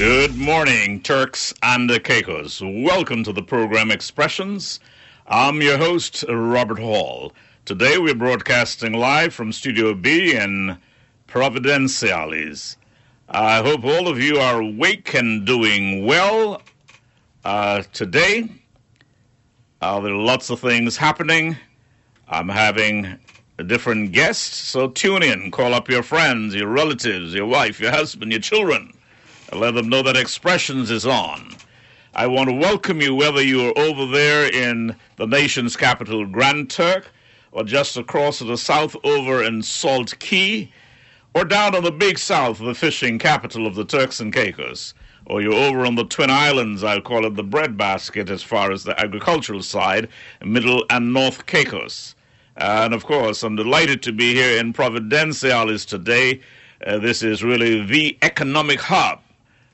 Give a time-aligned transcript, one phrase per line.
[0.00, 2.62] Good morning, Turks and Caicos.
[2.64, 4.80] Welcome to the program Expressions.
[5.26, 7.34] I'm your host, Robert Hall.
[7.66, 10.78] Today we're broadcasting live from Studio B in
[11.28, 12.76] Providenciales.
[13.28, 16.62] I hope all of you are awake and doing well
[17.44, 18.48] uh, today.
[19.82, 21.58] Uh, there are lots of things happening.
[22.26, 23.18] I'm having
[23.58, 25.50] a different guests, so tune in.
[25.50, 28.94] Call up your friends, your relatives, your wife, your husband, your children.
[29.52, 31.56] Let them know that Expressions is on.
[32.14, 36.70] I want to welcome you whether you are over there in the nation's capital, Grand
[36.70, 37.10] Turk,
[37.50, 40.70] or just across to the south over in Salt Cay,
[41.34, 44.94] or down on the big south, the fishing capital of the Turks and Caicos,
[45.26, 48.84] or you're over on the Twin Islands, I'll call it the breadbasket as far as
[48.84, 50.08] the agricultural side,
[50.44, 52.14] Middle and North Caicos.
[52.56, 56.40] And of course, I'm delighted to be here in Providenciales today.
[56.86, 59.20] Uh, this is really the economic hub.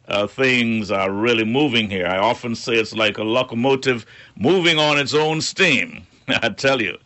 [0.08, 2.06] Uh, things are really moving here.
[2.06, 6.06] I often say it's like a locomotive moving on its own steam.
[6.28, 6.96] I tell you,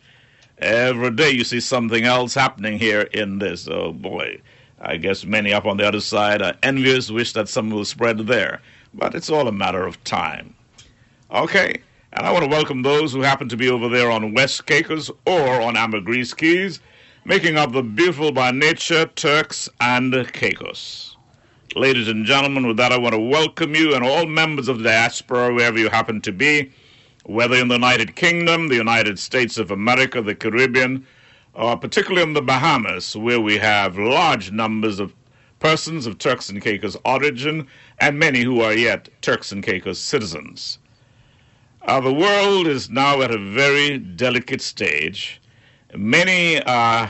[0.59, 3.67] every day you see something else happening here in this.
[3.67, 4.39] Oh boy,
[4.79, 8.19] I guess many up on the other side are envious, wish that some will spread
[8.19, 8.61] there.
[8.93, 10.53] But it's all a matter of time.
[11.31, 11.81] Okay,
[12.13, 15.09] and I want to welcome those who happen to be over there on West Caicos
[15.25, 16.79] or on Ambergris Cays,
[17.25, 21.10] making up the beautiful by nature Turks and Caicos.
[21.75, 24.83] Ladies and gentlemen, with that, I want to welcome you and all members of the
[24.83, 26.69] diaspora, wherever you happen to be,
[27.23, 31.05] whether in the United Kingdom, the United States of America, the Caribbean,
[31.53, 35.15] or particularly in the Bahamas, where we have large numbers of
[35.59, 37.65] persons of Turks and Caicos origin
[37.99, 40.77] and many who are yet Turks and Caicos citizens.
[41.83, 45.39] Uh, the world is now at a very delicate stage.
[45.95, 47.09] Many are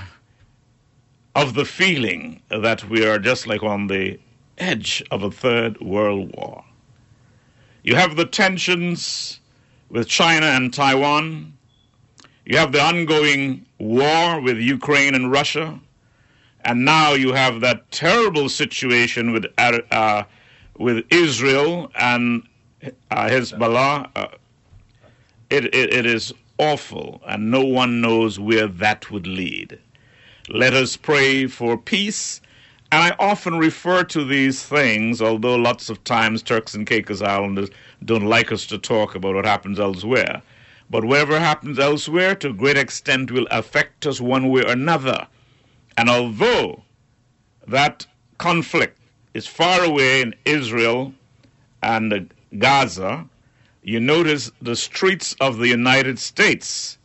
[1.33, 4.19] of the feeling that we are just like on the
[4.61, 6.63] edge of a third world war.
[7.83, 9.39] You have the tensions
[9.89, 11.57] with China and Taiwan.
[12.45, 15.79] You have the ongoing war with Ukraine and Russia.
[16.63, 20.23] And now you have that terrible situation with, uh,
[20.77, 22.43] with Israel and
[22.83, 24.11] uh, Hezbollah.
[24.15, 24.27] Uh,
[25.49, 29.79] it, it, it is awful, and no one knows where that would lead.
[30.49, 32.41] Let us pray for peace
[32.91, 37.69] and I often refer to these things, although lots of times Turks and Caicos Islanders
[38.03, 40.41] don't like us to talk about what happens elsewhere.
[40.89, 45.25] But whatever happens elsewhere, to a great extent, will affect us one way or another.
[45.97, 46.83] And although
[47.65, 48.05] that
[48.37, 48.99] conflict
[49.33, 51.13] is far away in Israel
[51.81, 53.25] and Gaza,
[53.83, 56.97] you notice the streets of the United States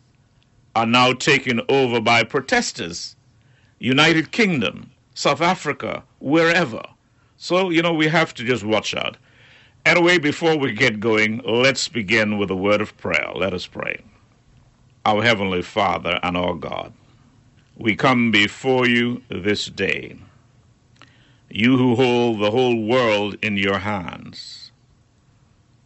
[0.74, 3.14] are now taken over by protesters.
[3.78, 6.82] United Kingdom, South Africa, wherever.
[7.38, 9.16] So, you know, we have to just watch out.
[9.86, 13.30] Anyway, before we get going, let's begin with a word of prayer.
[13.34, 14.02] Let us pray.
[15.06, 16.92] Our Heavenly Father and our God,
[17.78, 20.18] we come before you this day.
[21.48, 24.70] You who hold the whole world in your hands.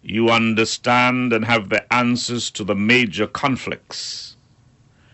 [0.02, 4.34] You understand and have the answers to the major conflicts.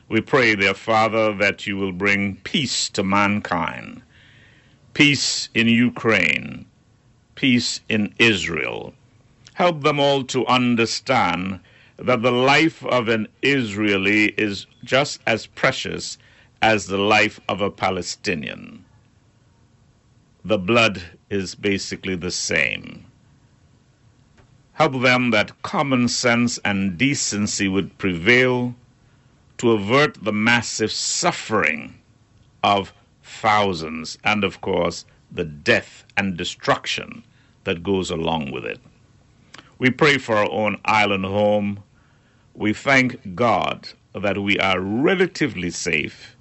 [0.08, 4.00] We pray, dear Father, that you will bring peace to mankind
[4.96, 6.64] peace in Ukraine,
[7.34, 8.94] peace in Israel.
[9.52, 11.60] Help them all to understand
[11.98, 16.16] that the life of an Israeli is just as precious
[16.62, 18.86] as the life of a Palestinian.
[20.42, 23.04] The blood is basically the same.
[24.72, 28.74] Help them that common sense and decency would prevail
[29.58, 31.98] to avert the massive suffering
[32.64, 32.94] of
[33.26, 37.24] thousands, and of course, the death and destruction
[37.64, 38.80] that goes along with it.
[39.78, 41.82] We pray for our own island home.
[42.54, 46.36] We thank God that we are relatively safe,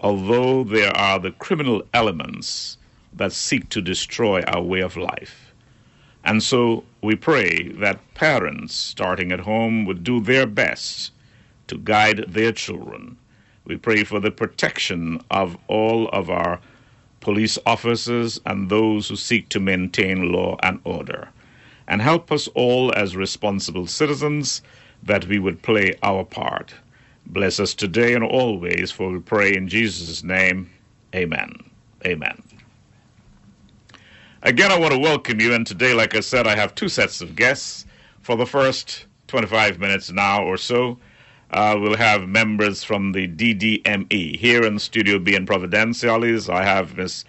[0.00, 2.78] although there are the criminal elements
[3.12, 5.52] that seek to destroy our way of life.
[6.24, 11.12] And so we pray that parents starting at home would do their best
[11.68, 13.16] to guide their children
[13.66, 16.60] we pray for the protection of all of our
[17.20, 21.28] police officers and those who seek to maintain law and order.
[21.88, 24.62] And help us all as responsible citizens
[25.02, 26.74] that we would play our part.
[27.26, 30.70] Bless us today and always, for we pray in Jesus' name.
[31.14, 31.52] Amen.
[32.06, 32.42] Amen.
[34.42, 37.20] Again, I want to welcome you, and today, like I said, I have two sets
[37.20, 37.84] of guests.
[38.20, 40.98] For the first 25 minutes now or so,
[41.50, 44.36] uh, we'll have members from the DDME.
[44.36, 47.24] Here in Studio B in Providenciales, I have Miss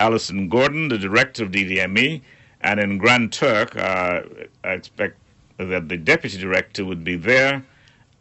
[0.00, 2.20] Alison Gordon, the director of DDME,
[2.60, 4.22] And in Grand Turk, uh,
[4.64, 5.18] I expect
[5.58, 7.64] that the deputy director would be there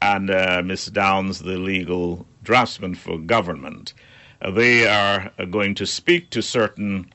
[0.02, 0.88] and uh, Ms.
[0.88, 3.94] Downs, the legal draftsman for government.
[4.42, 7.12] Uh, they are going to speak to certain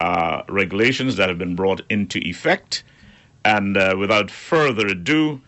[0.00, 2.84] uh, regulations that have been brought into effect.
[3.44, 5.40] And uh, without further ado,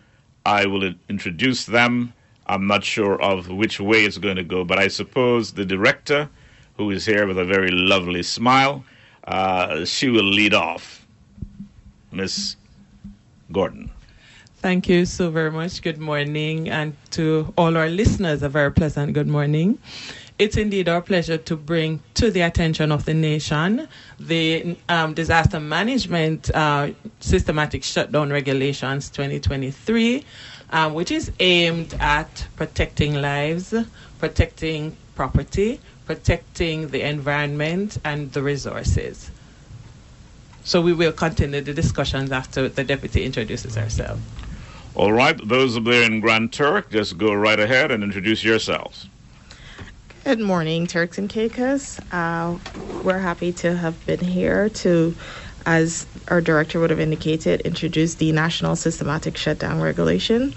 [0.45, 2.13] I will introduce them.
[2.47, 6.29] I'm not sure of which way it's going to go, but I suppose the director,
[6.77, 8.83] who is here with a very lovely smile,
[9.25, 11.05] uh, she will lead off.
[12.11, 12.55] Miss
[13.51, 13.89] Gordon.
[14.57, 15.81] Thank you so very much.
[15.81, 19.79] Good morning, and to all our listeners, a very pleasant good morning.
[20.37, 23.87] It's indeed our pleasure to bring to the attention of the nation
[24.19, 30.23] the um, Disaster Management uh, Systematic Shutdown Regulations 2023,
[30.71, 33.73] um, which is aimed at protecting lives,
[34.19, 39.31] protecting property, protecting the environment, and the resources.
[40.63, 44.19] So we will continue the discussions after the deputy introduces herself.
[44.93, 49.07] All right, those up there in Grand Turk, just go right ahead and introduce yourselves.
[50.23, 51.99] Good morning, Turks and Caicos.
[52.11, 52.57] Uh,
[53.03, 55.15] we're happy to have been here to,
[55.65, 60.53] as our director would have indicated, introduced the National Systematic Shutdown Regulation.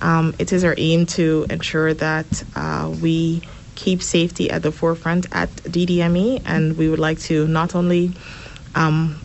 [0.00, 3.42] Um, it is our aim to ensure that uh, we
[3.74, 8.12] keep safety at the forefront at DDME, and we would like to not only
[8.74, 9.20] um,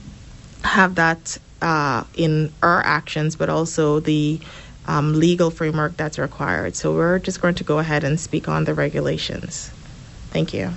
[0.63, 4.39] have that uh, in our actions, but also the
[4.85, 6.75] um, legal framework that's required.
[6.75, 9.71] So we're just going to go ahead and speak on the regulations.
[10.31, 10.71] Thank you.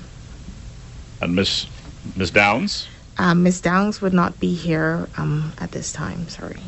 [1.21, 1.67] And Miss
[2.15, 2.87] Miss Downs.
[3.19, 6.29] Um, Miss Downs would not be here um, at this time.
[6.29, 6.61] Sorry.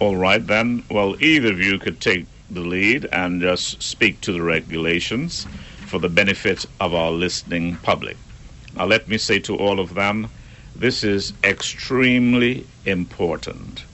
[0.00, 0.84] All right then.
[0.90, 5.46] Well, either of you could take the lead and just speak to the regulations
[5.86, 8.16] for the benefit of our listening public.
[8.76, 10.28] Now, let me say to all of them
[10.76, 13.84] this is extremely important.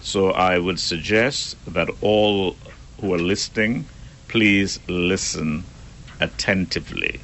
[0.00, 2.56] So I would suggest that all
[3.00, 3.86] who are listening,
[4.28, 5.64] please listen
[6.20, 7.20] attentively.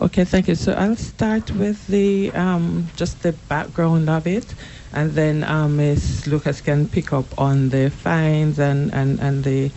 [0.00, 0.54] Okay, thank you.
[0.54, 4.54] So I'll start with the um, just the background of it,
[4.94, 6.26] and then um, Ms.
[6.26, 9.70] Lucas can pick up on the fines and, and, and the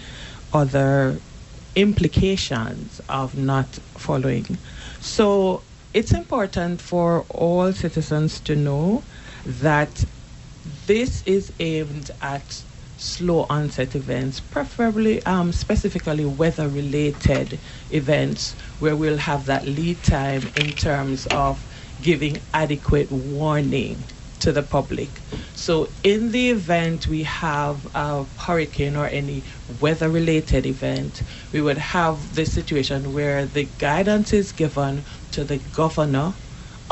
[0.53, 1.19] other
[1.75, 3.67] implications of not
[3.97, 4.57] following.
[5.01, 5.61] So
[5.93, 9.03] it's important for all citizens to know
[9.45, 10.05] that
[10.87, 12.63] this is aimed at
[13.03, 17.59] slow onset events, preferably um, specifically weather related
[17.89, 21.67] events where we'll have that lead time in terms of
[22.01, 24.05] giving adequate warning
[24.39, 25.21] to the public.
[25.53, 31.77] So, in the event we have a hurricane or any weather related event, we would
[31.77, 36.35] have the situation where the guidance is given to the governor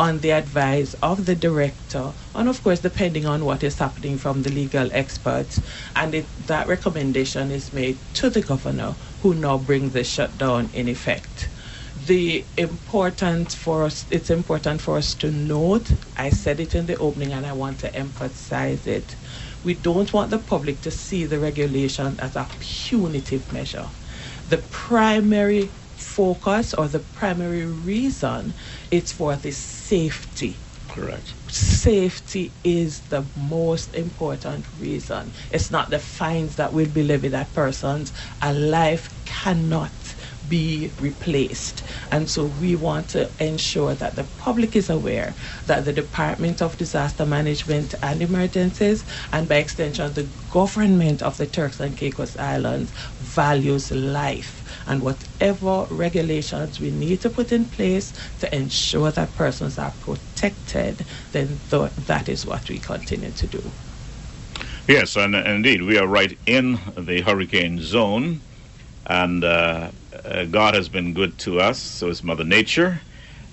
[0.02, 4.44] on the advice of the director, and of course, depending on what is happening from
[4.44, 5.62] the legal experts,
[5.96, 10.90] and it, that recommendation is made to the governor, who now brings the shutdown in
[10.90, 11.52] effect.
[11.96, 16.98] The important for us it's important for us to note i said it in the
[16.98, 19.18] opening and i want to emphasize it
[19.64, 23.92] we don't want the public to see the regulation as a punitive measure.
[24.48, 28.56] The primary focus or the primary reason
[28.92, 30.56] is for the safety
[30.90, 37.34] correct safety is the most important reason it's not the fines that will be levied
[37.34, 39.92] at persons a life cannot
[40.50, 41.84] be replaced.
[42.12, 45.34] And so we want to ensure that the public is aware
[45.68, 51.48] that the Department of Disaster Management and Emergencies, and by extension, the government of the
[51.48, 54.61] Turks and Caicos Islands, values life.
[54.88, 61.08] And whatever regulations we need to put in place to ensure that persons are protected,
[61.32, 63.76] then th- that is what we continue to do.
[64.88, 68.44] Yes, and, and indeed, we are right in the hurricane zone,
[69.08, 69.92] and uh,
[70.26, 73.04] uh, God has been good to us, so is Mother Nature.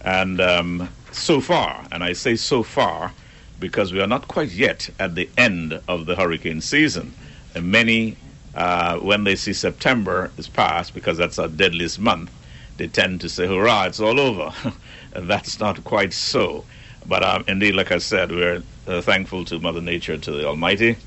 [0.02, 3.14] And um, so far, and I say so far
[3.58, 7.16] because we are not quite yet at the end of the hurricane season.
[7.60, 8.18] Many,
[8.54, 12.32] uh, when they see September is past, because that's our deadliest month,
[12.78, 14.52] they tend to say, hurrah, it's all over.
[15.12, 16.66] that's not quite so.
[17.06, 20.98] But um, indeed, like I said, we're uh, thankful to Mother Nature, to the Almighty,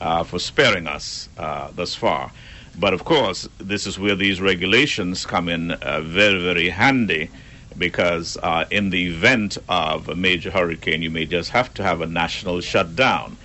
[0.00, 2.32] uh, for sparing us uh, thus far.
[2.74, 7.30] But of course, this is where these regulations come in uh, very, very handy
[7.78, 12.00] because uh, in the event of a major hurricane, you may just have to have
[12.00, 13.38] a national shutdown.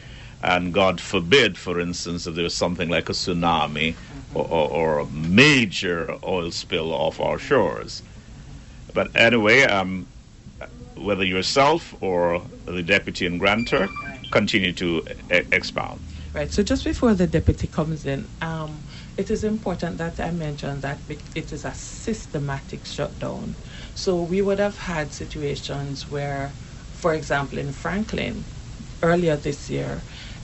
[0.44, 3.98] And God forbid, for instance, if there was something like a tsunami
[4.36, 8.04] or, or, or, a major oil spill off our shores.
[8.94, 10.10] But anyway, um,
[10.98, 13.92] whether yourself or the deputy and Grand Turk
[14.32, 16.02] continue to e- expound.
[16.34, 16.52] Right.
[16.52, 18.84] So just before the deputy comes in, um,
[19.18, 21.02] it is important that I mention that
[21.36, 23.58] it is a systematic shutdown.
[23.96, 26.56] So we would have had situations where,
[26.92, 28.46] for example, in Franklin,
[29.04, 30.04] earlier this year,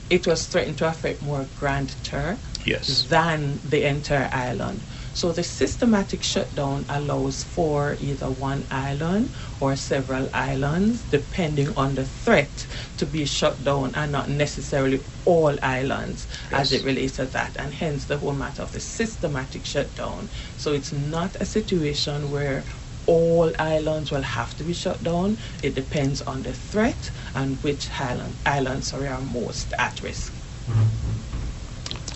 [0.10, 3.04] it was threatened to affect more Grand Turk yes.
[3.04, 4.82] than the entire island.
[5.14, 12.06] So the systematic shutdown allows for either one island or several islands, depending on the
[12.06, 16.62] threat, to be shut down and not necessarily all islands yes.
[16.62, 17.58] as it relates to that.
[17.58, 20.30] And hence the whole matter of the systematic shutdown.
[20.58, 22.64] So it's not a situation where
[23.10, 25.38] all islands will have to be shut down.
[25.64, 30.32] It depends on the threat and which island, islands sorry, are most at risk.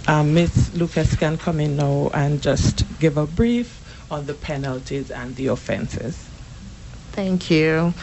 [0.07, 0.73] Um, Ms.
[0.75, 3.79] Lucas can come in now and just give a brief
[4.11, 6.15] on the penalties and the offenses.
[7.13, 7.93] Thank you.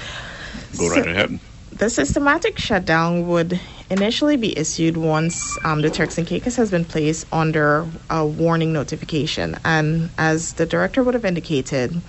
[0.77, 1.39] Go so right ahead.
[1.73, 6.85] The systematic shutdown would initially be issued once um, the Turks and Caicos has been
[6.85, 9.57] placed under a warning notification.
[9.65, 12.01] And as the director would have indicated,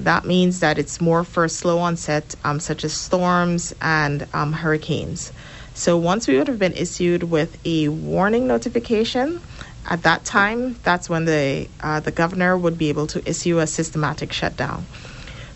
[0.00, 5.32] that means that it's more for slow onset, um, such as storms and um, hurricanes.
[5.74, 9.40] So once we would have been issued with a warning notification,
[9.88, 13.66] at that time, that's when the uh, the governor would be able to issue a
[13.66, 14.86] systematic shutdown.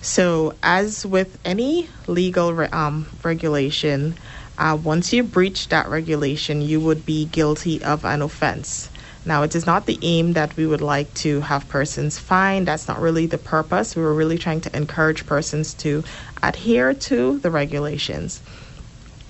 [0.02, 4.14] So, as with any legal re- um, regulation,
[4.56, 8.88] uh, once you breach that regulation, you would be guilty of an offense.
[9.24, 12.66] Now, it is not the aim that we would like to have persons fined.
[12.68, 13.94] That's not really the purpose.
[13.94, 16.02] We were really trying to encourage persons to
[16.42, 18.42] adhere to the regulations.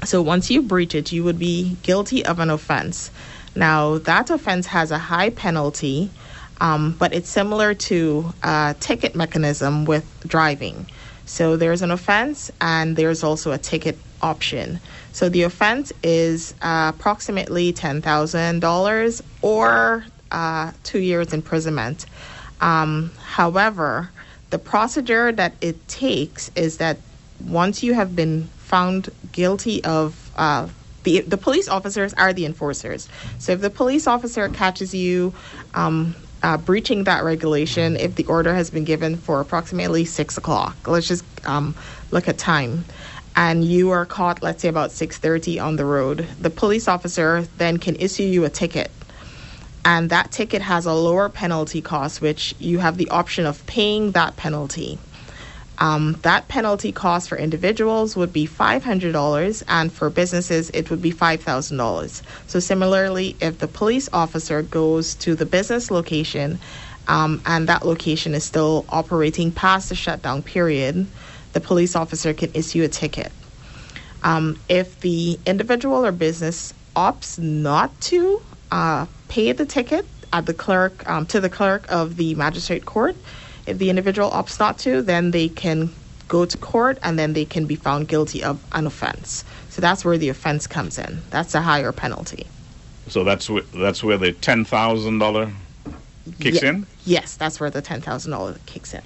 [0.05, 3.11] So once you breach it, you would be guilty of an offense.
[3.55, 6.11] Now, that offense has a high penalty,
[6.61, 10.87] um, but it's similar to a ticket mechanism with driving.
[11.31, 14.81] So there's an offense and there's also a ticket option.
[15.13, 22.07] So the offense is uh, approximately $10,000 or uh, two years imprisonment.
[22.61, 24.11] Um, however,
[24.51, 26.99] the procedure that it takes is that
[27.47, 30.67] once you have been found guilty of uh,
[31.05, 33.09] the the police officers are the enforcers.
[33.39, 35.33] So if the police officer catches you
[35.75, 40.77] um, uh, breaching that regulation, if the order has been given for approximately six o'clock,
[40.87, 41.75] let's just um,
[42.11, 42.85] look at time,
[43.37, 47.43] and you are caught, let's say about six thirty on the road, the police officer
[47.59, 48.91] then can issue you a ticket.
[49.83, 54.13] And that ticket has a lower penalty cost, which you have the option of paying
[54.13, 54.99] that penalty.
[55.81, 61.11] Um, that penalty cost for individuals would be $500 and for businesses it would be
[61.11, 62.23] $5,000.
[62.47, 66.59] So, similarly, if the police officer goes to the business location
[67.09, 71.07] um, and that location is still operating past the shutdown period,
[71.55, 73.33] the police officer can issue a ticket.
[74.23, 80.55] Um, if the individual or business opts not to uh, pay the ticket at the
[80.55, 83.17] clerk um, to the clerk of the magistrate court,
[83.67, 85.91] if the individual opts not to, then they can
[86.29, 89.45] go to court and then they can be found guilty of an offense.
[89.69, 91.23] So that's where the offense comes in.
[91.31, 92.47] That's a higher penalty.
[93.09, 95.51] So that's wh- that's where the ten thousand dollar
[96.39, 96.87] kicks in.
[97.05, 99.03] Yes, that's where the ten thousand dollar kicks in.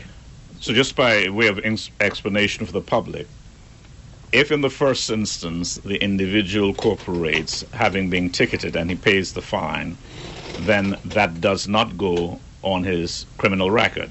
[0.61, 3.26] So just by way of in- explanation for the public,
[4.32, 9.42] if in the first instance the individual cooperates, having been ticketed, and he pays the
[9.42, 9.96] fine,
[10.58, 14.11] then that does not go on his criminal record.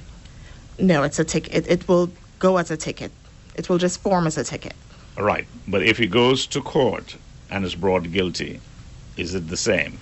[0.79, 1.53] No, it's a ticket.
[1.53, 3.11] It, it will go as a ticket.
[3.55, 4.73] It will just form as a ticket.
[5.17, 5.47] Right.
[5.67, 7.17] But if he goes to court
[7.49, 8.59] and is brought guilty,
[9.17, 9.99] is it the same?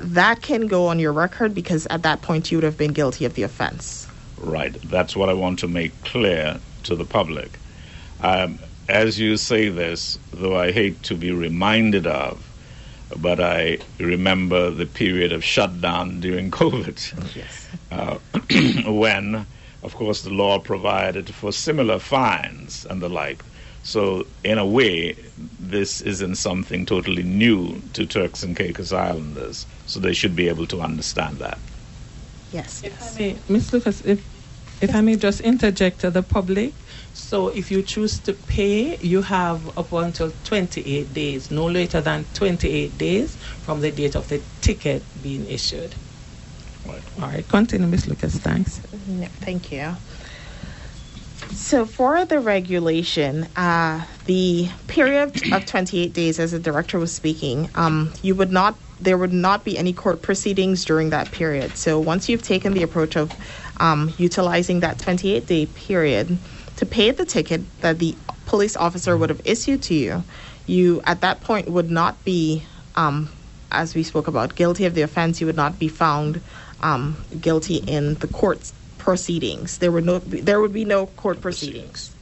[0.00, 3.24] That can go on your record because at that point you would have been guilty
[3.24, 4.06] of the offense.
[4.38, 4.74] Right.
[4.82, 7.58] That's what I want to make clear to the public.
[8.20, 8.58] Um,
[8.88, 12.44] as you say this, though I hate to be reminded of,
[13.16, 17.36] but I remember the period of shutdown during COVID.
[17.36, 17.68] Yes.
[17.90, 18.18] Uh,
[18.90, 19.46] when
[19.82, 23.42] of course, the law provided for similar fines and the like.
[23.82, 25.16] So, in a way,
[25.58, 29.66] this isn't something totally new to Turks and Caicos Islanders.
[29.86, 31.58] So they should be able to understand that.
[32.52, 32.82] Yes.
[32.82, 33.72] If I may, Ms.
[33.72, 34.24] Lucas, if
[34.80, 36.72] if I may just interject to the public.
[37.12, 42.24] So if you choose to pay, you have up until 28 days, no later than
[42.34, 45.94] 28 days from the date of the ticket being issued.
[46.88, 47.02] Right.
[47.20, 48.08] All right, continue, Ms.
[48.08, 48.36] Lucas.
[48.38, 48.78] Thanks.
[49.40, 49.94] thank you.
[51.52, 57.68] So, for the regulation, uh, the period of 28 days, as the director was speaking,
[57.74, 61.76] um, you would not, there would not be any court proceedings during that period.
[61.76, 63.34] So, once you've taken the approach of
[63.80, 66.38] um, utilizing that 28 day period
[66.76, 68.16] to pay the ticket that the
[68.46, 70.24] police officer would have issued to you,
[70.66, 72.62] you at that point would not be,
[72.94, 73.28] um,
[73.70, 75.40] as we spoke about, guilty of the offense.
[75.40, 76.40] You would not be found
[76.82, 79.78] um, guilty in the court proceedings.
[79.78, 82.14] There would no, there would be no court proceedings.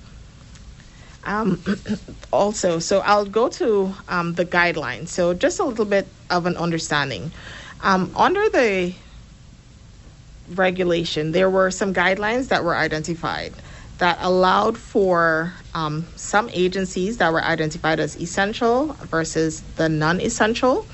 [1.24, 1.62] Um,
[2.32, 5.08] also, so I'll go to um, the guidelines.
[5.08, 7.32] So just a little bit of an understanding.
[7.82, 8.94] Um, under the
[10.54, 13.52] regulation, there were some guidelines that were identified
[13.98, 20.86] that allowed for um, some agencies that were identified as essential versus the non essential.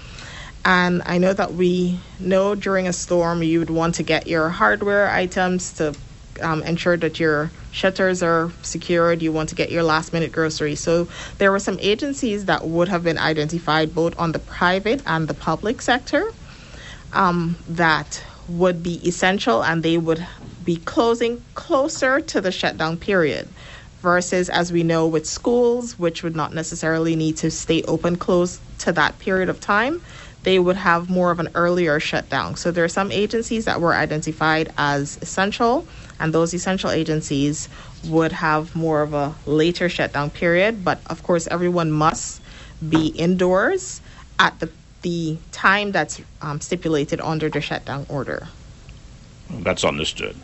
[0.64, 4.48] And I know that we know during a storm you would want to get your
[4.48, 5.94] hardware items to
[6.40, 9.22] um, ensure that your shutters are secured.
[9.22, 10.80] You want to get your last minute groceries.
[10.80, 15.26] So there were some agencies that would have been identified both on the private and
[15.26, 16.24] the public sector
[17.12, 20.24] um, that would be essential and they would
[20.64, 23.48] be closing closer to the shutdown period
[24.00, 28.60] versus as we know with schools which would not necessarily need to stay open close
[28.78, 30.00] to that period of time
[30.42, 32.56] they would have more of an earlier shutdown.
[32.56, 35.86] So there are some agencies that were identified as essential
[36.18, 37.68] and those essential agencies
[38.04, 40.84] would have more of a later shutdown period.
[40.84, 42.40] But of course everyone must
[42.88, 44.00] be indoors
[44.38, 44.70] at the
[45.02, 48.48] the time that's um, stipulated under the shutdown order.
[49.50, 50.36] That's understood.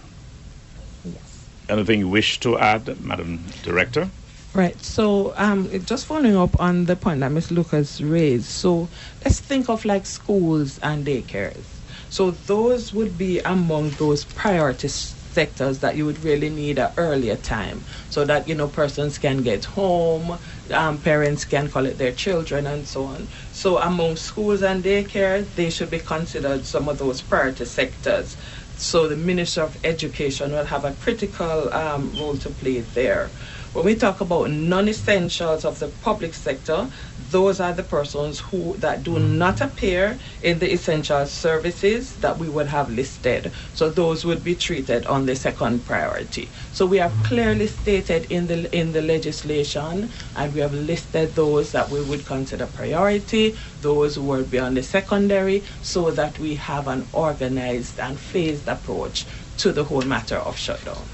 [1.05, 1.47] Yes.
[1.69, 4.11] Anything you wish to add, Madam Director?
[4.59, 4.83] Right.
[4.85, 7.53] So, um, just following up on the point that Ms.
[7.53, 8.47] Lucas raised.
[8.47, 8.91] So,
[9.25, 11.83] let's think of like schools and daycares.
[12.09, 17.37] So, those would be among those priority sectors that you would really need an earlier
[17.37, 20.41] time so that, you know, persons can get home,
[20.73, 23.31] um, parents can collect their children, and so on.
[23.53, 28.37] So, among schools and daycare, they should be considered some of those priority sectors.
[28.75, 33.35] So, the Minister of Education will have a critical um, role to play there.
[33.75, 36.89] When we talk about non-essentials of the public sector,
[37.31, 42.49] those are the persons who that do not appear in the essential services that we
[42.49, 43.53] would have listed.
[43.75, 46.51] So those would be treated on the second priority.
[46.73, 51.73] So we have clearly stated in the in the legislation, and we have listed those
[51.73, 56.55] that we would consider priority, those who would be on the secondary, so that we
[56.55, 59.27] have an organized and phased approach
[59.59, 61.05] to the whole matter of shutdown.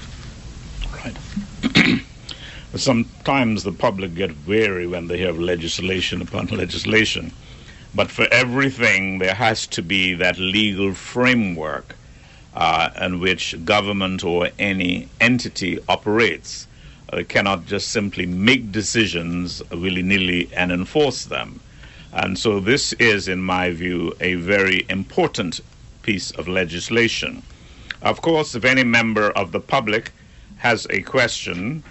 [1.03, 2.01] Right.
[2.75, 7.31] Sometimes the public get weary when they hear legislation upon legislation.
[7.93, 11.95] But for everything, there has to be that legal framework
[12.53, 16.67] uh, in which government or any entity operates.
[17.13, 21.59] Uh, cannot just simply make decisions willy nilly and enforce them.
[22.11, 25.61] And so, this is, in my view, a very important
[26.01, 27.43] piece of legislation.
[28.01, 30.11] Of course, if any member of the public
[30.57, 31.83] has a question,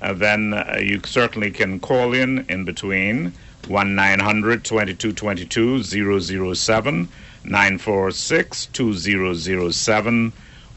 [0.00, 3.32] then uh, you certainly can call in in between
[3.68, 7.08] 1 900 2222 007
[7.44, 10.32] 946 2007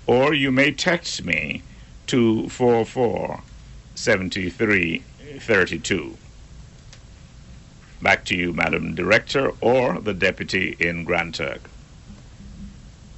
[0.05, 1.61] or you may text me
[2.07, 3.41] to 44
[3.95, 6.17] 7332.
[8.01, 11.69] Back to you, Madam Director, or the Deputy in Grand Turk.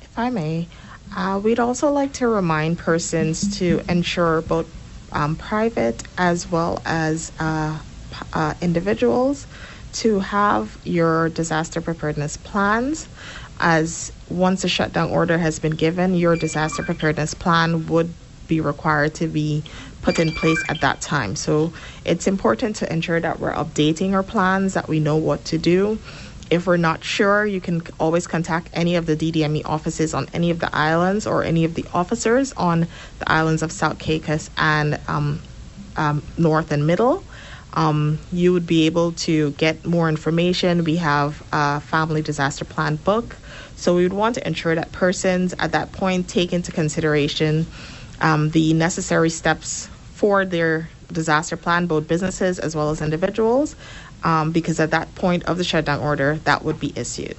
[0.01, 0.67] If I may,
[1.15, 4.67] uh, we'd also like to remind persons to ensure both
[5.15, 7.79] um, private as well as uh,
[8.33, 9.47] uh, individuals
[9.93, 13.07] to have your disaster preparedness plans.
[13.59, 18.13] As once a shutdown order has been given, your disaster preparedness plan would
[18.47, 19.63] be required to be
[20.01, 21.35] put in place at that time.
[21.35, 21.73] So
[22.03, 25.97] it's important to ensure that we're updating our plans, that we know what to do.
[26.49, 30.51] If we're not sure, you can always contact any of the DDME offices on any
[30.51, 32.81] of the islands or any of the officers on
[33.19, 35.41] the islands of South Caicos and um,
[35.95, 37.23] um, North and Middle.
[37.73, 40.83] Um, you would be able to get more information.
[40.83, 43.35] We have a family disaster plan book.
[43.75, 47.65] So we would want to ensure that persons at that point take into consideration
[48.21, 53.75] um, the necessary steps for their disaster plan, both businesses as well as individuals,
[54.25, 57.37] um, because at that point of the shutdown order, that would be issued.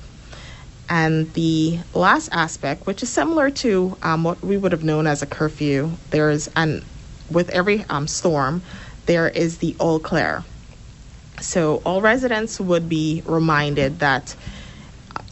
[0.88, 5.20] And the last aspect, which is similar to um, what we would have known as
[5.20, 6.85] a curfew, there's, and
[7.29, 8.62] with every um, storm,
[9.07, 10.44] there is the all clear.
[11.40, 14.37] So all residents would be reminded that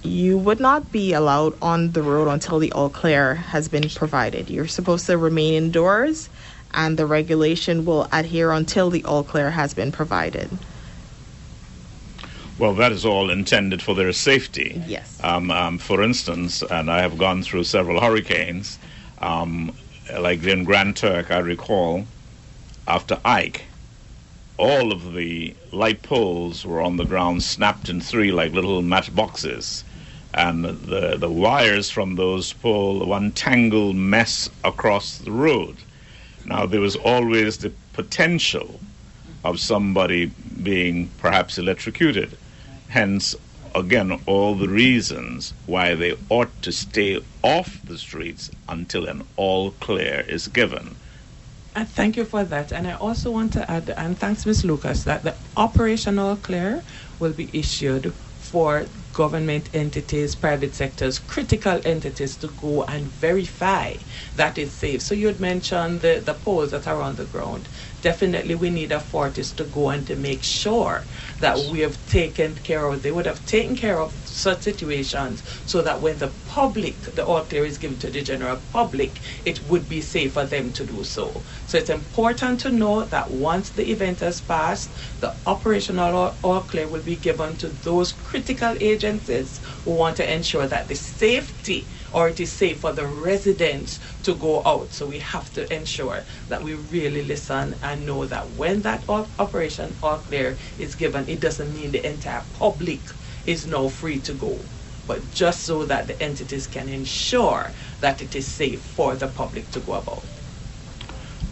[0.02, 4.50] you would not be allowed on the road until the all clear has been provided.
[4.50, 6.28] You're supposed to remain indoors,
[6.72, 10.50] and the regulation will adhere until the all clear has been provided.
[12.58, 14.80] Well, that is all intended for their safety.
[14.86, 15.18] Yes.
[15.22, 18.78] Um, um, for instance, and I have gone through several hurricanes,
[19.18, 19.74] um,
[20.18, 22.06] like in Grand Turk, I recall,
[22.86, 23.64] after Ike,
[24.56, 29.82] all of the light poles were on the ground, snapped in three like little matchboxes.
[30.32, 35.76] And the, the wires from those poles, one tangled mess across the road.
[36.44, 38.80] Now, there was always the potential
[39.44, 40.26] of somebody
[40.62, 42.36] being perhaps electrocuted.
[42.94, 43.34] Hence,
[43.74, 49.72] again, all the reasons why they ought to stay off the streets until an all
[49.72, 50.94] clear is given.
[51.74, 52.72] Thank you for that.
[52.72, 54.64] And I also want to add, and thanks, Ms.
[54.64, 56.84] Lucas, that the operational clear
[57.18, 63.94] will be issued for government entities, private sectors, critical entities to go and verify
[64.36, 65.02] that it's safe.
[65.02, 67.68] So you had mentioned the, the poles that are on the ground
[68.04, 71.06] definitely we need a Fortis to go and to make sure
[71.40, 75.80] that we have taken care of, they would have taken care of such situations so
[75.80, 79.88] that when the public, the all clear is given to the general public, it would
[79.88, 81.42] be safe for them to do so.
[81.66, 84.90] So it's important to know that once the event has passed,
[85.20, 90.66] the operational all clear will be given to those critical agencies who want to ensure
[90.66, 94.92] that the safety or it is safe for the residents to go out.
[94.92, 99.94] So we have to ensure that we really listen and know that when that operation
[100.02, 103.00] all clear is given, it doesn't mean the entire public
[103.46, 104.58] is now free to go,
[105.06, 109.70] but just so that the entities can ensure that it is safe for the public
[109.72, 110.22] to go about.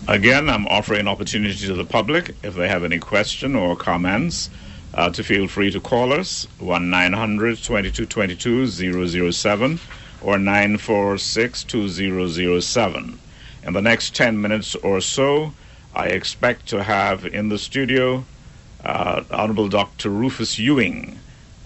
[0.09, 4.51] Again, I'm offering opportunity to the public if they have any question or comments.
[4.94, 9.81] Uh, to feel free to call us 1 900 2222 007
[10.23, 13.19] or 946 2007.
[13.65, 15.53] In the next 10 minutes or so,
[15.95, 18.25] I expect to have in the studio
[18.85, 20.11] uh, Honorable Dr.
[20.11, 21.19] Rufus Ewing,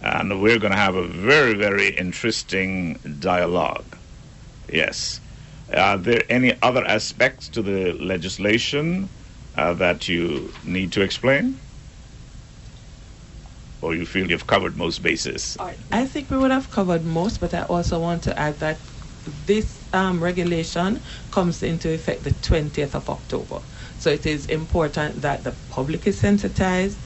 [0.02, 3.96] and we're going to have a very, very interesting dialogue.
[4.70, 5.20] Yes.
[5.74, 9.08] Are there any other aspects to the legislation
[9.56, 11.58] uh, that you need to explain?
[13.86, 15.56] Or you feel you've covered most bases?
[15.92, 18.80] I think we would have covered most, but I also want to add that
[19.46, 23.60] this um, regulation comes into effect the 20th of October.
[23.96, 27.00] So it is important that the public is sensitized,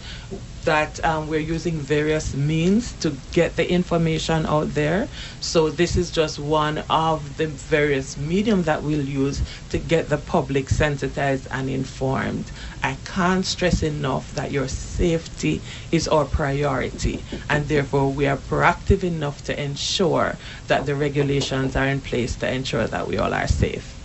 [0.64, 5.08] that um, we're using various means to get the information out there.
[5.40, 10.18] So this is just one of the various medium that we'll use to get the
[10.18, 12.50] public sensitized and informed.
[12.82, 19.02] I can't stress enough that your safety is our priority, and therefore we are proactive
[19.02, 20.36] enough to ensure
[20.68, 23.96] that the regulations are in place to ensure that we all are safe.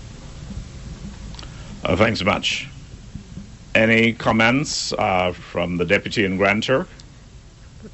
[1.84, 2.68] Uh, thanks much.
[3.76, 6.88] Any comments uh, from the deputy and Grand Turk?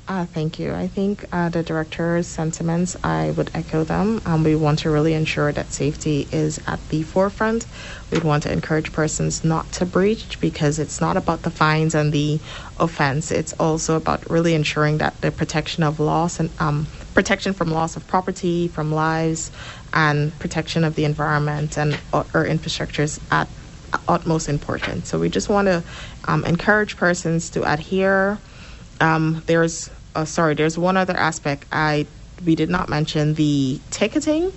[0.07, 0.73] Uh, thank you.
[0.73, 4.21] I think uh, the director's sentiments, I would echo them.
[4.25, 7.65] Um, we want to really ensure that safety is at the forefront.
[8.11, 12.13] We'd want to encourage persons not to breach because it's not about the fines and
[12.13, 12.39] the
[12.79, 13.31] offense.
[13.31, 17.95] It's also about really ensuring that the protection of loss and um, protection from loss
[17.95, 19.51] of property, from lives,
[19.93, 23.47] and protection of the environment and our infrastructures at
[24.07, 25.07] utmost important.
[25.07, 25.83] So we just want to
[26.25, 28.37] um, encourage persons to adhere.
[28.99, 32.05] Um, there's uh, sorry, there's one other aspect I
[32.45, 34.51] we did not mention the ticketing.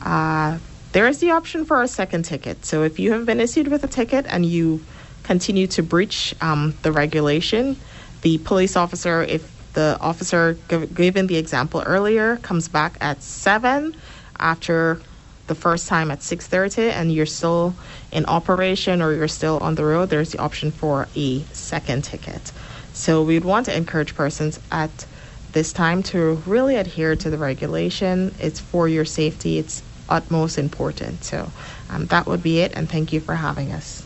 [0.00, 0.58] Uh,
[0.92, 2.64] there is the option for a second ticket.
[2.64, 4.84] So if you have been issued with a ticket and you
[5.24, 7.76] continue to breach um, the regulation,
[8.22, 10.54] the police officer, if the officer
[10.94, 13.94] given the example earlier, comes back at seven
[14.38, 15.00] after
[15.48, 17.74] the first time at 6.30 and you're still
[18.12, 22.52] in operation or you're still on the road, there's the option for a second ticket.
[22.92, 25.06] So we'd want to encourage persons at
[25.52, 28.34] this time to really adhere to the regulation.
[28.40, 29.58] It's for your safety.
[29.58, 31.24] It's utmost important.
[31.24, 31.50] So
[31.90, 34.04] um, that would be it, and thank you for having us.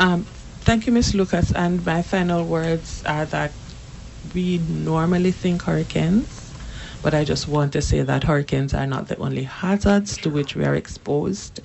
[0.00, 0.24] Um,
[0.60, 1.14] thank you, Ms.
[1.14, 1.52] Lucas.
[1.52, 3.52] And my final words are that
[4.34, 6.41] we normally think hurricanes
[7.02, 10.54] but I just want to say that hurricanes are not the only hazards to which
[10.54, 11.60] we are exposed.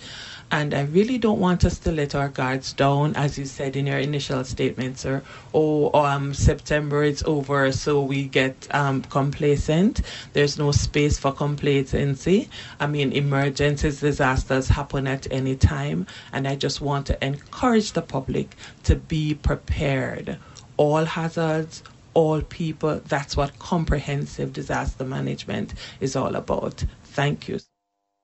[0.50, 3.86] And I really don't want us to let our guards down, as you said in
[3.86, 5.22] your initial statement, sir.
[5.54, 10.02] Oh, um, September it's over, so we get um, complacent.
[10.32, 12.50] There's no space for complacency.
[12.80, 18.02] I mean, emergencies, disasters happen at any time, and I just want to encourage the
[18.02, 20.38] public to be prepared.
[20.78, 21.84] All hazards,
[22.18, 23.00] all people.
[23.08, 26.84] That's what comprehensive disaster management is all about.
[27.04, 27.60] Thank you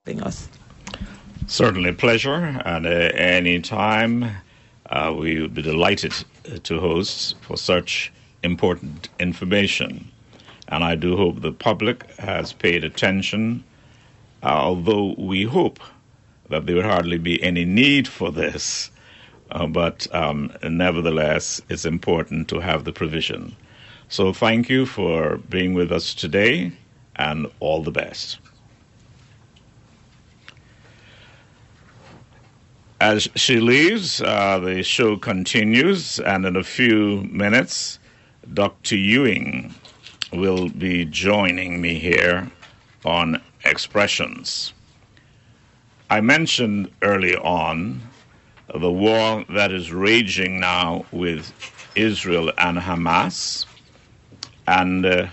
[0.06, 0.50] for us.
[1.46, 4.26] Certainly a pleasure, and uh, any time
[4.88, 10.10] uh, we would be delighted uh, to host for such important information.
[10.70, 13.64] And I do hope the public has paid attention,
[14.42, 15.80] uh, although we hope
[16.50, 18.90] that there would hardly be any need for this
[19.54, 23.56] uh, but um, nevertheless, it's important to have the provision.
[24.14, 26.72] So thank you for being with us today,
[27.16, 28.38] and all the best.
[33.02, 37.98] As she leaves, uh, the show continues, and in a few minutes,
[38.54, 38.98] Dr.
[38.98, 39.74] Ewing
[40.32, 42.52] will be joining me here
[43.04, 44.74] on Expressions.
[46.12, 48.00] I mentioned early on
[48.76, 51.52] the war that is raging now with
[51.96, 53.66] Israel and Hamas
[54.68, 55.28] and uh,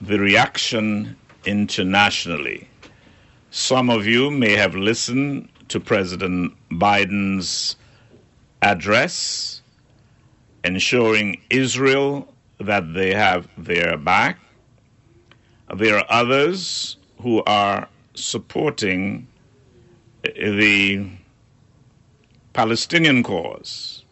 [0.00, 2.68] the reaction internationally.
[3.50, 7.76] Some of you may have listened to President Biden's
[8.62, 9.62] address,
[10.64, 14.38] ensuring Israel that they have their back.
[15.74, 19.26] There are others who are supporting
[20.22, 21.08] the
[22.52, 24.04] Palestinian cause.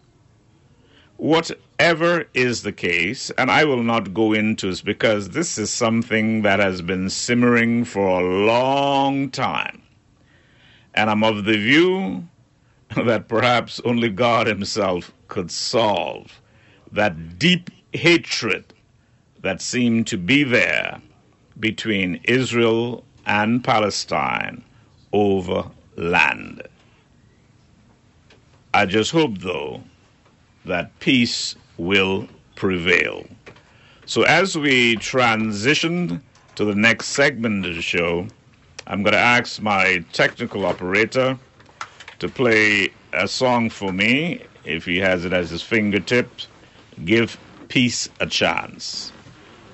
[1.81, 6.43] Whatever is the case, and I will not go into this because this is something
[6.43, 9.83] that has been simmering for a long time.
[10.95, 12.29] And I'm of the view
[12.97, 16.41] that perhaps only God Himself could solve
[16.93, 18.73] that deep hatred
[19.43, 21.03] that seemed to be there
[21.59, 24.63] between Israel and Palestine
[25.13, 26.63] over land.
[28.73, 29.83] I just hope, though,
[30.65, 33.25] that peace will prevail.
[34.07, 36.23] So, as we transition
[36.57, 38.27] to the next segment of the show,
[38.87, 41.39] I'm going to ask my technical operator
[42.19, 46.49] to play a song for me, if he has it as his fingertips.
[47.05, 47.37] Give
[47.69, 49.13] peace a chance.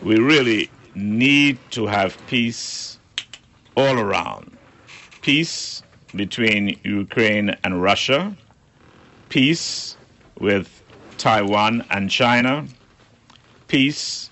[0.03, 2.99] We really need to have peace
[3.77, 4.57] all around.
[5.23, 5.83] Peace
[6.15, 8.35] between Ukraine and Russia,
[9.29, 9.97] peace
[10.39, 10.80] with
[11.21, 12.67] Taiwan and China,
[13.69, 14.31] peace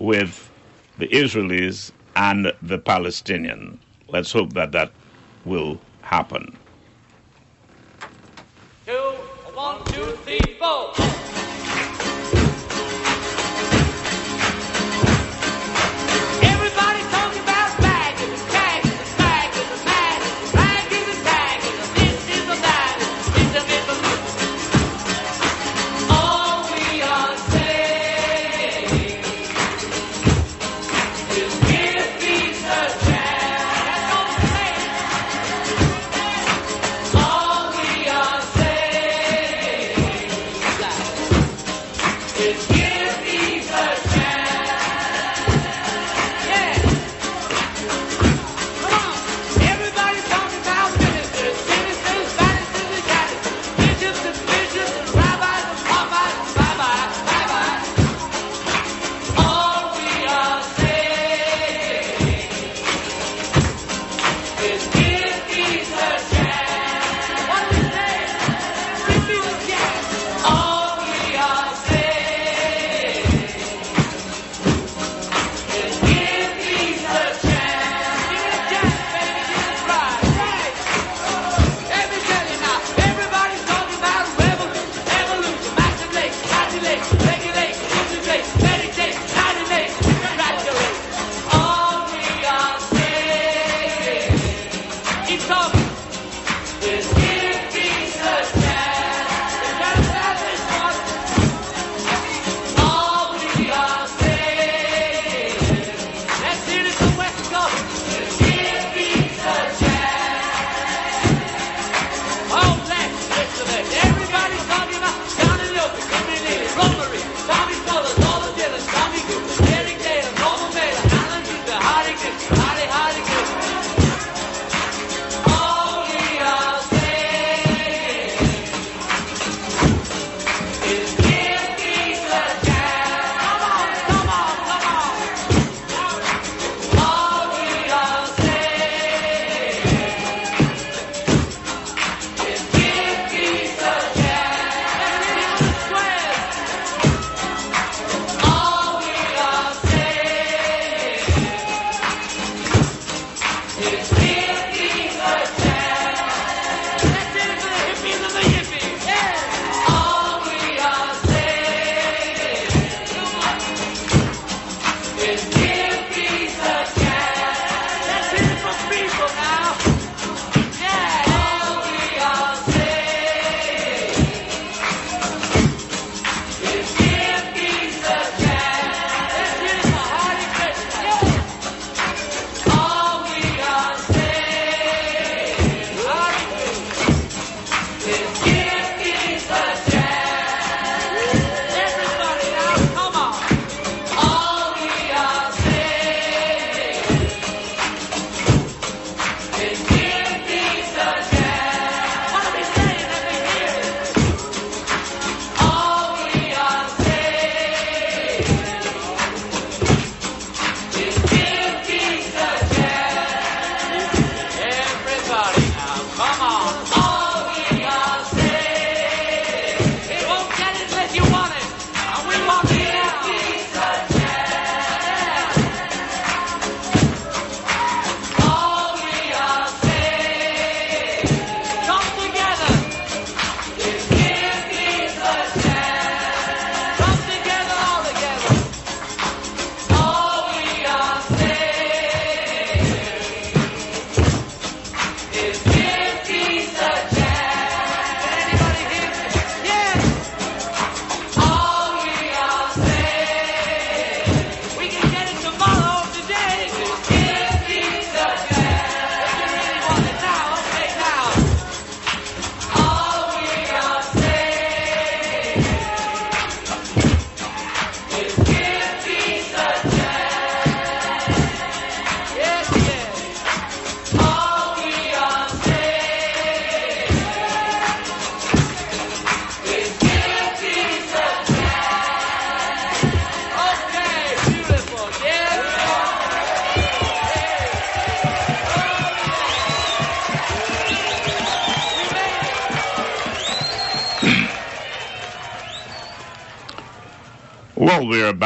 [0.00, 0.50] with
[0.98, 3.78] the Israelis and the Palestinians.
[4.08, 4.90] Let's hope that that
[5.44, 6.58] will happen.
[8.84, 8.92] Two,
[9.54, 11.23] one, two, three, four.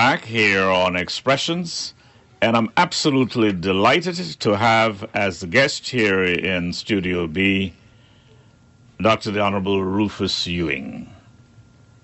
[0.09, 1.93] Back here on Expressions,
[2.41, 7.75] and I'm absolutely delighted to have as the guest here in Studio B
[9.03, 9.33] Dr.
[9.33, 11.13] the Honorable Rufus Ewing.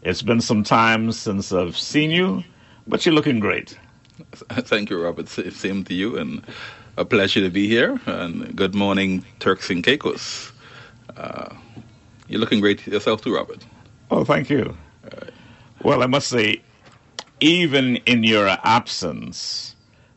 [0.02, 2.44] It's been some time since I've seen you,
[2.86, 3.78] but you're looking great.
[4.50, 5.26] Thank you, Robert.
[5.30, 6.42] Same to you, and
[6.98, 7.98] a pleasure to be here.
[8.04, 10.52] And good morning, Turks and Caicos.
[11.16, 11.54] Uh,
[12.28, 13.64] you're looking great yourself too, Robert.
[14.10, 14.76] Oh, thank you.
[15.82, 16.62] Well, I must say,
[17.44, 19.76] even in your absence,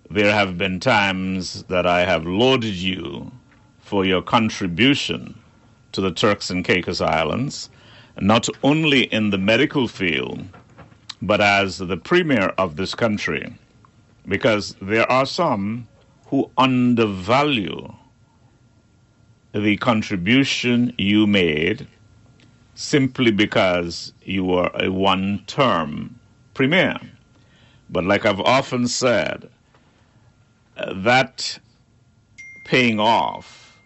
[0.09, 3.29] there have been times that I have lauded you
[3.81, 5.37] for your contribution
[5.91, 7.69] to the Turks and Caicos Islands,
[8.21, 10.41] not only in the medical field,
[11.21, 13.53] but as the premier of this country,
[14.25, 15.85] because there are some
[16.27, 17.93] who undervalue
[19.53, 21.85] the contribution you made
[22.75, 26.17] simply because you were a one term
[26.53, 26.97] premier.
[27.89, 29.50] But like I've often said,
[30.95, 31.60] that
[32.63, 33.80] paying off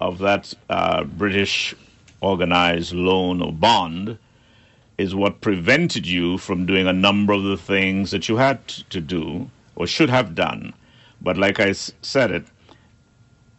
[0.00, 1.74] of that uh, British
[2.20, 4.18] organized loan or bond
[4.98, 9.00] is what prevented you from doing a number of the things that you had to
[9.00, 10.74] do or should have done.
[11.20, 12.44] But like I s- said it,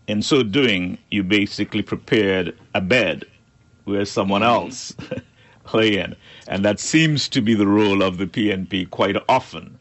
[0.08, 3.26] in so doing, you basically prepared a bed
[3.86, 4.94] where someone else
[5.74, 6.16] lay in.
[6.48, 9.78] And that seems to be the role of the PNP quite often.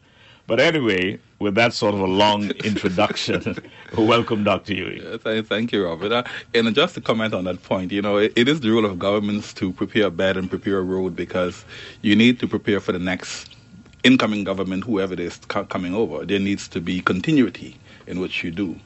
[0.47, 3.57] But anyway, with that sort of a long introduction,
[3.97, 4.73] welcome, Dr.
[4.73, 5.01] Ewing.
[5.05, 6.11] Uh, Thank you, Robert.
[6.11, 8.85] Uh, and just to comment on that point, you know, it, it is the role
[8.85, 11.65] of governments to prepare a bed and prepare a road because
[12.01, 13.55] you need to prepare for the next
[14.03, 16.25] incoming government, whoever it is co- coming over.
[16.25, 18.79] There needs to be continuity in what you do.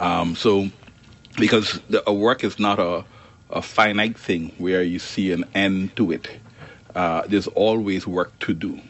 [0.00, 0.68] Um, so,
[1.38, 3.04] because the, a work is not a,
[3.50, 6.28] a finite thing where you see an end to it.
[6.94, 8.80] Uh, there's always work to do.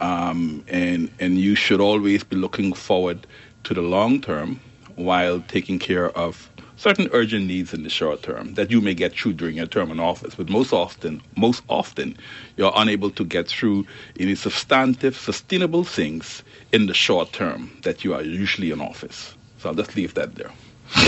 [0.00, 3.26] Um, and and you should always be looking forward
[3.64, 4.60] to the long term
[4.96, 6.48] while taking care of
[6.78, 9.90] certain urgent needs in the short term that you may get through during your term
[9.90, 10.34] in office.
[10.36, 12.16] But most often, most often,
[12.56, 13.86] you're unable to get through
[14.18, 19.34] any substantive, sustainable things in the short term that you are usually in office.
[19.58, 20.50] So I'll just leave that there.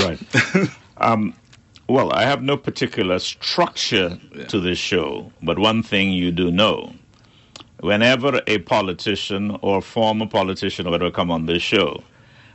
[0.00, 0.20] Right.
[0.96, 1.34] um,
[1.90, 4.44] well, I have no particular structure Yeah.
[4.46, 6.92] to this show, but one thing you do know
[7.80, 12.02] whenever a politician or former politician or whatever come on this show,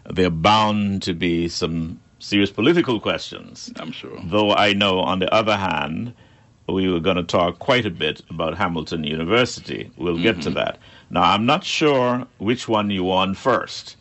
[0.10, 3.72] there are bound to be some serious political questions.
[3.78, 4.18] I'm sure.
[4.26, 6.14] Though I know, on the other hand,
[6.70, 9.92] we were going to talk quite a bit about Hamilton University.
[9.98, 10.78] We'll get to that.
[11.10, 13.96] Now, I'm not sure which one you want first,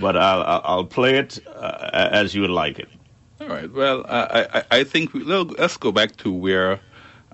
[0.00, 2.88] but I'll, I'll- I'll play it uh, as you would like it.
[3.40, 3.70] All right.
[3.72, 6.80] Well, I, I, I think we, let- let's go back to where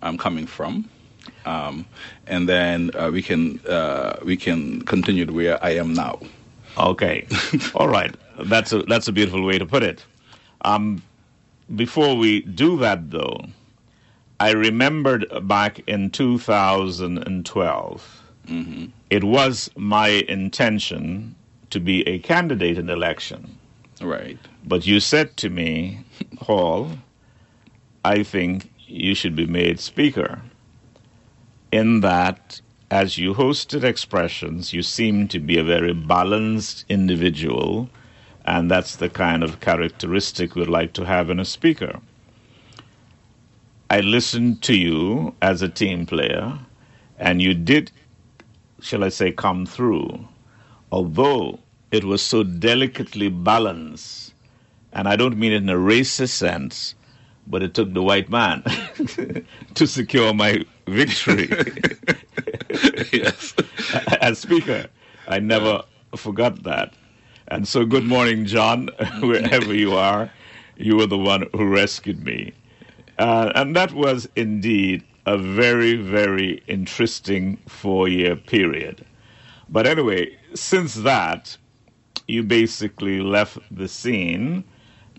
[0.02, 0.88] I'm coming from,
[1.44, 1.84] um,
[2.26, 6.18] and then uh, we can uh, we can continue to where I am now.
[6.78, 7.26] Okay.
[7.74, 8.14] All right.
[8.44, 10.04] That's a that's a beautiful way to put it.
[10.62, 11.02] Um,
[11.76, 13.40] before we do that, though,
[14.40, 18.22] I remembered back in 2012,
[19.10, 21.34] it was my intention
[21.70, 23.58] to be a candidate in the election.
[24.00, 24.38] Right.
[24.64, 26.04] But you said to me,
[26.38, 26.92] Hall,
[28.04, 30.40] I think you should be made speaker.
[31.70, 37.88] In that, as you hosted expressions, you seemed to be a very balanced individual,
[38.44, 42.00] and that's the kind of characteristic we'd like to have in a speaker.
[43.90, 46.58] I listened to you as a team player,
[47.18, 47.92] and you did,
[48.80, 50.26] shall I say, come through,
[50.90, 51.60] although
[51.90, 54.30] it was so delicately balanced
[54.92, 56.94] and I don't mean it in a racist sense,
[57.46, 58.62] but it took the white man
[59.74, 61.48] to secure my victory
[63.12, 63.54] yes.
[64.20, 64.86] as speaker.
[65.28, 65.82] I never
[66.16, 66.94] forgot that.
[67.48, 70.30] And so, good morning, John, wherever you are.
[70.76, 72.52] You were the one who rescued me.
[73.18, 79.04] Uh, and that was indeed a very, very interesting four year period.
[79.68, 81.56] But anyway, since that,
[82.30, 84.64] you basically left the scene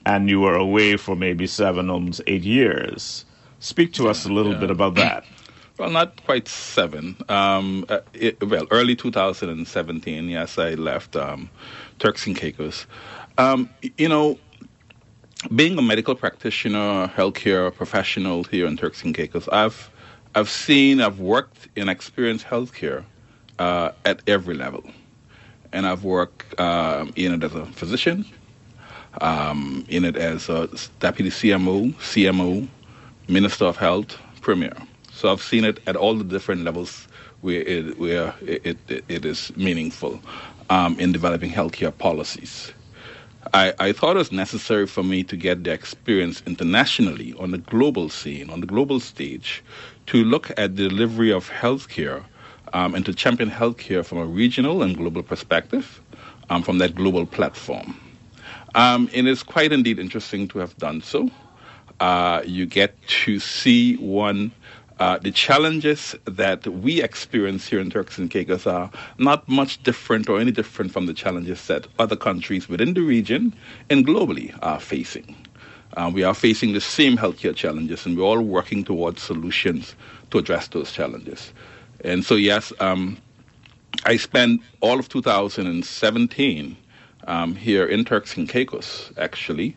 [0.06, 3.26] and you were away for maybe seven, almost eight years.
[3.60, 4.60] Speak to us a little yeah.
[4.60, 5.26] bit about that.
[5.78, 7.16] Well, not quite seven.
[7.28, 10.30] Um, uh, it, well, early 2017.
[10.30, 11.50] Yes, I left um,
[11.98, 12.86] Turks and Caicos.
[13.40, 14.38] Um, you know,
[15.56, 19.90] being a medical practitioner, healthcare professional here in Turks and Caicos, I've
[20.36, 23.04] I've seen, I've worked and experienced healthcare
[23.58, 24.84] uh, at every level,
[25.74, 28.26] and I've worked um, in it as a physician,
[29.22, 30.70] um, in it as a
[31.00, 32.68] deputy CMO, CMO,
[33.28, 34.76] Minister of Health, Premier.
[35.12, 37.08] So I've seen it at all the different levels
[37.42, 40.22] where it, where it, it, it is meaningful
[40.70, 42.74] um, in developing healthcare policies.
[43.54, 47.58] I, I thought it was necessary for me to get the experience internationally on the
[47.58, 49.64] global scene, on the global stage,
[50.08, 52.24] to look at the delivery of healthcare
[52.74, 56.02] um, and to champion healthcare from a regional and global perspective
[56.50, 57.98] um, from that global platform.
[58.76, 61.30] Um, it is quite indeed interesting to have done so.
[62.00, 64.52] Uh, you get to see one.
[65.00, 70.30] Uh, the challenges that we experience here in Turks and Caicos are not much different
[70.30, 73.54] or any different from the challenges that other countries within the region
[73.90, 75.36] and globally are facing.
[75.98, 79.96] Uh, we are facing the same healthcare challenges, and we're all working towards solutions
[80.30, 81.52] to address those challenges.
[82.04, 83.18] And so, yes, um,
[84.06, 86.78] I spent all of 2017
[87.28, 89.76] um, here in Turks and Caicos, actually.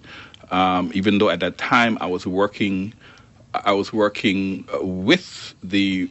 [0.50, 2.94] Um, even though at that time I was working,
[3.54, 6.10] I was working with the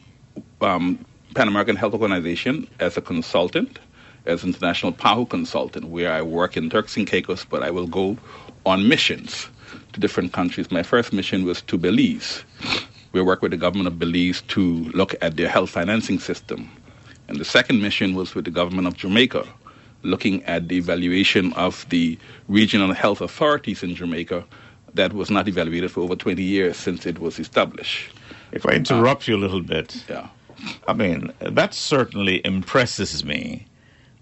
[0.61, 1.03] um,
[1.35, 3.79] Pan American Health Organization as a consultant,
[4.25, 8.17] as international PAHO consultant, where I work in Turks and Caicos, but I will go
[8.65, 9.49] on missions
[9.93, 10.71] to different countries.
[10.71, 12.43] My first mission was to Belize.
[13.13, 16.69] We work with the government of Belize to look at their health financing system.
[17.27, 19.47] And the second mission was with the government of Jamaica,
[20.01, 24.43] looking at the evaluation of the regional health authorities in Jamaica
[24.95, 28.09] that was not evaluated for over 20 years since it was established.
[28.51, 30.27] If I interrupt you a little bit, Yeah.
[30.87, 33.65] I mean, that certainly impresses me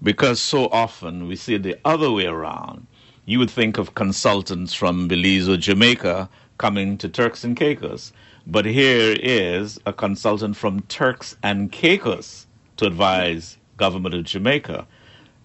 [0.03, 2.87] because so often we see it the other way around.
[3.25, 8.11] You would think of consultants from Belize or Jamaica coming to Turks and Caicos,
[8.47, 14.85] but here is a consultant from Turks and Caicos to advise government of Jamaica.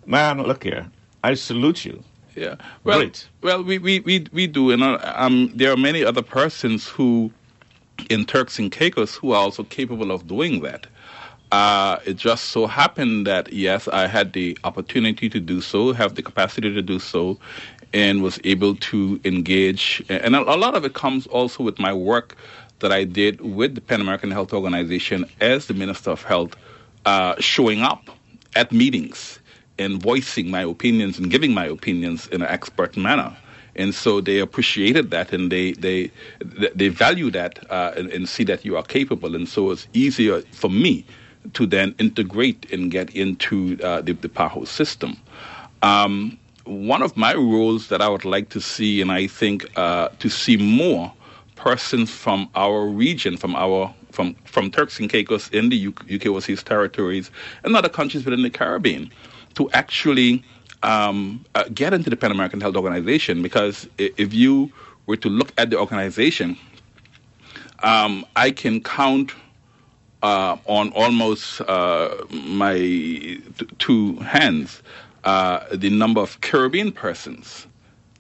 [0.07, 0.90] Man, look here.
[1.24, 2.03] I salute you.
[2.34, 2.57] Yeah.
[2.84, 3.28] Well, Great.
[3.42, 7.32] well, we, we, we, we do, and uh, um, there are many other persons who,
[8.11, 10.86] in Turks and Caicos, who are also capable of doing that.
[11.53, 16.14] Uh, it just so happened that yes, I had the opportunity to do so, have
[16.14, 17.38] the capacity to do so,
[17.94, 20.05] and was able to engage.
[20.09, 22.36] And a, a lot of it comes also with my work
[22.80, 26.54] that I did with the Pan American Health Organization as the Minister of Health,
[27.04, 28.10] uh, showing up
[28.54, 29.38] at meetings
[29.78, 33.36] and voicing my opinions and giving my opinions in an expert manner.
[33.76, 36.10] And so they appreciated that, and they they
[36.74, 39.36] they value that, uh, and, and see that you are capable.
[39.36, 41.04] And so it's easier for me
[41.52, 45.16] to then integrate and get into uh, the, the PAHO system.
[45.82, 50.08] Um, one of my roles that I would like to see, and I think uh,
[50.18, 51.12] to see more
[51.66, 56.62] persons from our region, from our from from Turks and Caicos in the UK, overseas
[56.62, 57.28] territories
[57.64, 59.10] and other countries within the Caribbean,
[59.56, 60.44] to actually
[60.84, 63.42] um, uh, get into the Pan American Health Organization.
[63.42, 64.70] Because if you
[65.06, 66.56] were to look at the organization,
[67.80, 69.32] um, I can count
[70.22, 73.42] uh, on almost uh, my t-
[73.80, 74.84] two hands
[75.24, 77.66] uh, the number of Caribbean persons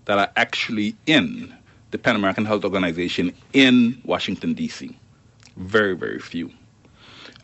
[0.06, 1.55] that are actually in
[1.96, 4.94] the Pan American Health Organization in Washington, D.C.
[5.56, 6.50] Very, very few.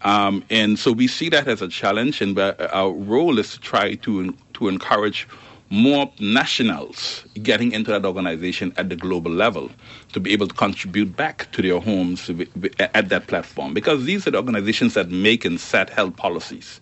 [0.03, 3.61] Um, and so we see that as a challenge, and uh, our role is to
[3.61, 5.27] try to, to encourage
[5.71, 9.71] more nationals getting into that organization at the global level
[10.13, 12.31] to be able to contribute back to their homes
[12.79, 13.73] at that platform.
[13.73, 16.79] Because these are the organizations that make and set health policies.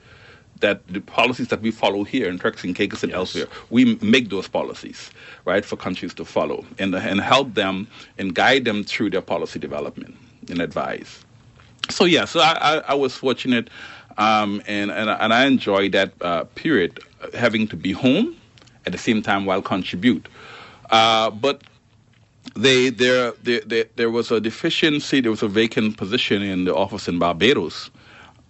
[0.60, 4.28] That the policies that we follow here in Turks and Caicos and elsewhere, we make
[4.28, 5.10] those policies,
[5.46, 7.86] right, for countries to follow and, and help them
[8.18, 10.14] and guide them through their policy development
[10.50, 11.24] and advise.
[11.88, 13.68] So yeah, so I, I, I was fortunate,
[14.18, 17.00] um, and, and and I enjoyed that uh, period,
[17.34, 18.36] having to be home
[18.86, 20.28] at the same time while contribute.
[20.90, 21.62] Uh, but
[22.56, 25.20] they there, there there there was a deficiency.
[25.20, 27.90] There was a vacant position in the office in Barbados,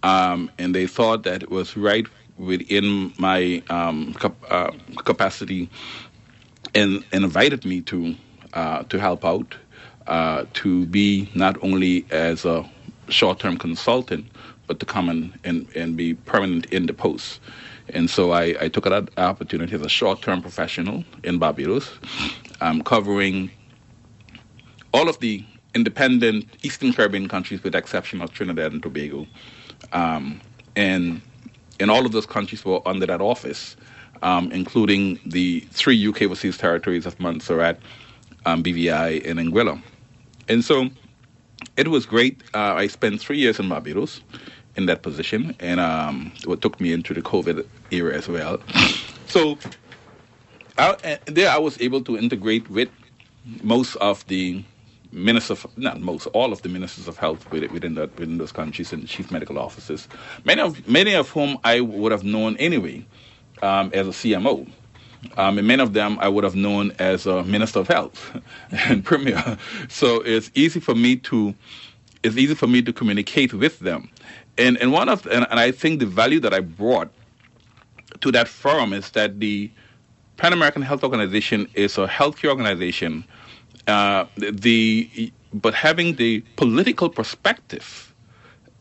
[0.03, 5.69] um, and they thought that it was right within my um, cap- uh, capacity,
[6.73, 8.15] and, and invited me to
[8.53, 9.55] uh, to help out,
[10.07, 12.69] uh, to be not only as a
[13.09, 14.25] short-term consultant,
[14.67, 17.39] but to come and, and, and be permanent in the post.
[17.89, 21.89] And so I, I took that opportunity as a short-term professional in Barbados,
[22.61, 23.51] um, covering
[24.93, 25.45] all of the
[25.75, 29.27] independent Eastern Caribbean countries, with the exception of Trinidad and Tobago,
[29.93, 30.39] um,
[30.75, 31.21] and
[31.79, 33.75] and all of those countries were under that office,
[34.21, 37.79] um, including the three UK overseas territories of Montserrat,
[38.45, 39.81] um, BVI, and Anguilla.
[40.47, 40.89] And so
[41.77, 42.41] it was great.
[42.53, 44.21] Uh, I spent three years in Barbados
[44.75, 48.59] in that position, and um, what took me into the COVID era as well.
[49.27, 49.57] So
[50.77, 52.89] I, there I was able to integrate with
[53.63, 54.63] most of the
[55.11, 58.51] ministers, of, not most, all of the ministers of health within, within, that, within those
[58.51, 60.07] countries and chief medical officers,
[60.45, 63.05] many of many of whom I would have known anyway
[63.61, 64.69] um, as a CMO.
[65.37, 68.41] Um, and many of them I would have known as a minister of health
[68.71, 69.57] and premier.
[69.87, 71.53] So it's easy for me to
[72.23, 74.09] it's easy for me to communicate with them.
[74.57, 77.11] And and one of and, and I think the value that I brought
[78.21, 79.69] to that forum is that the
[80.37, 83.23] Pan American Health Organization is a healthcare organization,
[83.87, 88.13] uh, the but having the political perspective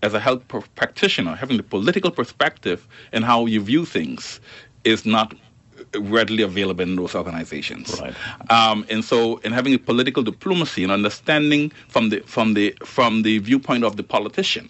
[0.02, 4.40] as a health pr- practitioner, having the political perspective and how you view things
[4.84, 5.34] is not
[5.98, 8.00] readily available in those organizations.
[8.00, 8.14] Right.
[8.50, 13.22] Um, and so, in having a political diplomacy and understanding from the from the from
[13.22, 14.68] the viewpoint of the politician.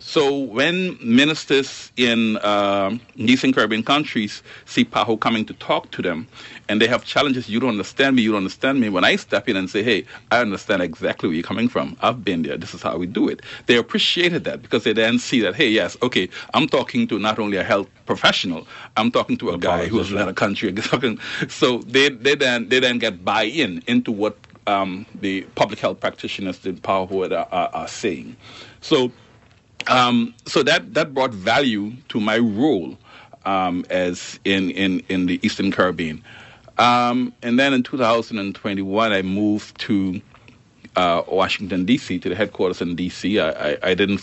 [0.00, 6.28] So when ministers in uh, Eastern Caribbean countries see PAHO coming to talk to them,
[6.68, 8.88] and they have challenges, you don't understand me, you don't understand me.
[8.88, 11.96] When I step in and say, hey, I understand exactly where you're coming from.
[12.00, 12.56] I've been there.
[12.56, 13.40] This is how we do it.
[13.66, 17.38] They appreciated that because they then see that, hey, yes, okay, I'm talking to not
[17.38, 20.74] only a health professional, I'm talking to a guy who has led a country.
[21.48, 24.36] So they, they then they then get buy-in into what
[24.66, 28.36] um, the public health practitioners in PAHO are, are, are saying.
[28.80, 29.12] So
[29.88, 32.96] um, so that that brought value to my role
[33.44, 36.24] um, as in, in in the Eastern Caribbean.
[36.78, 40.20] Um, and then in 2021, I moved to
[40.94, 42.20] uh, Washington D.C.
[42.20, 43.40] to the headquarters in D.C.
[43.40, 44.20] I, I, I didn't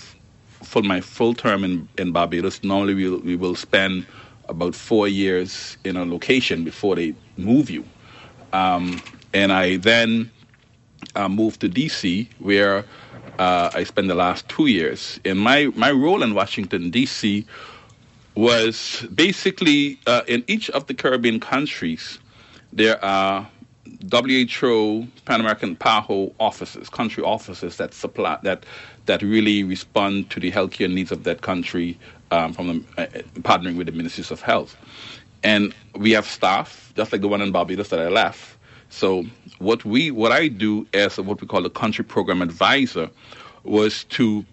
[0.62, 2.64] f- full my full term in, in Barbados.
[2.64, 4.06] Normally, we will, we will spend
[4.50, 7.84] about four years in a location before they move you.
[8.54, 9.02] Um,
[9.34, 10.32] and I then
[11.16, 12.86] uh, moved to D.C., where
[13.40, 15.20] uh, I spent the last two years.
[15.26, 17.46] And my, my role in Washington, D.C.
[18.36, 22.20] was basically uh, in each of the Caribbean countries,
[22.72, 23.48] there are
[24.12, 28.66] WHO Pan American PAHO offices, country offices that supply that
[29.06, 31.98] that really respond to the healthcare needs of that country
[32.32, 33.06] um, from the, uh,
[33.42, 34.76] partnering with the ministries of health.
[35.44, 38.58] And we have staff, just like the one in Barbados that I left.
[38.90, 39.26] So
[39.60, 43.10] what we what I do as what we call a country program advisor
[43.64, 44.46] was to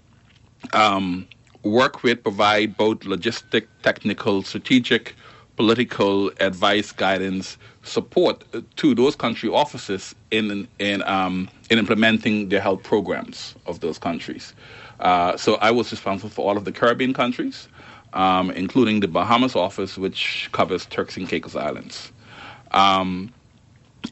[0.73, 1.27] um,
[1.63, 5.15] work with, provide both logistic, technical, strategic,
[5.57, 8.45] political advice, guidance, support
[8.77, 14.55] to those country offices in in um, in implementing the health programs of those countries.
[15.01, 17.69] Uh, so I was responsible for all of the Caribbean countries,
[18.13, 22.13] um, including the Bahamas office, which covers Turks and Caicos Islands.
[22.71, 23.33] Um,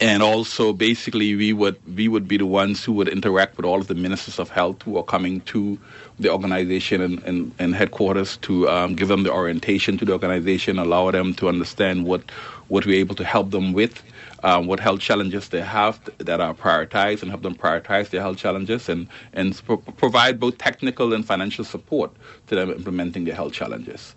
[0.01, 3.81] and also basically we would we would be the ones who would interact with all
[3.81, 5.79] of the ministers of health who are coming to
[6.21, 10.79] the organization and, and, and headquarters to um, give them the orientation to the organization,
[10.79, 12.23] allow them to understand what
[12.69, 14.01] what we're able to help them with,
[14.45, 18.37] um, what health challenges they have that are prioritized, and help them prioritize their health
[18.37, 22.13] challenges, and and pro- provide both technical and financial support
[22.47, 24.15] to them implementing their health challenges.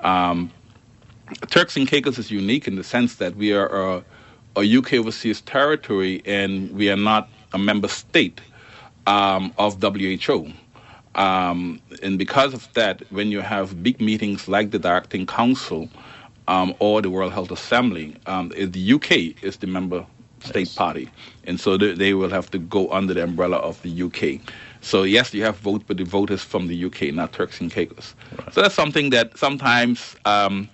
[0.00, 0.50] Um,
[1.50, 3.96] Turks and Caicos is unique in the sense that we are.
[3.96, 4.02] Uh,
[4.56, 8.40] a UK overseas territory and we are not a member state
[9.06, 10.50] um, of WHO.
[11.16, 15.88] Um, and because of that, when you have big meetings like the Directing Council
[16.46, 20.06] um, or the World Health Assembly, um, the UK is the member
[20.40, 21.10] state party.
[21.44, 24.40] And so they, they will have to go under the umbrella of the UK.
[24.82, 27.70] So yes, you have vote, but the vote is from the UK, not Turks and
[27.70, 28.14] Caicos.
[28.52, 30.68] So that's something that sometimes um,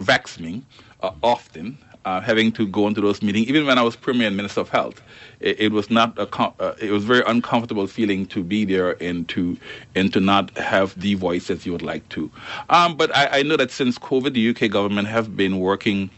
[0.00, 0.62] vexes me
[1.02, 3.48] uh, often uh, having to go into those meetings.
[3.48, 5.00] Even when I was Premier and Minister of Health,
[5.40, 9.02] it, it was not a com- uh, it was very uncomfortable feeling to be there
[9.02, 9.56] and to
[9.94, 12.30] and to not have the voice as you would like to.
[12.70, 16.10] Um, but I, I know that since COVID, the UK government have been working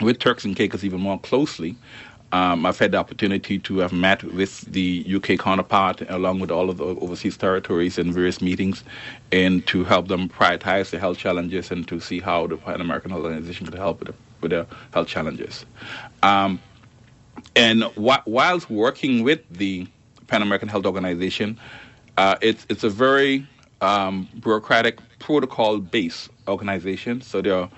[0.00, 1.76] with Turks and Caicos even more closely.
[2.32, 6.70] Um, I've had the opportunity to have met with the UK counterpart along with all
[6.70, 8.84] of the overseas territories in various meetings
[9.30, 13.12] and to help them prioritize the health challenges and to see how the Pan American
[13.12, 15.64] Organization could help with, the, with their health challenges.
[16.22, 16.60] Um,
[17.56, 19.86] and wh- whilst working with the
[20.26, 21.58] Pan American Health Organization,
[22.16, 23.46] uh, it's, it's a very
[23.80, 27.20] um, bureaucratic, protocol based organization.
[27.22, 27.70] So there are,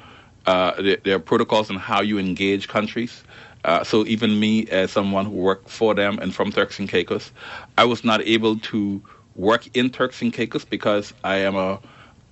[0.46, 3.22] uh, there, there are protocols on how you engage countries.
[3.64, 7.30] Uh, so even me, as someone who worked for them and from Turks and Caicos,
[7.78, 9.02] I was not able to
[9.36, 11.80] work in Turks and Caicos because I am a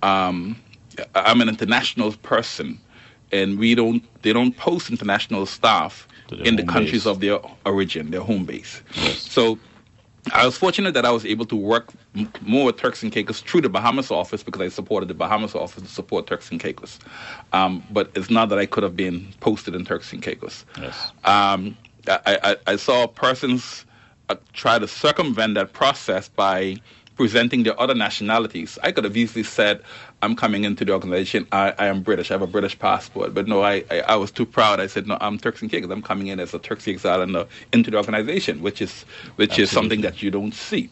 [0.03, 0.57] um,
[1.15, 2.79] I'm an international person,
[3.33, 6.07] and we don't they don't post international staff
[6.45, 7.05] in the countries base.
[7.05, 8.81] of their origin, their home base.
[9.17, 9.57] So
[10.31, 13.41] I was fortunate that I was able to work m- more with Turks and Caicos
[13.41, 16.99] through the Bahamas office because I supported the Bahamas office to support Turks and Caicos.
[17.51, 20.63] Um, but it's not that I could have been posted in Turks and Caicos.
[20.79, 21.11] Yes.
[21.25, 21.75] Um,
[22.07, 23.85] I, I, I saw persons
[24.29, 26.77] uh, try to circumvent that process by
[27.15, 28.79] presenting the other nationalities.
[28.83, 29.81] I could have easily said,
[30.21, 33.33] I'm coming into the organization, I, I am British, I have a British passport.
[33.33, 34.79] But no, I, I, I was too proud.
[34.79, 35.91] I said, no, I'm Turks and Caicos.
[35.91, 39.05] I'm coming in as a Turks and Caicos Islander into the organization, which is
[39.35, 40.89] which is something that you don't see.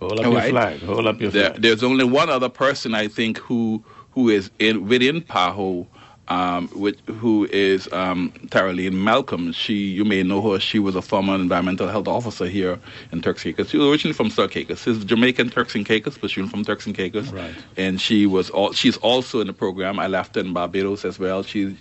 [0.00, 0.80] Hold up All your flag.
[0.80, 4.86] Hold up your There, there's only one other person I think who who is in
[4.88, 5.86] within PAHO,
[6.28, 9.52] um, with, who is um, Taraline Malcolm.
[9.52, 10.58] She, you may know her.
[10.58, 12.78] She was a former environmental health officer here
[13.12, 13.70] in Turks and Caicos.
[13.70, 14.82] She was originally from South Caicos.
[14.82, 17.30] She's Jamaican Turks and Caicos, but she's from Turks and Caicos.
[17.30, 17.54] Right.
[17.76, 18.72] And she was all.
[18.72, 19.98] She's also in the program.
[19.98, 21.42] I left her in Barbados as well.
[21.42, 21.76] She,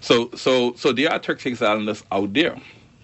[0.00, 2.56] so so so there are Turks and Caicos Islanders out there,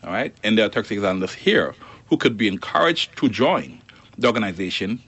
[0.05, 1.74] all right, and there are Turks and Caicos Islanders here
[2.09, 3.80] who could be encouraged to join
[4.16, 5.03] the organization,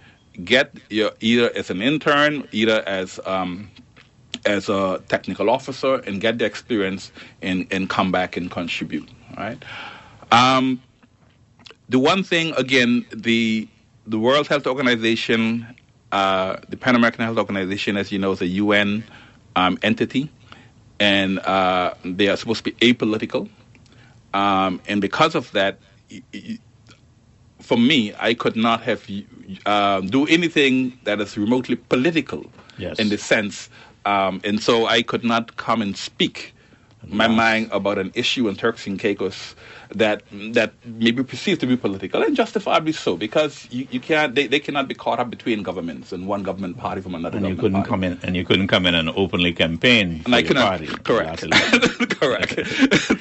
[0.45, 3.71] get your, either as an intern, either as um,
[4.47, 7.13] as a technical officer, and get the experience
[7.43, 9.09] and, and come back and contribute.
[9.37, 9.63] Right.
[10.33, 10.83] Um,
[11.89, 13.69] the one thing again, the
[14.07, 15.67] the World Health Organization,
[16.13, 19.05] uh, the Pan American Health Organization, as you know, is a UN
[19.57, 20.31] um, entity,
[20.99, 23.49] and uh, they are supposed to be apolitical.
[24.33, 25.79] Um, and because of that,
[27.61, 29.07] for me, I could not have
[29.67, 32.47] uh, do anything that is remotely political
[32.79, 32.99] Yes.
[32.99, 33.69] in the sense,
[34.07, 36.55] um, and so I could not come and speak
[37.09, 39.55] my mind about an issue in Turks and Caicos
[39.93, 40.23] that
[40.53, 44.47] that may be perceived to be political and justifiably so because you, you can't they,
[44.47, 47.57] they cannot be caught up between governments and one government party from another and you
[47.57, 47.89] couldn't party.
[47.89, 50.69] come in, and you couldn't come in and openly campaign And I your cannot.
[50.69, 50.87] party.
[51.05, 51.41] Correct.
[52.21, 52.61] Correct.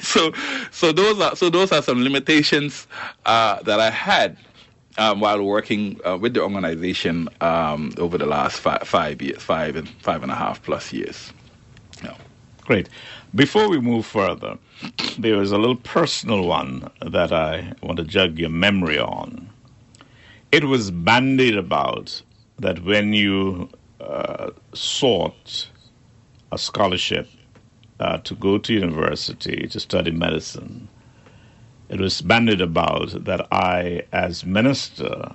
[0.04, 0.32] so,
[0.70, 2.86] so those are so those are some limitations
[3.26, 4.36] uh, that I had
[4.98, 9.76] um, while working uh, with the organization um, over the last five, five years, five
[9.76, 11.32] and five and a half plus years.
[12.02, 12.16] Yeah.
[12.62, 12.88] Great.
[13.34, 14.58] Before we move further,
[15.18, 19.48] there is a little personal one that I want to jug your memory on.
[20.50, 22.22] It was bandied about
[22.58, 23.68] that when you
[24.00, 25.68] uh, sought
[26.50, 27.28] a scholarship
[28.00, 30.88] uh, to go to university to study medicine,
[31.90, 35.34] it was bandied about that I, as minister,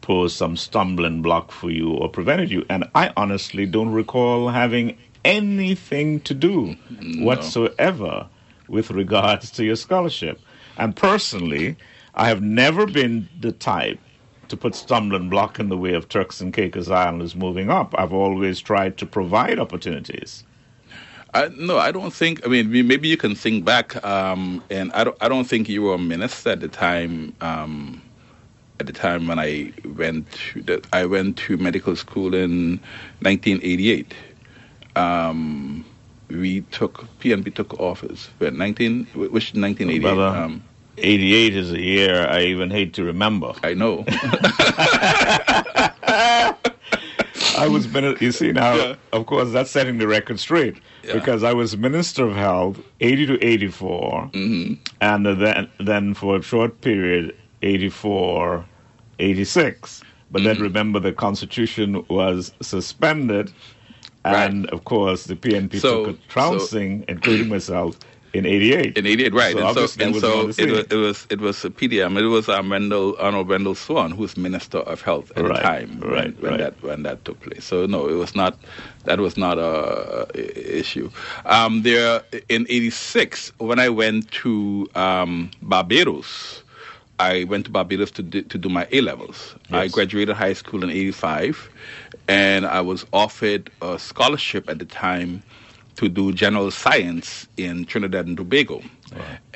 [0.00, 2.64] posed some stumbling block for you or prevented you.
[2.70, 6.76] And I honestly don't recall having anything to do
[7.18, 8.26] whatsoever
[8.68, 10.40] with regards to your scholarship.
[10.78, 11.76] And personally,
[12.14, 14.00] I have never been the type
[14.48, 17.94] to put stumbling block in the way of Turks and Caicos Islanders moving up.
[17.98, 20.44] I've always tried to provide opportunities.
[21.34, 22.44] I, no, I don't think.
[22.44, 25.16] I mean, maybe you can think back, um, and I don't.
[25.20, 27.34] I don't think you were a minister at the time.
[27.40, 28.02] Um,
[28.80, 32.80] at the time when I went, to the, I went to medical school in
[33.20, 34.12] 1988.
[34.96, 35.84] Um,
[36.28, 38.28] we took PNP took office.
[38.38, 40.00] When 19, which 1988?
[40.00, 40.36] Brother.
[40.36, 40.64] Um,
[40.98, 43.52] 88 is a year I even hate to remember.
[43.62, 44.04] I know.
[47.56, 48.24] I was minister.
[48.24, 48.94] You see now, Yeah.
[49.12, 51.14] of course, that's setting the record straight Yeah.
[51.14, 56.42] because I was minister of health, eighty to 84 hmm and then then for a
[56.42, 58.64] short period, 84,
[59.18, 60.02] 86.
[60.30, 60.62] But then Mm-hmm.
[60.64, 63.52] remember, the constitution was suspended,
[64.24, 67.98] and of course, the PNP So- took a trouncing, including myself,
[68.34, 68.96] in 88.
[68.96, 69.52] In 88, right.
[69.52, 72.18] So and so, and so it, was, it was it was a PDM.
[72.18, 75.62] It was um, Wendell, Arnold Wendell Swan, who was Minister of Health at Right, the
[75.62, 76.58] time when, right, when right.
[76.58, 77.64] that when that took place.
[77.64, 78.58] So no, it was not
[79.04, 81.10] that was not a, a issue.
[81.44, 86.62] Um, there in '86 when I went to um, Barbados.
[87.18, 89.54] I went to Barbados to do, to do my A levels.
[89.70, 91.70] I graduated high school in '85,
[92.26, 95.40] and I was offered a scholarship at the time
[95.96, 98.82] to do general science in Trinidad and Tobago,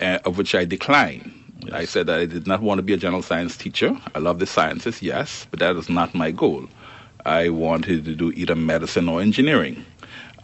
[0.01, 1.33] uh, of which I declined.
[1.73, 3.97] I said that I did not want to be a general science teacher.
[4.15, 6.69] I love the sciences, yes, but that is not my goal.
[7.25, 9.85] I wanted to do either medicine or engineering,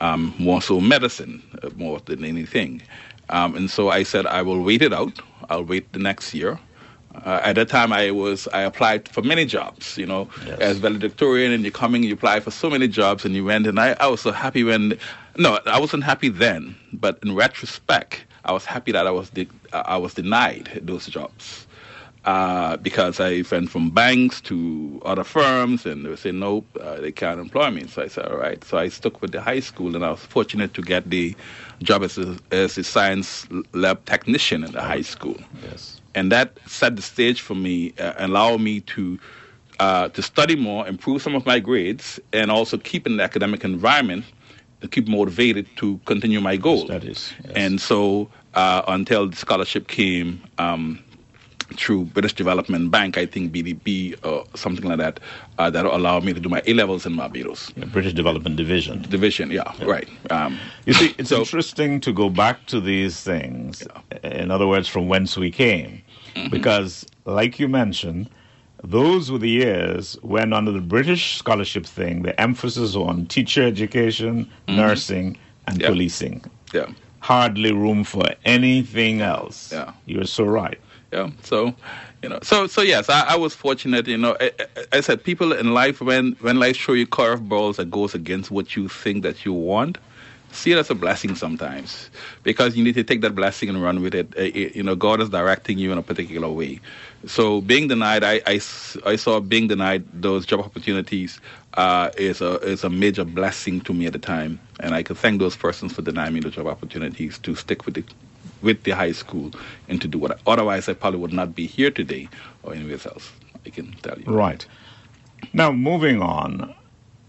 [0.01, 2.83] um, more so medicine, uh, more than anything.
[3.29, 5.21] Um, and so I said, I will wait it out.
[5.49, 6.59] I'll wait the next year.
[7.25, 9.99] Uh, at that time, I was I applied for many jobs.
[9.99, 10.59] You know, Yes.
[10.61, 13.67] as valedictorian, and you're coming, you apply for so many jobs, and you went.
[13.67, 14.99] And I, I was so happy when,
[15.37, 16.77] no, I wasn't happy then.
[16.93, 21.67] But in retrospect, I was happy that I was de- I was denied those jobs
[22.25, 27.01] uh, because I went from banks to other firms, and they would say nope, uh,
[27.01, 27.87] they can't employ me.
[27.87, 28.63] So I said, all right.
[28.65, 31.37] So I stuck with the high school, and I was fortunate to get the
[31.83, 36.01] job as a, as a science lab technician in the high school Yes.
[36.15, 39.19] and that set the stage for me, uh, allow me to
[39.81, 43.65] uh, to study more, improve some of my grades, and also keep in the academic
[43.65, 44.25] environment,
[44.89, 46.85] keep motivated to continue my goal.
[46.87, 47.33] Studies.
[47.45, 47.53] Yes.
[47.57, 51.03] And so uh, until the scholarship came, um,
[51.77, 55.21] through British Development Bank, I think BDP or something like that,
[55.59, 57.73] uh, that allowed me to do my A levels in Barbados.
[57.77, 59.01] Yeah, British Development Division.
[59.09, 60.07] Division, yeah, right.
[60.31, 63.83] Um, You see, it's So- interesting to go back to these things.
[64.23, 66.03] In other words, from whence we came,
[66.51, 68.29] because, like you mentioned,
[68.85, 73.63] those were the years when, under the British scholarship thing, the emphasis was on teacher
[73.63, 74.77] education, mm-hmm.
[74.77, 75.89] nursing, and Yeah.
[75.89, 76.45] policing.
[76.75, 76.87] yeah.
[77.21, 79.71] Hardly room for anything else.
[79.73, 79.93] Yeah.
[80.07, 80.79] You're so right.
[81.13, 81.75] yeah so
[82.23, 85.23] you know so so yes i, I was fortunate you know I, I- I said
[85.23, 89.23] people in life when when life show you curveballs that goes against what you think
[89.23, 89.99] that you want
[90.53, 92.11] see it as a blessing sometimes
[92.43, 94.95] because you need to take that blessing and run with it Uh, it- you know
[94.95, 96.81] god is directing you in a particular way
[97.27, 98.41] so being denied I
[99.07, 101.41] I saw being denied those job opportunities
[101.75, 105.17] uh, is a is a major blessing to me at the time and i could
[105.19, 108.09] thank those persons for denying me the job opportunities to stick with it
[108.63, 109.53] with the high school
[109.89, 110.41] and to do what.
[110.47, 112.29] Otherwise, I probably would not be here today
[112.63, 113.33] or anywhere else.
[113.67, 114.25] I can tell you.
[114.27, 114.65] Right.
[115.53, 116.75] Now, moving on,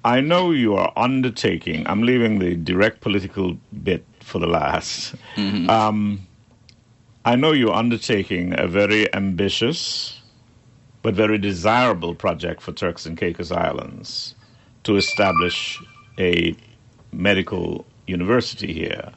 [0.05, 5.15] I know you are undertaking, I'm leaving the direct political bit for the last.
[5.69, 6.27] Um,
[7.25, 10.19] I know you're undertaking a very ambitious
[11.03, 14.35] but very desirable project for Turks and Caicos Islands
[14.83, 15.81] to establish
[16.17, 16.55] a
[17.11, 19.11] medical university here.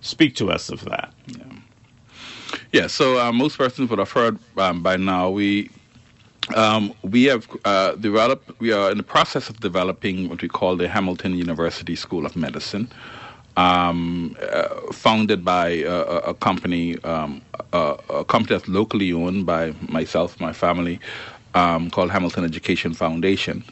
[0.00, 1.12] Speak to us of that.
[2.72, 2.86] Yeah.
[2.88, 5.30] So uh, most persons would have heard um, by now.
[5.30, 5.70] We
[6.54, 8.50] um, we have uh, developed.
[8.60, 12.36] We are in the process of developing what we call the Hamilton University School of
[12.36, 12.88] Medicine.
[13.56, 17.40] Um, uh, founded by a, a company, um,
[17.72, 21.00] a, a company that's locally owned by myself, my family,
[21.54, 23.64] um, called Hamilton Education Foundation.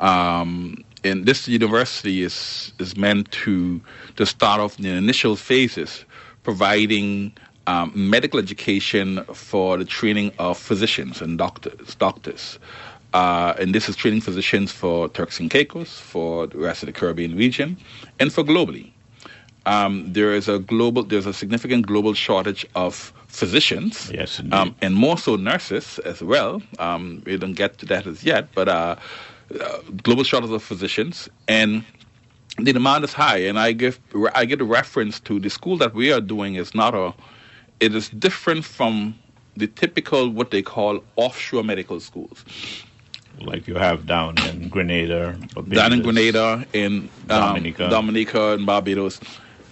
[0.00, 3.80] Um, and this university is is meant to
[4.16, 6.04] to start off in the initial phases,
[6.42, 7.32] providing
[7.66, 11.94] um, medical education for the training of physicians and doctors.
[11.94, 12.58] Doctors,
[13.14, 16.92] uh, and this is training physicians for Turks and Caicos, for the rest of the
[16.92, 17.76] Caribbean region,
[18.18, 18.90] and for globally.
[19.64, 24.94] Um, there is a global, there's a significant global shortage of physicians, Yes, um, and
[24.94, 26.60] more so nurses as well.
[26.80, 28.96] Um, we don't get to that as yet, but uh,
[29.60, 31.84] uh, global shortage of physicians and
[32.58, 33.38] the demand is high.
[33.38, 33.98] And I give
[34.34, 37.14] I give a reference to the school that we are doing is not a,
[37.82, 39.18] it is different from
[39.56, 42.44] the typical what they call offshore medical schools.
[43.40, 45.36] Like you have down in Grenada.
[45.68, 47.88] down in Grenada, in um, Dominica.
[47.90, 49.20] Dominica, and Barbados.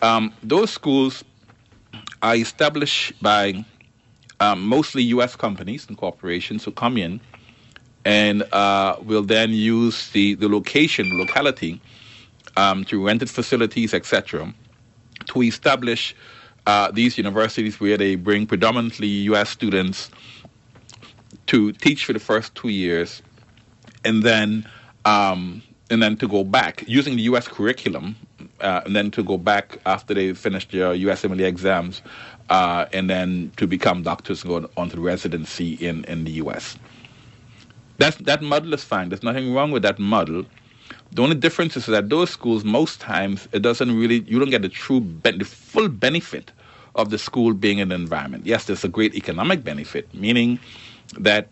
[0.02, 1.22] Um, those schools
[2.22, 3.64] are established by
[4.40, 5.36] um, mostly U.S.
[5.36, 7.20] companies and corporations who come in
[8.04, 11.80] and uh, will then use the, the location, locality,
[12.56, 14.52] um, to rented facilities, etc.,
[15.26, 16.16] to establish
[16.66, 19.50] uh, these universities where they bring predominantly U.S.
[19.50, 20.10] students
[21.46, 23.22] to teach for the first two years
[24.04, 24.66] and then
[25.04, 27.48] um, and then to go back using the U.S.
[27.48, 28.14] curriculum,
[28.60, 32.00] uh, and then to go back after they finish their USMLE exams,
[32.48, 36.78] uh, and then to become doctors and go on to residency in, in the U.S.
[37.98, 39.08] That that model is fine.
[39.08, 40.44] There's nothing wrong with that model.
[41.12, 44.62] The only difference is that those schools, most times, it doesn't really you don't get
[44.62, 46.52] the true ben- the full benefit
[46.94, 48.46] of the school being in the environment.
[48.46, 50.58] Yes, there's a great economic benefit, meaning
[51.18, 51.48] that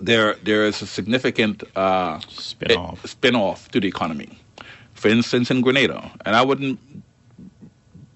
[0.00, 3.04] there there is a significant uh, Spin-off.
[3.04, 4.38] eh, spin-off to the economy.
[4.94, 6.78] For instance, in Grenada, and I wouldn't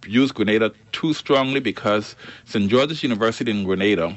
[0.06, 2.68] use Grenada too strongly because St.
[2.70, 4.14] George's University in Grenada,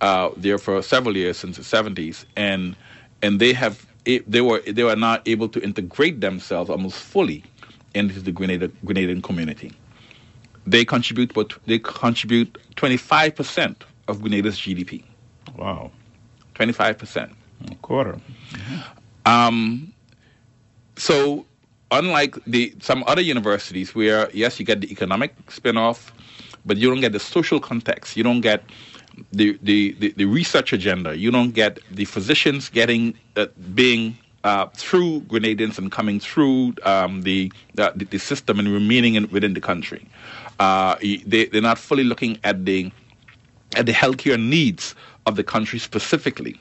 [0.00, 2.74] uh, there for several years since the 70s, and
[3.22, 7.44] and they have they were they were not able to integrate themselves almost fully
[7.94, 9.72] into the Grenada Grenadian community.
[10.66, 15.02] They contribute, but they contribute 25 percent of Grenada's GDP.
[15.56, 15.90] Wow.
[16.54, 17.32] 25 percent.
[17.70, 18.18] A quarter.
[19.26, 19.92] Um,
[20.96, 21.46] so,
[21.90, 26.12] unlike the some other universities where yes, you get the economic spin-off,
[26.64, 28.16] but you don't get the social context.
[28.16, 28.62] You don't get
[29.32, 31.16] the the, the, research agenda.
[31.16, 37.22] You don't get the physicians getting uh, being uh, through Grenadians and coming through um,
[37.22, 40.06] the, the the system and remaining in, within the country.
[40.58, 42.90] Uh, they they're not fully looking at the
[43.76, 44.94] at the healthcare needs
[45.26, 46.58] of the country specifically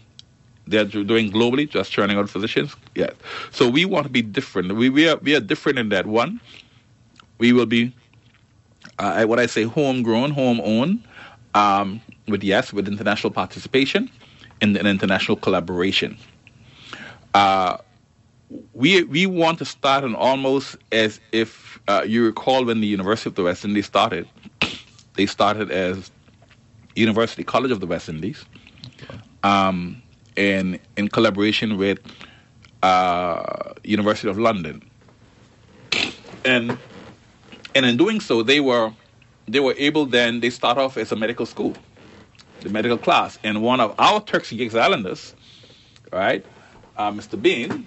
[0.69, 2.75] they're doing globally, just churning out physicians.
[2.95, 3.13] Yes.
[3.51, 4.75] So we want to be different.
[4.75, 6.39] We we are we are different in that one.
[7.39, 7.93] We will be
[8.99, 11.03] uh, what I say homegrown, home owned,
[11.55, 14.09] um, with yes, with international participation
[14.61, 16.17] and, and international collaboration.
[17.33, 17.77] Uh,
[18.73, 23.35] we we want to start almost as if uh, you recall when the University of
[23.35, 24.27] the West Indies started.
[25.15, 26.11] They started as
[26.95, 28.45] University College of the West Indies,
[29.43, 30.01] um,
[30.35, 31.99] and in collaboration with
[32.81, 34.81] uh, University of London,
[36.45, 36.77] and
[37.75, 38.91] and in doing so, they were
[39.47, 41.75] they were able then they start off as a medical school,
[42.61, 45.35] the medical class, and one of our Turks and Islanders,
[46.11, 46.45] right,
[46.97, 47.41] uh, Mr.
[47.41, 47.85] Bean,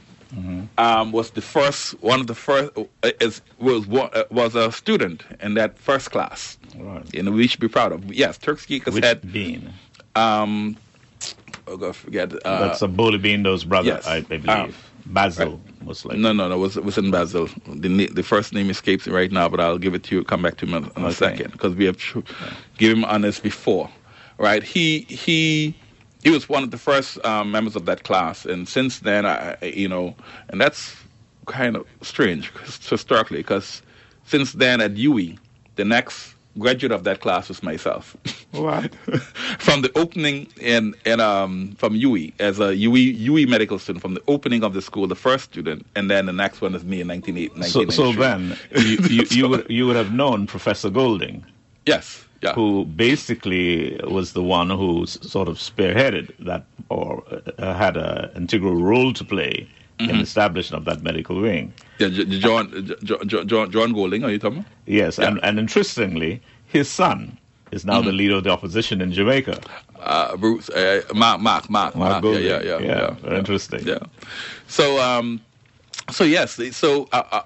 [0.78, 5.22] um, was the first one of the first uh, is, was uh, was a student
[5.40, 7.14] in that first class, Right.
[7.14, 8.12] and we should be proud of.
[8.12, 9.70] Yes, Turks and Caicos had bean?
[10.16, 10.76] um,
[11.66, 12.32] oh God, forget.
[12.46, 14.06] Uh, That's a Bully Bindo's brother, yes.
[14.06, 14.48] I, I believe.
[14.48, 16.22] Um, Basil, most likely.
[16.22, 16.54] No, no, no.
[16.54, 17.48] It was, it was in Basil.
[17.66, 20.22] The, the first name escapes me right now, but I'll give it to you.
[20.24, 22.20] Come back to him in, in a second because we have tr-
[22.78, 23.90] given him honors before,
[24.42, 24.62] right?
[24.62, 25.74] He he
[26.22, 29.56] he was one of the first um, members of that class, and since then, I
[29.62, 30.14] I- you know,
[30.50, 30.94] and that's
[31.46, 32.52] kind of strange
[32.88, 33.80] historically because
[34.26, 35.38] since then at UWI,
[35.76, 38.16] the next graduate of that class was myself.
[38.52, 38.94] What?
[39.58, 44.12] from the opening in in um from UWI as a UWI UWI medical student from
[44.12, 47.00] the opening of the school, the first student, and then the next one is me
[47.00, 47.70] in 1980.
[47.70, 51.42] So, so then you, you, you, would, you would have known Professor Golding,
[51.86, 57.22] yes, yeah, who basically was the one who sort of spearheaded that or
[57.58, 59.66] uh, had an integral role to play
[59.98, 61.72] in the establishment of that medical wing.
[62.00, 62.70] yeah, John
[63.04, 64.24] J- J- John John Golding.
[64.24, 64.58] Are you talking?
[64.60, 64.72] about?
[64.86, 65.48] Yes, and, Yeah.
[65.48, 67.38] and interestingly, his son
[67.70, 69.60] is now the leader of the opposition in Jamaica.
[70.00, 72.34] Uh, Bruce, uh, Mark, Mark, Mark, Mark Mark.
[72.34, 73.86] Yeah, yeah, yeah, Yeah, yeah, interesting.
[73.86, 73.98] Yeah.
[74.66, 75.40] So, um,
[76.10, 77.42] so yes, so uh, uh,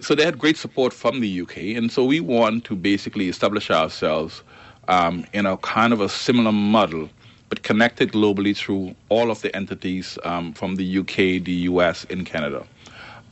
[0.00, 3.70] so they had great support from the UK, and so we want to basically establish
[3.70, 4.42] ourselves
[4.88, 7.08] um, in a kind of a similar model,
[7.48, 12.26] but connected globally through all of the entities um, from the UK, the US, and
[12.26, 12.66] Canada,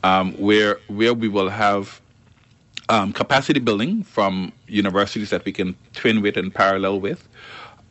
[0.03, 2.01] um, where where we will have
[2.89, 7.27] um, capacity building from universities that we can twin with and parallel with,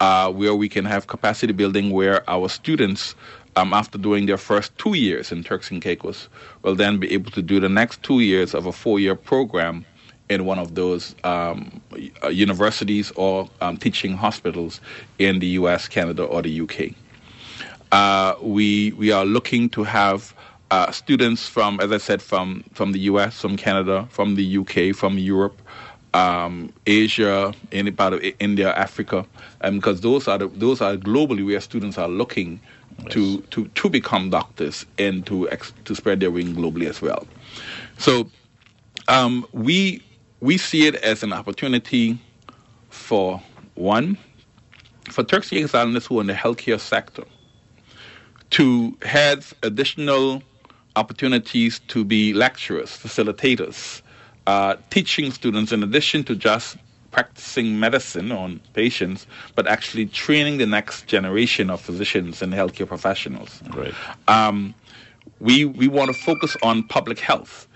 [0.01, 3.15] uh, where we can have capacity building where our students,
[3.57, 6.29] um, after doing their first two years in Turks and Caicos,
[6.63, 9.85] will then be able to do the next two years of a four-year program
[10.29, 11.81] in one of those um,
[12.23, 14.81] uh, universities or um, teaching hospitals
[15.19, 16.95] in the U.S., Canada, or the UK
[17.93, 20.35] uh, we we are looking to have
[20.71, 24.93] uh, students from, as I said, from from the U.S., from Canada, from the U.K.,
[24.93, 25.61] from Europe,
[26.15, 29.25] um, Asia, any part of India, Africa,
[29.63, 32.61] because those are the, those are globally where students are looking
[33.11, 37.27] to to to become doctors and to ex- to spread their wing globally as well.
[37.99, 38.29] So
[39.09, 40.03] um, we
[40.41, 42.19] we see it as an opportunity
[42.91, 43.41] for
[43.75, 44.17] one
[45.11, 47.25] for and Islanders who are in the healthcare sector
[48.51, 50.43] to have additional
[50.97, 54.03] opportunities to be lecturers, facilitators,
[54.47, 56.77] uh, teaching students in addition to just
[57.17, 63.63] practicing medicine on patients, but actually training the next generation of physicians and healthcare professionals
[63.75, 63.95] Right.
[64.29, 64.75] um,
[65.41, 67.67] we we want to focus on public health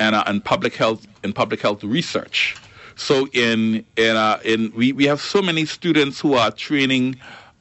[0.00, 2.56] and uh, and public health and public health research.
[2.96, 7.04] So in in uh, in we, we have so many students who are training,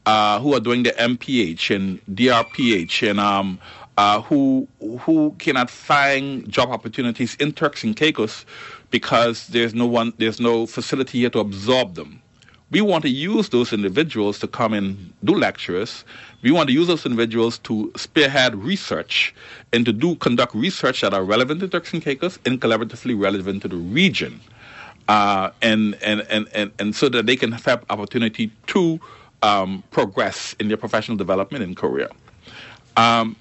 [0.07, 1.85] uh, who are doing the MPH and
[2.19, 3.59] DRPH and um,
[3.97, 4.67] uh, who
[5.01, 8.43] who cannot find job opportunities in Turks and Caicos
[8.91, 12.21] because there's no one there's no facility here to absorb them.
[12.69, 16.03] We want to use those individuals to come and do lectures.
[16.41, 19.33] We want to use those individuals to spearhead research
[19.71, 23.61] and to do conduct research that are relevant to Turks and Caicos and collaboratively relevant
[23.61, 24.41] to the region.
[25.07, 28.99] Uh, and, and, and, and, and so that they can have opportunity to
[29.41, 32.09] um, progress in their professional development in Korea.
[32.97, 33.38] Um,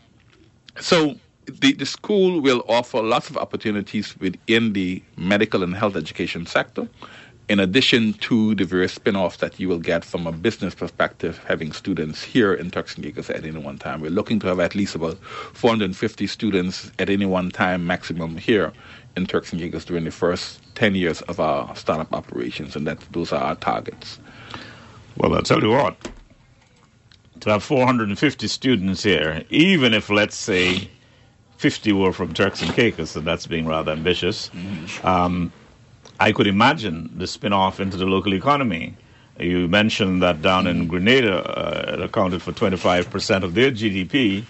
[0.78, 1.16] so
[1.46, 6.88] the, the school will offer lots of opportunities within the medical and health education sector,
[7.48, 11.72] in addition to the various spin-offs that you will get from a business perspective, having
[11.72, 14.00] students here in Turks and at any one time.
[14.00, 18.72] We're looking to have at least about 450 students at any one time maximum here
[19.16, 23.42] in Turks during the first 10 years of our startup operations, and that those are
[23.42, 24.18] our targets.
[25.16, 25.96] Well, I'll tell you what.
[27.40, 30.90] To have 450 students here, even if, let's say,
[31.58, 34.50] 50 were from Turks and Caicos, and that's being rather ambitious,
[35.02, 35.52] um,
[36.20, 38.94] I could imagine the spin off into the local economy.
[39.38, 44.44] You mentioned that down in Grenada, uh, it accounted for 25% of their GDP.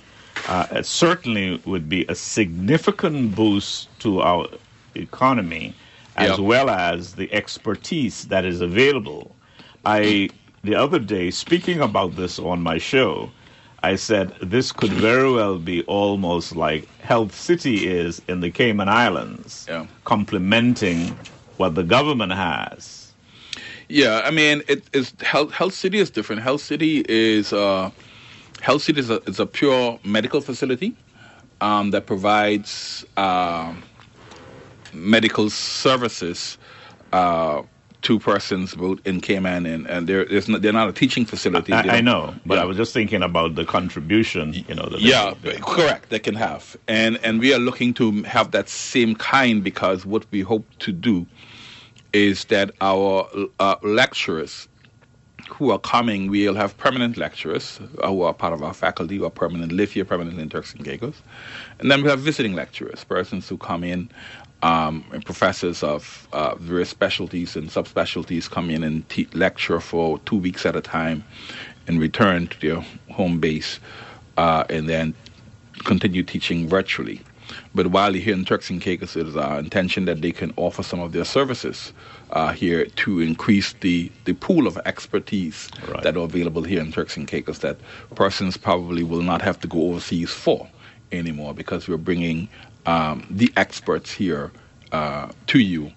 [0.46, 4.46] Uh, it certainly would be a significant boost to our
[4.94, 5.74] economy,
[6.16, 6.44] as Yeah.
[6.44, 9.34] well as the expertise that is available.
[9.84, 10.30] I
[10.62, 13.30] the other day speaking about this on my show,
[13.86, 18.88] I said this could very well be almost like Health City is in the Cayman
[18.88, 19.86] Islands, Yeah.
[20.04, 21.16] complementing
[21.58, 23.12] what the government has.
[23.88, 26.42] Yeah, I mean, it is Health, Health City is different.
[26.42, 27.90] Health City is uh,
[28.60, 30.96] Health City is a, is a pure medical facility
[31.60, 33.72] um, that provides uh,
[34.92, 36.58] medical services
[37.12, 37.62] uh,
[38.02, 41.72] to persons both in Cayman and and they're there's not, they're not a teaching facility.
[41.72, 42.62] I, I know, but Yeah.
[42.62, 44.52] I was just thinking about the contribution.
[44.52, 46.10] You know, that they- Yeah, correct.
[46.10, 50.26] They can have, and and we are looking to have that same kind because what
[50.30, 51.26] we hope to do
[52.12, 53.28] is that our
[53.58, 54.68] uh, lecturers
[55.50, 59.24] who are coming, we'll have permanent lecturers uh, who are part of our faculty, who
[59.24, 61.22] are permanent, live here permanently in Turks and Caicos,
[61.78, 64.08] and then we have visiting lecturers, persons who come in.
[64.62, 70.18] Um, and professors of uh, various specialties and subspecialties come in and te- lecture for
[70.20, 71.24] two weeks at a time
[71.86, 73.80] and return to their home base
[74.38, 75.14] uh, and then
[75.84, 77.20] continue teaching virtually.
[77.74, 80.82] But while here in Turks and Caicos, it is our intention that they can offer
[80.82, 81.92] some of their services
[82.30, 86.02] uh, here to increase the, the pool of expertise Right.
[86.02, 87.78] that are available here in Turks and Caicos that
[88.16, 90.68] persons probably will not have to go overseas for
[91.12, 92.48] anymore because we're bringing
[92.86, 94.52] um, the experts here
[94.92, 95.92] uh, to you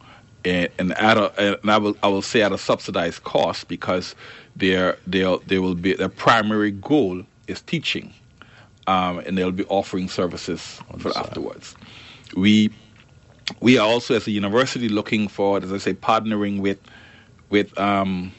[0.45, 4.15] and, and at a, and I will I will say at a subsidized cost because
[4.55, 8.13] their their they will be their primary goal is teaching,
[8.87, 11.75] um, and they'll be offering services for afterwards.
[12.35, 12.71] We
[13.61, 16.79] we are also as a university looking for, as I say, partnering with
[17.49, 18.31] with um,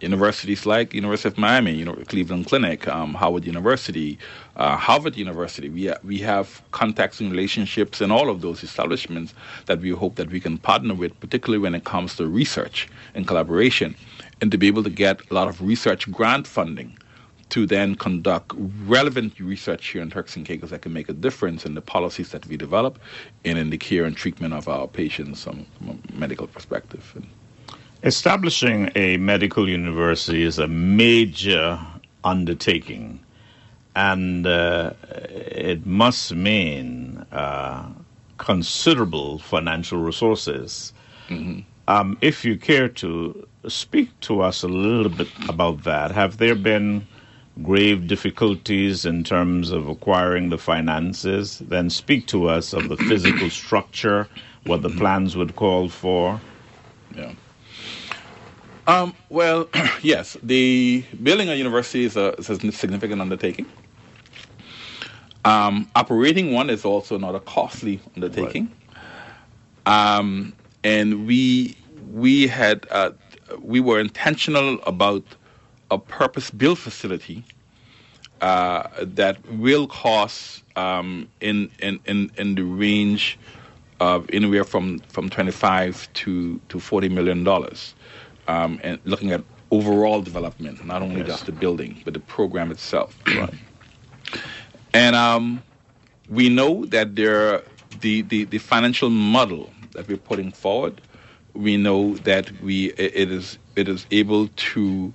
[0.00, 4.18] universities like University of Miami, you know, Cleveland Clinic, um, Howard University,
[4.56, 5.68] uh, Harvard University.
[5.68, 9.34] We ha- we have contacts and relationships in all of those establishments
[9.66, 13.26] that we hope that we can partner with, particularly when it comes to research and
[13.26, 13.94] collaboration,
[14.40, 16.96] and to be able to get a lot of research grant funding
[17.50, 18.52] to then conduct
[18.86, 22.30] relevant research here in Turks and Caicos that can make a difference in the policies
[22.30, 22.98] that we develop
[23.44, 27.12] and in the care and treatment of our patients um, from a medical perspective.
[27.14, 27.26] And
[28.04, 31.80] Establishing a medical university is a major
[32.22, 33.18] undertaking,
[33.96, 37.88] and uh, it must mean uh,
[38.36, 40.92] considerable financial resources.
[41.88, 46.54] Um, if you care to speak to us a little bit about that, have there
[46.54, 47.06] been
[47.62, 51.58] grave difficulties in terms of acquiring the finances?
[51.58, 54.28] Then speak to us of the physical structure,
[54.66, 56.38] what the plans would call for.
[57.16, 57.32] Yeah.
[58.86, 59.68] Um, well,
[60.02, 63.66] yes, the building a university is a, is a significant undertaking.
[65.44, 68.70] Um, operating one is also not a costly undertaking.
[69.86, 71.76] Um, and we
[72.12, 73.10] we had uh,
[73.60, 75.22] we were intentional about
[75.90, 77.44] a purpose-built facility
[78.40, 83.38] uh, that will cost um, in, in in in the range
[84.00, 87.94] of anywhere from from 25 to to 40 million dollars,
[88.48, 91.26] um, and looking at overall development, not only Yes.
[91.26, 93.18] just the building but the program itself.
[93.26, 93.54] Right.
[94.92, 95.62] And um,
[96.28, 97.62] we know that there,
[98.00, 101.00] the, the, the financial model that we're putting forward,
[101.54, 105.12] we know that we it it is it is able to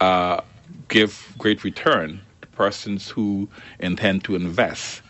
[0.00, 0.40] uh,
[0.88, 3.48] give great return to persons who
[3.78, 5.02] intend to invest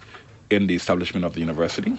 [0.50, 1.98] in the establishment of the university.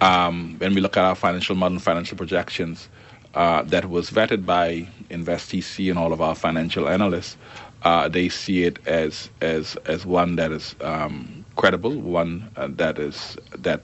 [0.00, 2.88] Um, when we look at our financial model and financial projections,
[3.34, 7.36] uh, that was vetted by InvestTC and all of our financial analysts,
[7.82, 12.98] uh, they see it as as as one that is um, credible, one uh, that
[12.98, 13.82] is that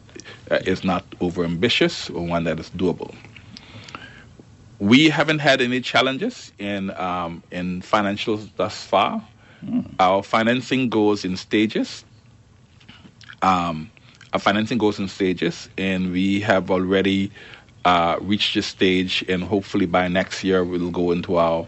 [0.50, 3.14] uh, is not overambitious, or one that is doable.
[4.78, 9.22] We haven't had any challenges in um, in financials thus far.
[9.98, 12.04] Our financing goes in stages.
[13.42, 13.90] Um,
[14.32, 17.30] our financing goes in stages, and we have already
[17.84, 21.66] uh, reached a stage, and hopefully by next year we'll go into our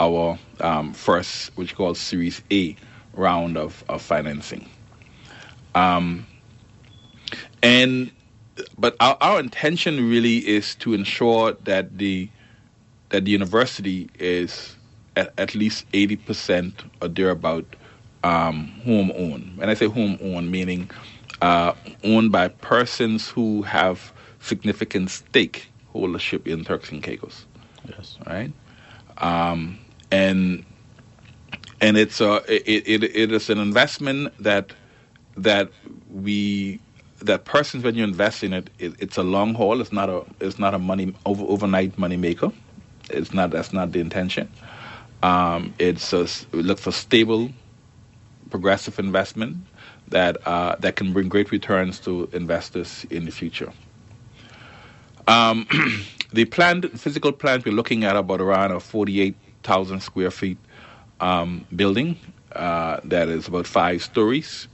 [0.00, 2.76] our um, first, which called Series A
[3.14, 4.68] round of, of financing.
[5.74, 6.26] Um,
[7.62, 8.10] and
[8.78, 12.28] but our, our intention really is to ensure that the
[13.10, 14.76] that the university is
[15.16, 17.76] at, at least 80% or thereabout
[18.24, 19.58] um, home owned.
[19.58, 20.90] When I say home owned, meaning
[21.42, 24.12] uh, owned by persons who have
[24.42, 27.46] significant stake ownership in Turks and Caicos,
[27.88, 28.18] Yes.
[28.26, 28.52] right?
[29.18, 29.78] Um,
[30.10, 30.64] and
[31.80, 34.74] and it's a it, it, it is an investment that
[35.36, 35.70] that
[36.10, 36.80] we
[37.20, 39.80] that persons when you invest in it, it it's a long haul.
[39.80, 42.52] It's not a it's not a money over, overnight money maker.
[43.10, 44.52] It's not that's not the intention.
[45.22, 47.50] Um, it's a, we look for stable,
[48.50, 49.56] progressive investment
[50.08, 53.72] that uh, that can bring great returns to investors in the future.
[55.28, 55.66] Um,
[56.32, 60.58] the plant, physical plant, we're looking at about around a 48,000 square feet
[61.20, 62.18] um, building
[62.52, 64.68] uh, that is about five stories,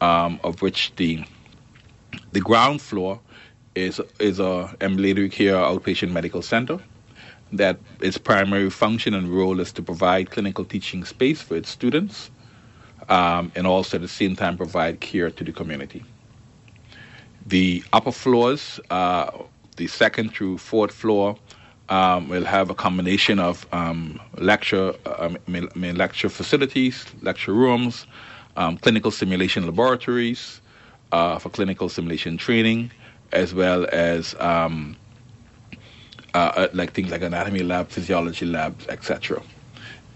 [0.00, 1.24] um, of which the
[2.32, 3.20] the ground floor
[3.74, 6.78] is is a ambulatory care outpatient medical center
[7.52, 12.30] that its primary function and role is to provide clinical teaching space for its students
[13.08, 16.04] um, and also at the same time provide care to the community.
[17.46, 19.30] The upper floors, uh,
[19.78, 21.36] the second through fourth floor,
[21.88, 28.06] um, will have a combination of um, lecture, uh, mean, lecture facilities, lecture rooms,
[28.56, 30.60] um, clinical simulation laboratories
[31.12, 32.90] uh, for clinical simulation training,
[33.32, 34.96] as well as um,
[36.34, 39.40] uh, uh, like things like anatomy lab, physiology labs, etc.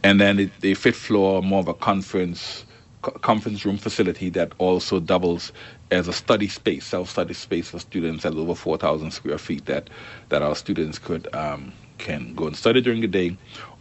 [0.02, 2.71] And then the, the fifth floor, more of a conference co-
[3.02, 5.52] conference room facility that also doubles
[5.90, 9.90] as a study space, self-study space for students at over 4,000 square feet that
[10.30, 13.36] that our students could um, can go and study during the day,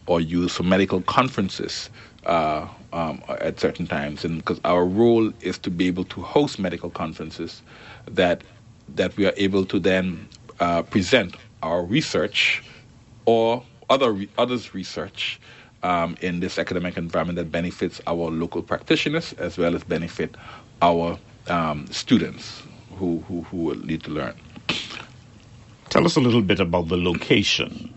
[0.07, 1.89] or use for medical conferences
[2.25, 4.25] uh, um, at certain times.
[4.25, 7.63] And because our role is to be able to host medical conferences,
[8.07, 8.43] that
[8.89, 10.27] that we are able to then
[10.59, 12.63] uh, present our research
[13.25, 15.39] or other others' research
[15.83, 20.35] um, in this academic environment that benefits our local practitioners as well as benefit
[20.81, 21.17] our
[21.47, 22.63] um, students
[22.97, 24.35] who, who, who will need to learn.
[25.89, 27.93] Tell us a little bit about the location.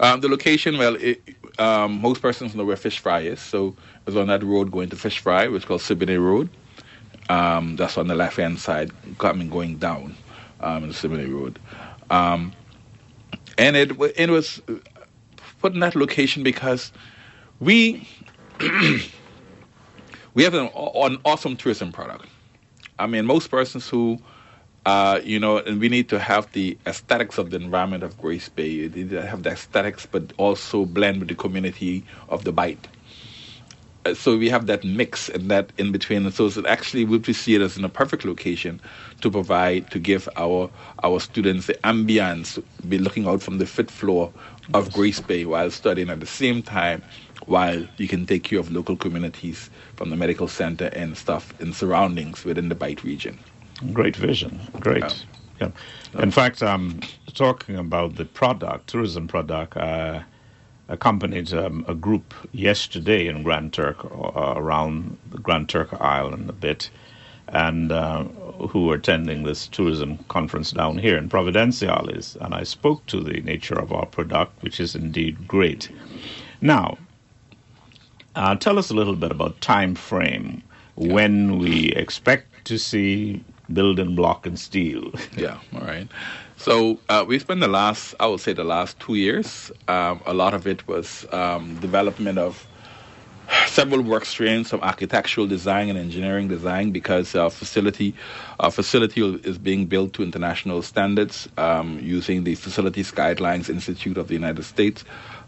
[0.00, 1.22] Um, the location, well, it,
[1.58, 3.76] um, most persons know where Fish Fry is, so
[4.06, 6.48] it's on that road going to Fish Fry, which is called Siboney Road.
[7.28, 10.16] Um, that's on the left hand side, coming going down
[10.60, 11.58] um, in the Siboney Road.
[12.10, 12.52] Um,
[13.56, 14.60] and it it was
[15.64, 16.92] put in that location because
[17.58, 18.06] we
[20.34, 22.26] we have an, an awesome tourism product.
[22.98, 24.18] I mean, most persons who
[24.84, 28.50] uh, you know, and we need to have the aesthetics of the environment of Grace
[28.50, 28.68] Bay.
[28.68, 32.86] You need to have the aesthetics, but also blend with the community of the Bight.
[34.04, 36.26] Uh, so we have that mix and that in between.
[36.26, 38.80] And so it's actually we see it as in a perfect location
[39.22, 40.70] to provide to give our
[41.02, 44.30] our students the ambience, be looking out from the fifth floor
[44.72, 47.02] of Grace Bay while studying at the same time,
[47.46, 51.72] while you can take care of local communities from the medical center and stuff in
[51.72, 53.38] surroundings within the Bight region.
[53.92, 54.60] Great vision.
[54.80, 55.24] Great.
[55.60, 55.70] Yeah.
[56.18, 57.00] In fact, um,
[57.34, 60.22] talking about the product, tourism product, uh,
[60.88, 66.52] accompanied um, a group yesterday in Grand Turk, uh, around the Grand Turk Island a
[66.52, 66.90] bit,
[67.48, 68.24] and uh,
[68.68, 72.36] who were attending this tourism conference down here in Providenciales.
[72.40, 75.90] And I spoke to the nature of our product, which is indeed great.
[76.60, 76.98] Now,
[78.34, 80.62] uh, tell us a little bit about time frame
[80.96, 85.12] when we expect to see building block and steel.
[85.36, 86.08] Yeah, all right.
[86.56, 89.70] So uh, we spent the last, I would say, the last two years.
[89.88, 92.66] Um, a lot of it was um, development of
[93.66, 98.14] several work streams from architectural design and engineering design because our facility,
[98.60, 104.28] our facility is being built to international standards um, using the Facilities Guidelines Institute of
[104.28, 105.04] the United States.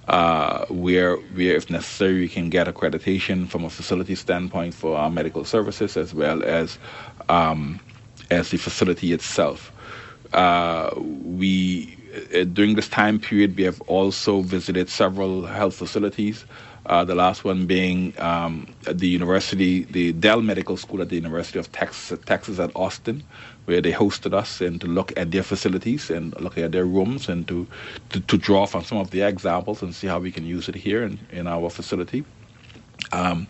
[0.09, 5.11] Uh, where, where, if necessary, we can get accreditation from a facility standpoint for our
[5.11, 6.79] medical services as well as
[7.29, 7.81] um,
[8.31, 9.73] as the facility itself.
[10.33, 11.97] Uh, we
[12.35, 16.45] uh, during this time period we have also visited several health facilities.
[16.87, 21.59] Uh, the last one being um, the university, the Dell Medical School at the University
[21.59, 23.25] of Texas, Texas at Austin,
[23.65, 27.29] where they hosted us and to look at their facilities and look at their rooms
[27.29, 27.67] and to,
[28.11, 30.77] to, to draw from some of the examples and see how we can use it
[30.77, 32.25] here in, in our facility.
[33.13, 33.47] Um,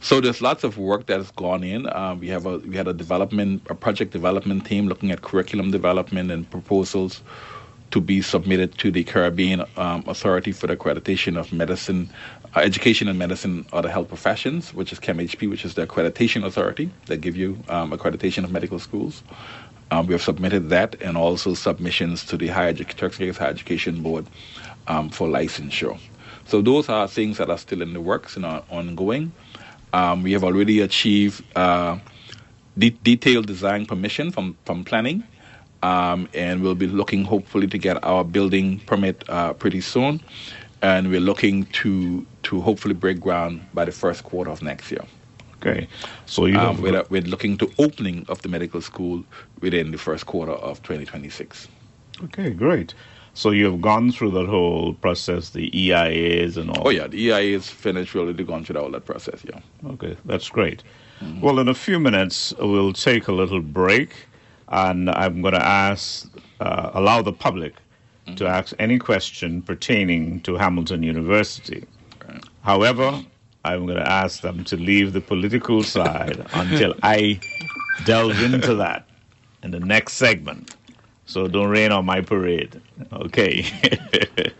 [0.00, 1.86] so there's lots of work that has gone in.
[1.86, 5.70] Uh, we have a we had a development a project development team looking at curriculum
[5.70, 7.22] development and proposals
[7.90, 12.08] to be submitted to the Caribbean um, Authority for the Accreditation of Medicine,
[12.56, 16.90] Education and Medicine, are the Health Professions, which is CAAM-HP, which is the accreditation authority
[17.06, 19.22] that give you um, accreditation of medical schools.
[19.92, 24.02] Um, we have submitted that and also submissions to the Higher Edu- Caicos Higher Education
[24.02, 24.26] Board
[24.88, 25.98] um, for licensure.
[26.46, 29.32] So those are things that are still in the works and are ongoing.
[29.92, 31.98] Um, we have already achieved uh,
[32.76, 35.22] de- detailed design permission from, from planning,
[35.82, 40.20] um, and we'll be looking hopefully to get our building permit uh, pretty soon.
[40.82, 45.04] And we're looking to to hopefully break ground by the first quarter of next year.
[45.56, 45.88] Okay,
[46.24, 49.22] so you Um, we're, we're looking to opening of the medical school
[49.60, 51.68] within the first quarter of 2026.
[52.24, 52.94] okay, great.
[53.34, 56.88] So you have gone through that whole process, the EIAs and all.
[56.88, 58.12] Oh yeah, the EIA is finished.
[58.14, 59.44] We've already gone through all that process.
[59.44, 59.60] Yeah.
[59.90, 60.82] Okay, that's great.
[61.42, 64.14] Well, in a few minutes, we'll take a little break,
[64.68, 66.26] and I'm going to ask,
[66.60, 67.74] uh, allow the public
[68.36, 71.84] to ask any question pertaining to Hamilton University.
[72.62, 73.24] However,
[73.64, 77.40] I'm going to ask them to leave the political side until I
[78.04, 79.06] delve into that
[79.62, 80.76] in the next segment.
[81.26, 82.80] So don't rain on my parade.
[83.12, 83.64] Okay.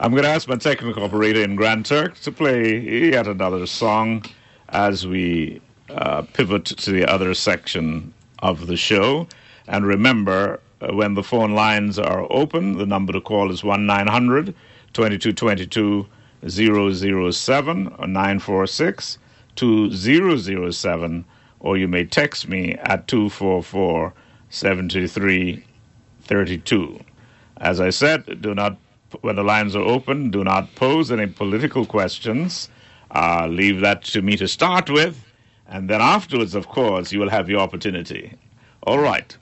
[0.00, 2.78] I'm going to ask my technical operator in Grand Turk to play
[3.10, 4.24] yet another song
[4.70, 5.60] as we
[5.90, 9.28] uh, pivot to the other section of the show.
[9.68, 13.86] And remember, uh, when the phone lines are open, the number to call is 1
[13.86, 14.54] 900
[14.92, 16.06] 2222
[16.46, 19.18] 007 or 946
[19.54, 21.24] 2007,
[21.60, 24.12] or you may text me at 244
[24.50, 27.00] 7332.
[27.58, 28.76] As I said, do not,
[29.20, 32.68] when the lines are open, do not pose any political questions.
[33.10, 35.22] Uh, leave that to me to start with,
[35.68, 38.32] and then afterwards, of course, you will have your opportunity.
[38.84, 39.36] All right.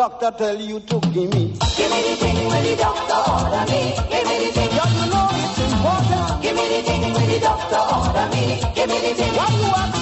[0.00, 1.52] Doctor tell you to give me.
[1.76, 3.92] Give me the thing when the doctor order me.
[4.08, 4.70] Give me the thing.
[4.72, 6.42] Yeah, you know it's important.
[6.42, 8.44] Give me the thing when the doctor order me.
[8.74, 9.32] Give me the thing.
[9.36, 9.99] Why you act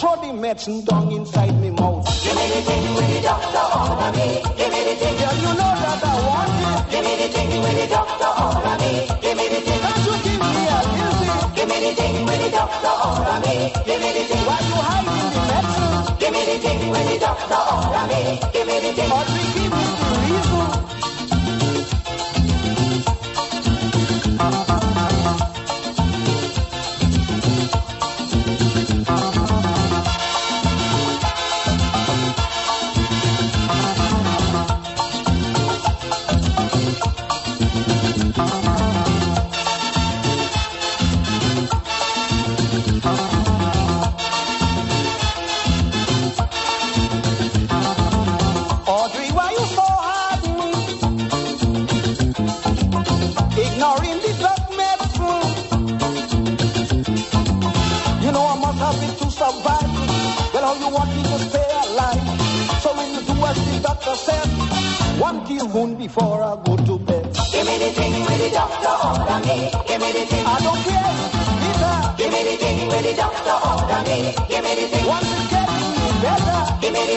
[0.00, 2.08] throw the medicine down inside me mouth?
[2.24, 4.28] Give me the thing when the doctor order me.
[4.56, 5.16] Give me the thing.
[5.20, 6.90] Girl, you know that I want it.
[6.90, 8.92] Give me the thing when the doctor order me.
[9.20, 9.80] Give me the thing.
[9.84, 11.56] Can't you give me a bit?
[11.56, 13.56] Give me the thing when the doctor order me.
[13.84, 14.42] Give me the thing.
[14.48, 16.16] Why you hiding in the medicine?
[16.20, 17.99] Give me the thing when the doctor order me.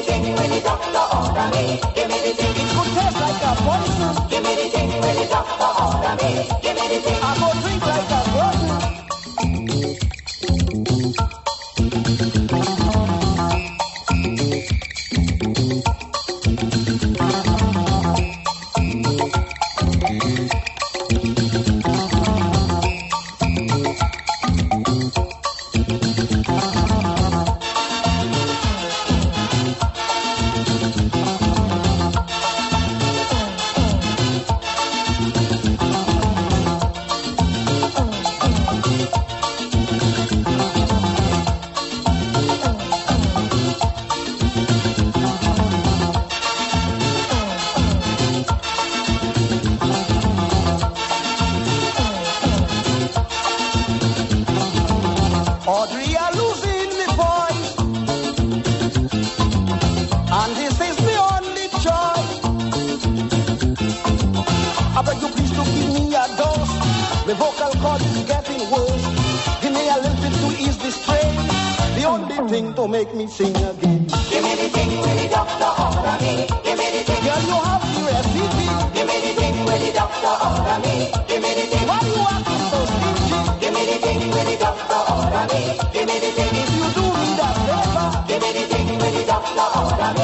[0.05, 1.79] The doctor order me.
[1.95, 4.02] Give me the it could taste like a poison.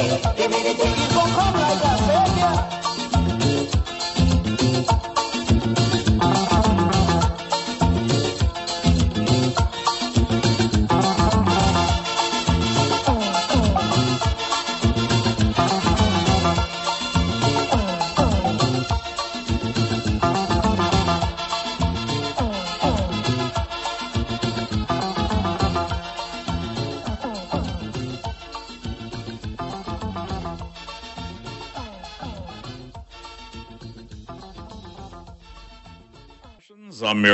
[0.00, 0.34] Order me.
[0.36, 1.09] Give me the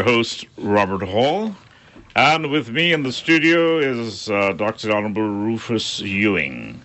[0.07, 1.53] host, Robert Hall.
[2.15, 4.95] And with me in the studio is uh, Dr.
[4.95, 6.81] Honorable Rufus Ewing.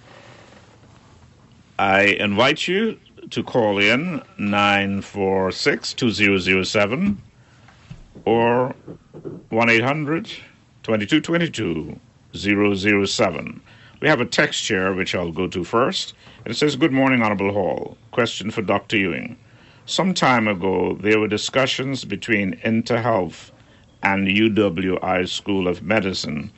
[1.78, 3.00] I invite you
[3.30, 7.22] to call in 946 2007
[8.26, 8.76] or
[9.50, 10.26] 1 800
[10.82, 12.00] 2222
[13.06, 13.62] 007.
[14.02, 16.16] We have a text here which I'll go to first.
[16.48, 17.98] It says, Good morning, Honorable Hall.
[18.10, 18.98] Question for Dr.
[18.98, 19.38] Ewing.
[19.86, 23.52] Some time ago, there were discussions between InterHealth
[24.04, 26.52] and UWI School of Medicine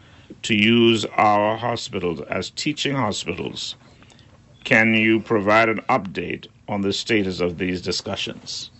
[0.43, 3.75] to use our hospitals as teaching hospitals.
[4.63, 8.71] Can you provide an update on the status of these discussions?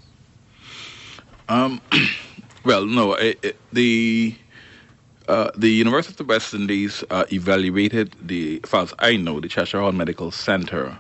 [1.49, 1.82] Um,
[2.65, 4.36] well, no, it, it, the
[5.28, 9.40] uh, the University of the West Indies uh, evaluated the, as far as I know,
[9.40, 10.98] the Cheshire Hall Medical Center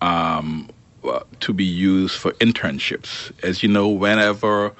[0.00, 0.70] um,
[1.04, 3.32] uh, to be used for internships.
[3.42, 4.74] As you know, whenever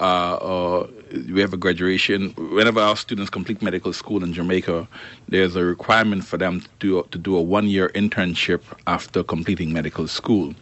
[0.00, 0.86] uh, uh,
[1.32, 4.88] we have a graduation, whenever our students complete medical school in Jamaica,
[5.28, 9.72] there's a requirement for them to do, to do a one year internship after completing
[9.72, 10.54] medical school.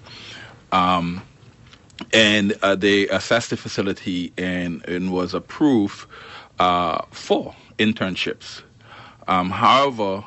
[0.73, 1.23] Um,
[2.13, 6.07] and uh, they assessed the facility and, and was approved
[6.59, 8.63] uh, for internships.
[9.27, 10.25] Um, however,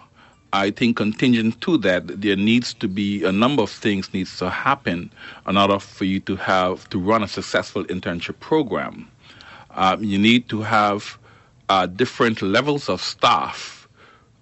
[0.53, 4.49] I think contingent to that, there needs to be a number of things needs to
[4.49, 5.09] happen
[5.47, 9.09] in order for you to have to run a successful internship program.
[9.71, 11.17] Um, you need to have
[11.69, 13.87] uh, different levels of staff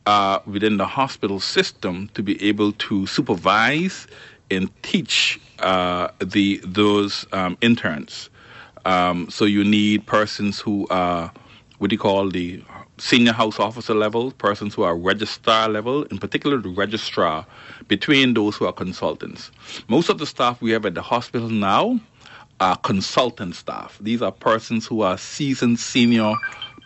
[0.07, 4.07] uh, within the hospital system to be able to supervise
[4.49, 8.31] and teach uh, the those um, interns.
[8.85, 11.31] Um, so you need persons who are
[11.77, 12.63] what do you call the
[12.99, 17.45] senior house officer level, persons who are registrar level, in particular the registrar,
[17.87, 19.51] between those who are consultants.
[19.87, 21.99] Most of the staff we have at the hospital now
[22.59, 23.97] are consultant staff.
[24.01, 26.33] These are persons who are seasoned senior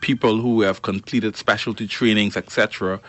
[0.02, 3.00] people who have completed specialty trainings, etc.,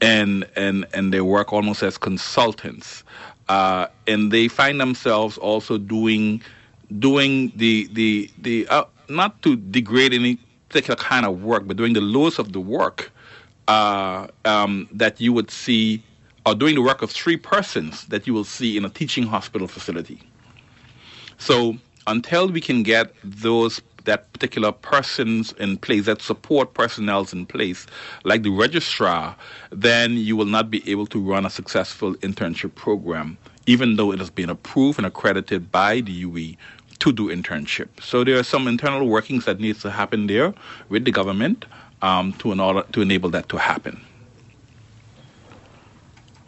[0.00, 3.02] and and and they work almost as consultants,
[3.48, 6.40] uh, and they find themselves also doing
[6.98, 10.38] doing the the the uh, not to degrade any
[10.74, 13.12] particular kind of work, but doing the lowest of the work
[13.68, 16.02] uh, um, that you would see,
[16.44, 19.68] or doing the work of three persons that you will see in a teaching hospital
[19.68, 20.20] facility.
[21.38, 21.76] So
[22.08, 27.86] until we can get those that particular persons in place, that support personnel in place,
[28.24, 29.34] like the registrar,
[29.70, 34.18] then you will not be able to run a successful internship program, even though it
[34.18, 36.56] has been approved and accredited by the UWI
[37.04, 37.88] to do internship.
[38.00, 40.54] So there are some internal workings that needs to happen there
[40.88, 41.66] with the government
[42.00, 44.00] um, to, in order, to enable that to happen.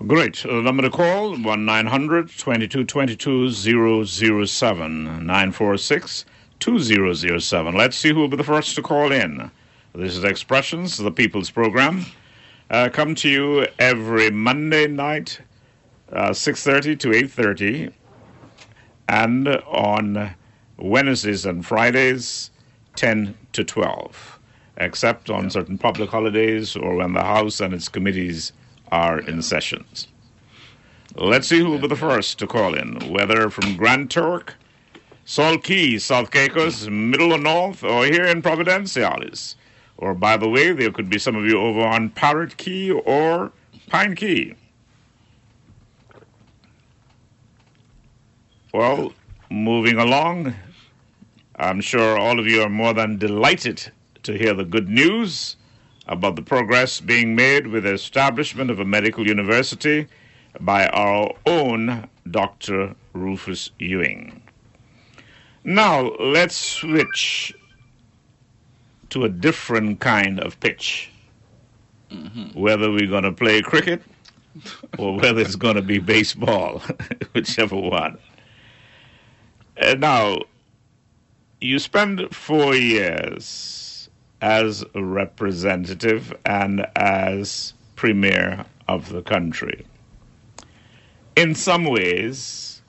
[0.07, 0.47] Great.
[0.47, 6.24] Number to call 1 900 2222 007 946
[6.59, 7.74] 2007.
[7.74, 9.51] Let's see who will be the first to call in.
[9.95, 12.07] This is Expressions, the People's Program.
[12.70, 15.39] Uh, come to you every Monday night,
[16.12, 17.93] uh, 6.30 to 8.30,
[19.09, 20.35] and on
[20.78, 22.51] Wednesdays and Fridays,
[22.97, 24.39] 10 to 12,
[24.78, 28.53] except on certain public holidays or when the House and its committees
[28.93, 30.09] are in sessions.
[31.15, 34.55] Let's see who will be the first to call in, whether from Grand Turk,
[35.24, 39.55] Salt Cay, South Caicos, Middle or North, or here in Providenciales.
[39.97, 43.51] Or, by the way, there could be some of you over on Parrot Cay or
[43.89, 44.55] Pine Cay.
[48.74, 49.15] Well,
[49.51, 50.55] moving along,
[51.57, 53.91] I'm sure all of you are more than delighted
[54.23, 55.57] to hear the good news
[56.07, 60.07] about the progress being made with the establishment of a medical university
[60.61, 62.95] by our own Dr.
[63.12, 64.43] Rufus Ewing.
[65.65, 67.55] Now, let's switch
[69.11, 71.11] to a different kind of pitch.
[72.11, 72.59] Mm-hmm.
[72.61, 74.01] whether we're going to play cricket
[74.97, 76.81] or whether it's going to be baseball,
[77.33, 78.16] whichever one.
[79.77, 80.39] And now,
[81.61, 84.11] you spend four years
[84.43, 89.87] as a representative and as premier of the country.
[91.35, 92.83] In some ways,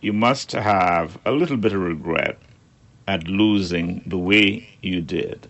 [0.00, 2.38] you must have a little bit of regret
[3.06, 5.46] at losing the way you did.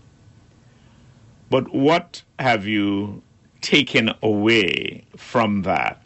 [1.48, 3.22] But what have you
[3.60, 6.02] taken away from that?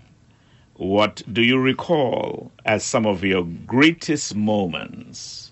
[0.74, 5.49] What do you recall as some of your greatest moments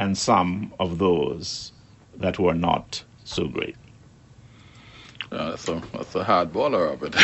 [0.00, 1.72] and some of those
[2.16, 3.76] that were not so great?
[5.30, 7.14] Uh, that's, a, that's a hard baller of it.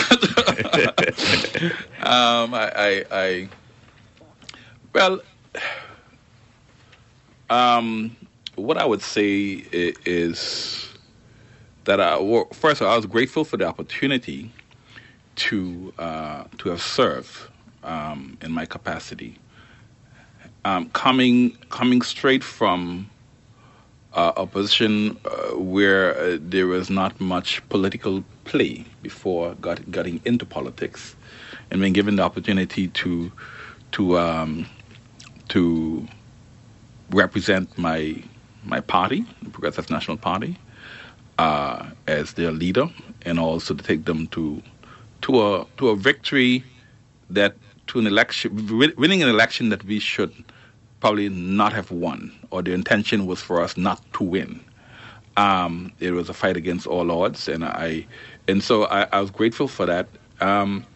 [2.06, 3.48] um, I, I, I,
[4.92, 5.20] well,
[7.50, 8.14] um,
[8.54, 10.88] what I would say is
[11.84, 12.18] that I,
[12.52, 14.52] first of all, I was grateful for the opportunity
[15.36, 17.50] to uh, to have served
[17.82, 19.38] um, in my capacity.
[20.66, 23.08] Um, coming coming straight from
[24.14, 30.20] uh, a position uh, where uh, there was not much political play before got, getting
[30.24, 31.14] into politics,
[31.70, 33.30] and being given the opportunity to
[33.92, 34.66] to um,
[35.50, 36.04] to
[37.10, 38.20] represent my
[38.64, 40.58] my party, the Progressive National Party,
[41.38, 42.88] uh, as their leader,
[43.24, 44.60] and also to take them to
[45.22, 46.64] to a to a victory
[47.30, 47.54] that
[47.86, 48.50] to an election
[48.96, 50.34] winning an election that we should
[51.00, 54.60] probably not have won, or the intention was for us not to win.
[55.36, 58.06] Um, it was a fight against all odds, and I
[58.48, 60.08] and so I, I was grateful for that.
[60.40, 60.86] Um,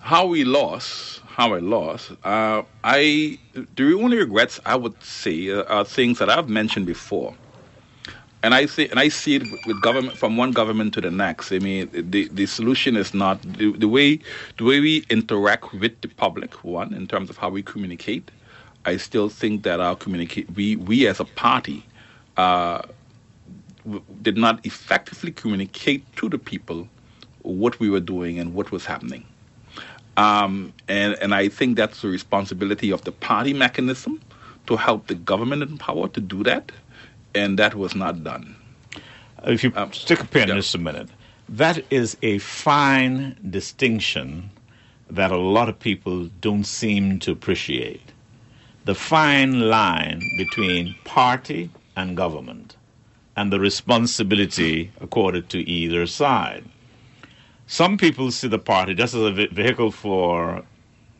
[0.00, 2.12] how we lost, how I lost.
[2.24, 3.38] Uh, I
[3.76, 7.34] the only regrets I would say uh, are things that I've mentioned before,
[8.42, 11.52] and I see and I see it with- government from one government to the next.
[11.52, 14.20] I mean, the the solution is not the, the way
[14.58, 16.64] the way we interact with the public.
[16.64, 18.30] One in terms of how we communicate.
[18.84, 21.84] I still think that our communicate we we as a party.
[22.36, 22.82] Uh,
[23.84, 26.88] w- did not effectively communicate to the people
[27.42, 29.24] what we were doing and what was happening.
[30.16, 34.20] Um, and, and I think that's the responsibility of the party mechanism
[34.66, 36.72] to help the government in power to do that.
[37.34, 38.56] And that was not done.
[39.44, 40.54] If you Um, stick a pin yeah.
[40.56, 41.08] just a minute,
[41.48, 44.50] that is a fine distinction
[45.10, 48.02] that a lot of people don't seem to appreciate.
[48.88, 52.74] The fine line between party and government
[53.36, 56.64] and the responsibility accorded to either side.
[57.66, 60.62] Some people see the party just as a vehicle for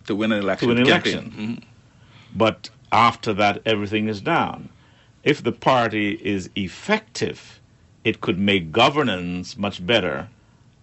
[0.06, 0.68] To win an election.
[0.68, 1.12] to an campaign.
[1.12, 1.64] election.
[2.34, 4.70] But after that, everything is down.
[5.22, 7.60] If the party is effective,
[8.02, 10.30] it could make governance much better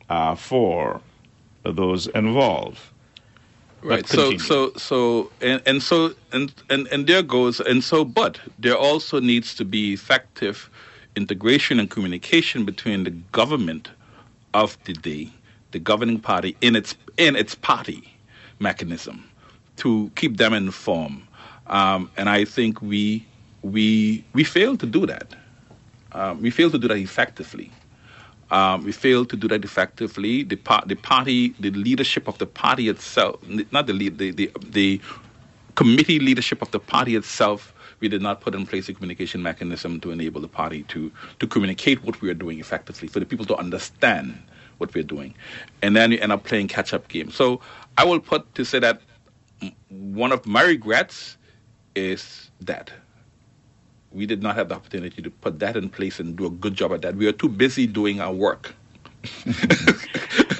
[0.07, 1.01] uh, for
[1.63, 2.81] those involved.
[3.85, 4.07] Right.
[4.07, 8.75] So so so and, and so and, and and there goes and so but there
[8.75, 10.71] also needs to be effective
[11.15, 13.89] integration and communication between the government
[14.55, 15.31] of the day,
[15.71, 18.11] the governing party in its in its party
[18.57, 19.23] mechanism
[19.77, 21.21] to keep them informed.
[21.67, 23.23] Um, and I think we
[23.61, 25.35] we we failed to do that.
[26.13, 27.71] Um, we fail to do that effectively.
[28.51, 30.43] Um, we failed to do that effectively.
[30.43, 33.39] The, par- the party, the leadership of the party itself,
[33.71, 35.01] not the lead, the, the, the
[35.75, 39.99] committee leadership of the party itself, we did not put in place a communication mechanism
[40.01, 43.45] to enable the party to, to communicate what we are doing effectively, for the people
[43.45, 44.37] to understand
[44.77, 45.33] what we're doing.
[45.81, 47.31] And then you end up playing catch up game.
[47.31, 47.61] So
[47.97, 49.01] I will put to say that
[49.89, 51.37] one of my regrets
[51.95, 52.91] is that
[54.15, 56.73] we did not have the opportunity to put that in place and do a good
[56.73, 57.15] job at that.
[57.15, 58.73] We were too busy doing our work.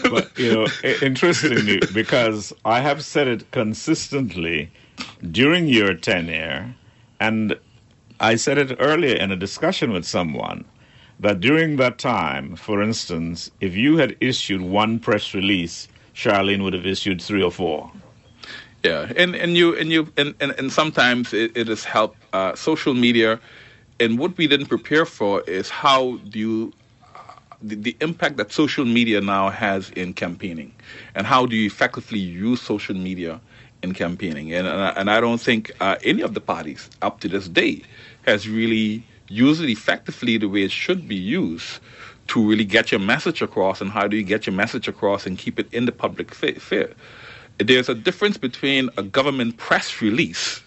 [0.10, 0.68] But, you know,
[1.02, 4.72] interestingly, because I have said it consistently
[5.32, 6.76] during your tenure,
[7.20, 7.58] and
[8.20, 10.64] I said it earlier in a discussion with someone,
[11.20, 16.74] that during that time, for instance, if you had issued one press release, Sharlene would
[16.74, 17.92] have issued three or four.
[18.84, 22.56] Yeah, and and you and you and and, and sometimes it, it has helped uh,
[22.56, 23.40] social media,
[24.04, 26.02] and what we didn't prepare for is how
[26.32, 26.74] do you
[27.70, 30.72] the, the impact that social media now has in campaigning,
[31.16, 33.40] and how do you effectively use social media
[33.84, 37.16] in campaigning, and and I, and I don't think uh, any of the parties up
[37.22, 37.76] to this day
[38.30, 41.80] has really used it effectively the way it should be used
[42.28, 45.38] to really get your message across, and how do you get your message across and
[45.38, 46.90] keep it in the public fair?
[47.70, 50.62] There's a difference between a government press release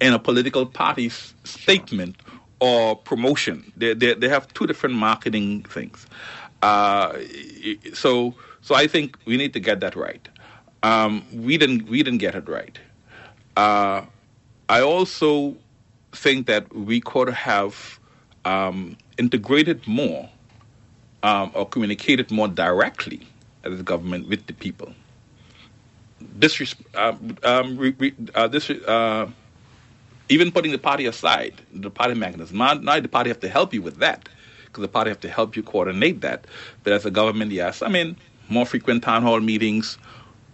[0.00, 2.16] and a political party's statement
[2.60, 3.72] or promotion.
[3.76, 6.06] They, they, they have two different marketing things.
[6.62, 7.18] Uh,
[7.92, 10.26] so so I think we need to get that right.
[10.84, 12.78] Um, we didn't we didn't get it right.
[13.56, 14.02] Uh,
[14.68, 15.56] I also
[16.12, 17.98] think that we could have
[18.44, 20.28] um, integrated more
[21.22, 23.26] um, or communicated more directly
[23.64, 24.92] as a government with the people.
[26.20, 29.28] This, um, um, re, re, uh, this, uh,
[30.28, 32.58] even putting the party aside, the party mechanism.
[32.58, 34.28] Now, now the party have to help you with that,
[34.66, 36.46] because the party have to help you coordinate that.
[36.84, 38.16] But as a government, yes, I mean,
[38.48, 39.98] more frequent town hall meetings,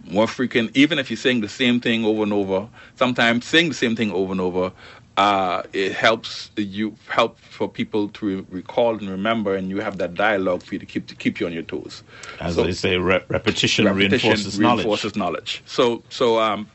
[0.09, 2.67] more frequent, even if you're saying the same thing over and over.
[2.95, 4.71] Sometimes saying the same thing over and over,
[5.17, 9.97] uh, it helps you help for people to re- recall and remember, and you have
[9.97, 12.03] that dialogue for you to keep to keep you on your toes.
[12.39, 14.77] As So- they say, re- repetition, repetition reinforces knowledge.
[14.85, 15.61] reinforces knowledge.
[15.65, 16.69] So, so, um,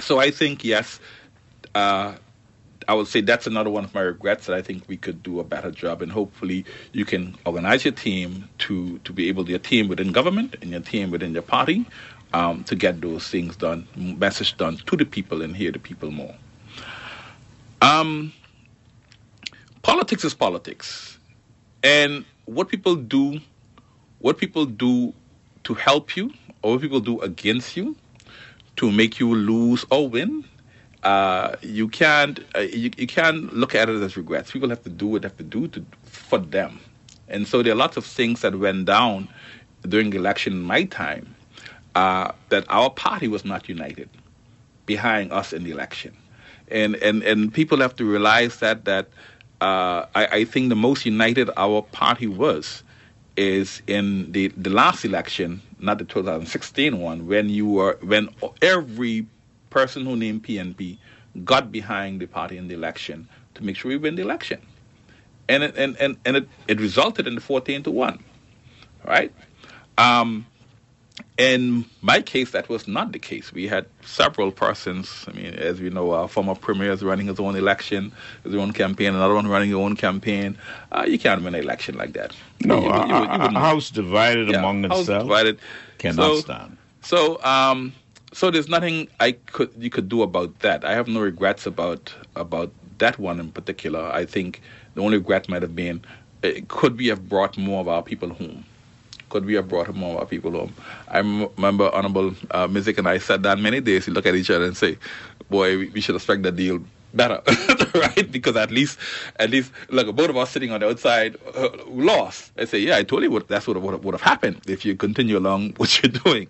[0.00, 0.98] so I think yes,
[1.74, 2.14] uh,
[2.88, 5.38] I would say that's another one of my regrets that I think we could do
[5.38, 9.50] a better job, and hopefully you can organize your team to to be able to
[9.50, 11.86] your team within government and your team within your party
[12.32, 16.10] um, to get those things done, message done to the people and hear the people
[16.10, 16.34] more.
[17.82, 18.32] Um,
[19.82, 21.18] politics is politics,
[21.82, 23.40] and what people do,
[24.18, 25.12] what people do
[25.64, 26.32] to help you,
[26.62, 27.94] or what people do against you,
[28.76, 30.44] to make you lose or win,
[31.02, 34.50] uh, you can't uh, you, you can't look at it as regrets.
[34.50, 36.80] People have to do what they have to do to for them,
[37.28, 39.28] and so there are lots of things that went down
[39.88, 41.34] during the election in my time
[41.94, 44.08] uh, that our party was not united
[44.86, 46.14] behind us in the election,
[46.68, 49.08] and and and people have to realize that that
[49.60, 52.82] uh, I, I think the most united our party was
[53.36, 58.28] is in the the last election, not the 2016 one, when you were when
[58.60, 59.26] every
[59.70, 60.98] person who named PNP
[61.44, 64.60] got behind the party in the election to make sure we win the election,
[65.48, 68.22] and it, and and and it, it resulted in the 14 to one,
[69.06, 69.32] right?
[69.98, 70.46] Um,
[71.36, 73.52] in my case, that was not the case.
[73.52, 75.24] We had several persons.
[75.28, 78.12] I mean, as we know, our former premier is running his own election,
[78.44, 80.56] his own campaign, another one running his own campaign.
[80.92, 82.34] Uh, you can't win an election like that.
[82.64, 85.58] No, You- you- a- you- a- a wouldn't- house divided yeah, among house itself divided.
[85.98, 86.76] cannot So- stand.
[87.02, 87.92] So, um,
[88.32, 90.84] so there's nothing I could you could do about that.
[90.84, 94.00] I have no regrets about about that one in particular.
[94.12, 94.60] I think
[94.94, 96.02] the only regret might have been
[96.68, 98.64] could we have brought more of our people home?
[99.28, 100.74] Could we have brought more of our people home?
[101.08, 104.06] I remember Honorable uh, Missick and I sat down many days.
[104.06, 104.98] We look at each other and say,
[105.50, 106.82] "Boy, we, we should have struck the deal."
[107.12, 107.42] Better,
[107.94, 108.30] right?
[108.30, 108.96] Because at least,
[109.40, 112.52] at least, look, both of us sitting on the outside uh, lost.
[112.56, 113.48] I say, yeah, I totally would.
[113.48, 116.46] that's what would have happened if you continue along what you're doing.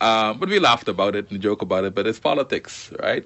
[0.00, 1.94] Um, but we laughed about it and joke about it.
[1.94, 3.24] But it's politics, right?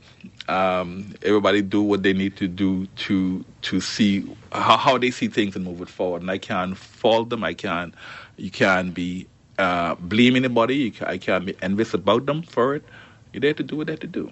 [0.49, 5.29] Um, everybody do what they need to do to to see how, how they see
[5.29, 6.23] things and move it forward.
[6.23, 7.45] And I can't fault them.
[7.45, 7.95] I can't.
[8.37, 9.29] You can't be
[9.59, 10.77] uh, blame anybody.
[10.77, 12.85] You can, I can't be envious about them for it.
[13.33, 14.31] You're there to do what they have to do.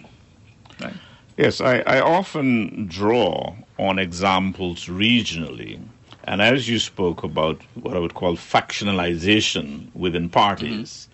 [0.81, 0.95] Right?
[1.37, 5.81] Yes, I, I often draw on examples regionally.
[6.25, 11.09] And as you spoke about what I would call factionalization within parties,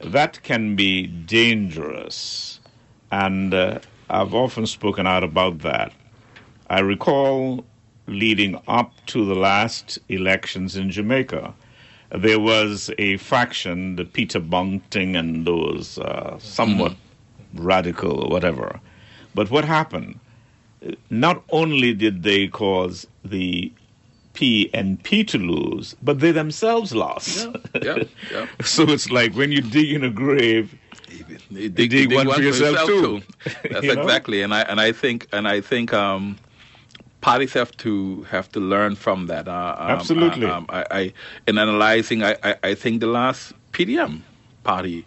[0.00, 2.60] that can be dangerous.
[3.10, 5.92] And uh, I've often spoken out about that.
[6.68, 7.64] I recall
[8.06, 11.54] leading up to the last elections in Jamaica,
[12.10, 16.94] there was a faction, the Peter Bunting and those uh, somewhat
[17.54, 18.80] radical or whatever.
[19.34, 20.20] But what happened?
[21.10, 23.72] Not only did they cause the
[24.36, 27.48] PNP to lose, but they themselves lost.
[27.82, 28.46] Yeah, yeah.
[28.62, 30.74] so it's like when you dig in a grave,
[31.50, 33.22] You dig one for yourself, too.
[33.70, 34.02] That's You know?
[34.02, 36.36] exactly, and I and I think and I think um,
[37.20, 39.48] parties have to have to learn from that.
[39.48, 40.46] Uh, um, Absolutely.
[40.46, 41.12] uh, um, I, I
[41.46, 44.22] in analyzing, I, I, I think the last PDM
[44.64, 45.04] party.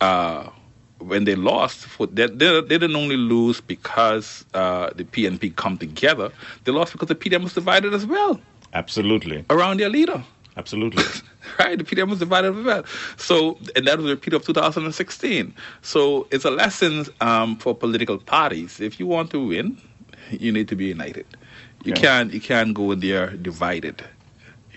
[0.00, 0.50] Uh,
[0.98, 5.76] when they lost, for, they, they, they didn't only lose because uh, the PNP come
[5.76, 6.30] together.
[6.64, 8.40] They lost because the PDM was divided as well
[8.74, 10.22] absolutely, around their leader
[10.56, 11.04] absolutely.
[11.58, 11.78] right?
[11.78, 12.84] The PDM was divided as well.
[13.16, 15.54] So, and that was a repeat of 2016.
[15.82, 18.80] So, it's a lesson um, for political parties.
[18.80, 19.78] If you want to win,
[20.30, 21.26] you need to be united.
[21.84, 22.00] You Yeah.
[22.00, 24.02] can't you can't go in there divided.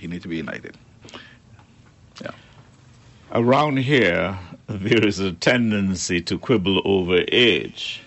[0.02, 0.76] You need to be united.
[2.22, 2.32] Yeah.
[3.32, 4.38] Around here,
[4.68, 8.02] there is a tendency to quibble over age.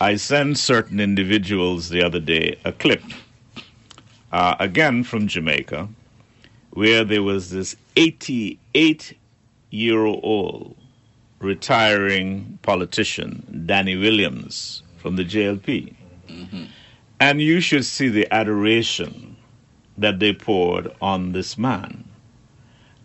[0.00, 3.02] I sent certain individuals the other day a clip,
[4.32, 5.88] uh, again from Jamaica,
[6.70, 9.16] where there was this 88
[9.70, 10.76] year old
[11.40, 15.94] retiring politician, Danny Williams, from the JLP.
[17.18, 19.36] And you should see the adoration
[19.98, 22.04] that they poured on this man.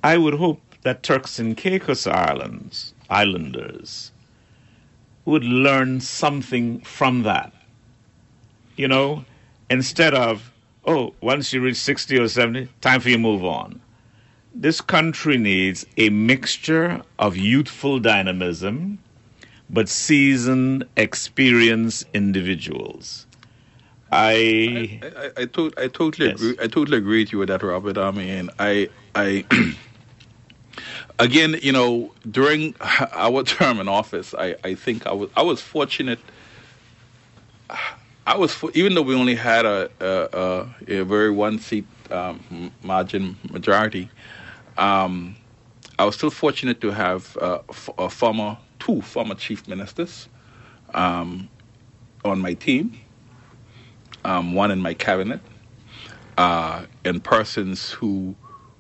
[0.04, 4.12] I would hope that Turks and Caicos Islands, Islanders,
[5.26, 7.52] would learn something from that.
[8.78, 9.26] You know,
[9.70, 10.52] instead of,
[10.86, 13.82] oh, once you reach 60 or 70, time for you to move on.
[14.54, 19.00] This country needs a mixture of youthful dynamism,
[19.70, 23.26] but seasoned, experienced individuals.
[24.12, 26.36] I, I, I, I, to- I totally Yes.
[26.36, 26.56] agree.
[26.62, 27.98] I totally agree with you with that, Robert.
[27.98, 29.44] I mean, I, I,
[31.20, 32.76] again, you know, during
[33.14, 36.20] our term in office, I, I think I was, I was fortunate.
[38.28, 40.40] I was, even though we only had a, a,
[40.90, 44.10] a, a very one seat um, margin majority,
[44.78, 45.36] um,
[46.00, 47.60] I was still fortunate to have uh,
[48.10, 50.28] former, two former chief ministers
[50.94, 51.50] um,
[52.24, 52.98] on my team
[54.26, 55.40] um, one in my cabinet,
[56.38, 58.36] uh, and persons who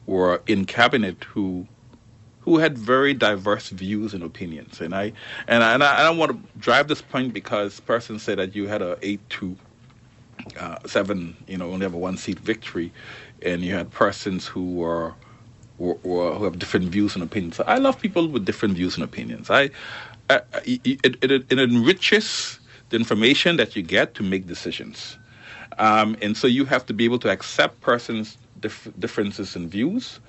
[0.07, 1.67] were in cabinet who
[2.45, 4.79] who had very diverse views and opinions.
[4.79, 5.11] And I
[5.47, 8.67] and I, and I, don't want to drive this point because person said that you
[8.67, 9.57] had a eight to
[10.59, 12.93] uh, seven, you know, only have a one seat victory,
[13.41, 15.13] and you had persons who were,
[15.77, 17.59] who have different views and opinions.
[17.59, 19.49] I love people with different views and opinions.
[19.49, 19.71] I,
[20.29, 22.59] I it, it, it enriches
[22.89, 25.17] the information that you get to make decisions.
[25.79, 30.19] Um, and so you have to be able to accept persons' dif- differences in views.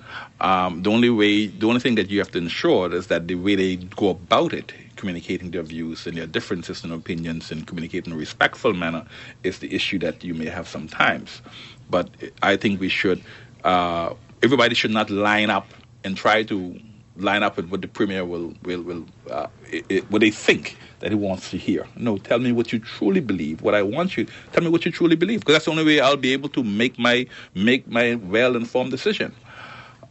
[0.41, 3.35] Um, the only way, the only thing that you have to ensure is that the
[3.35, 8.11] way they go about it, communicating their views and their differences and opinions, and communicating
[8.11, 9.03] in a respectful manner,
[9.43, 11.41] is the issue that you may have sometimes.
[11.89, 12.09] But
[12.41, 13.21] I think we should,
[13.63, 15.67] uh, everybody should not line up
[16.03, 16.79] and try to
[17.17, 20.77] line up with what the premier will will will uh, i i what they think
[20.99, 21.85] that he wants to hear.
[21.95, 23.61] No, tell me what you truly believe.
[23.61, 25.99] What I want you, tell me what you truly believe, because that's the only way
[25.99, 29.33] I'll be able to make my make my well informed decision.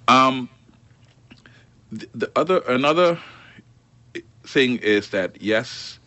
[0.09, 0.49] Um,
[1.91, 3.19] the, the other another
[4.45, 5.99] thing is that yes,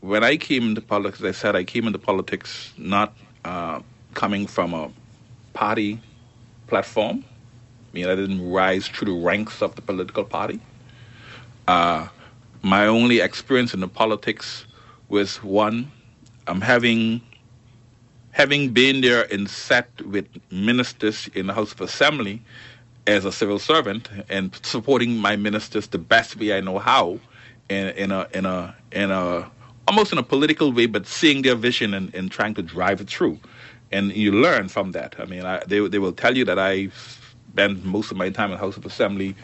[0.00, 3.14] when I came into politics, I said I came into politics not
[3.44, 3.80] uh,
[4.14, 4.90] coming from a
[5.52, 6.00] party
[6.66, 7.24] platform.
[7.96, 10.60] I mean, I didn't rise through the ranks of the political party.
[11.66, 12.08] Uh,
[12.60, 14.66] my only experience in the politics
[15.08, 15.90] was one,
[16.46, 17.22] I'm having
[18.32, 22.42] having been there and sat with ministers in the House of Assembly
[23.06, 27.18] as a civil servant and supporting my ministers the best way I know how,
[27.70, 29.50] in, in a in a in a
[29.88, 33.08] almost in a political way, but seeing their vision and, and trying to drive it
[33.08, 33.38] through,
[33.90, 35.14] and you learn from that.
[35.18, 36.90] I mean, I, they they will tell you that I
[37.56, 39.34] spent most of my time in the House of Assembly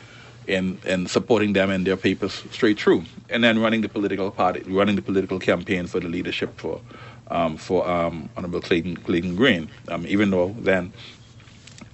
[0.46, 4.60] in in supporting them and their papers straight through, and then running the political party,
[4.80, 6.78] running the political campaign for the leadership for
[7.30, 9.70] um, for um, Honorable Clayton Clayton Green.
[9.88, 10.92] Um, even though then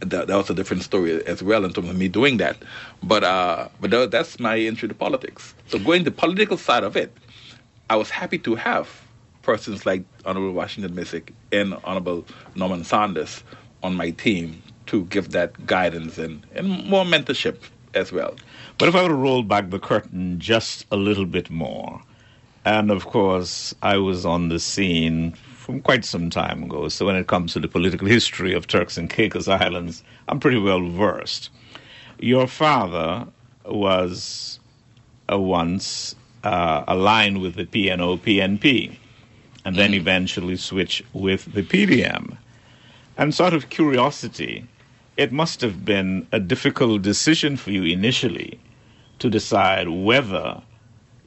[0.01, 2.57] that, that was a different story as well in terms of me doing that,
[3.03, 5.55] but uh, but tha- that's my entry to politics.
[5.69, 7.17] So going to the political side of it,
[7.91, 8.89] I was happy to have
[9.43, 12.25] persons like Honorable Washington Missick and Honorable
[12.57, 13.45] Norman Saunders
[13.85, 17.57] on my team to give that guidance and, and more mentorship
[17.95, 18.37] as well.
[18.79, 22.03] But if I were to roll back the curtain just a little bit more,
[22.65, 27.17] and of course, I was on the scene from quite some time ago, so when
[27.17, 31.51] it comes to the political history of Turks and Caicos Islands, I'm pretty well versed.
[32.19, 33.27] Your father
[33.65, 34.59] was
[35.31, 38.97] uh, once uh, aligned with the PNO PNP,
[39.65, 42.37] and then eventually switched with the PDM.
[43.19, 44.67] And sort of curiosity,
[45.19, 48.59] it must have been a difficult decision for you initially
[49.19, 50.63] to decide whether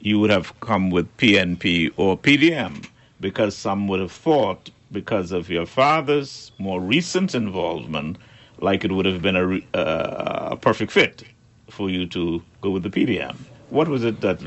[0.00, 2.86] you would have come with PNP or PDM,
[3.20, 8.16] because some would have thought, because of your father's more recent involvement,
[8.60, 11.22] like it would have been a, uh, a perfect fit
[11.68, 13.36] for you to go with the PDM.
[13.68, 14.40] What was it that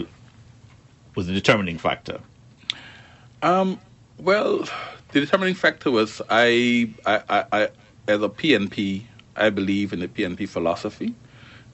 [1.13, 2.19] was the determining factor?
[3.43, 3.79] Um,
[4.17, 4.67] well,
[5.11, 7.69] the determining factor was I, I, I, I,
[8.07, 9.03] as a PNP,
[9.35, 11.15] I believe in the PNP philosophy,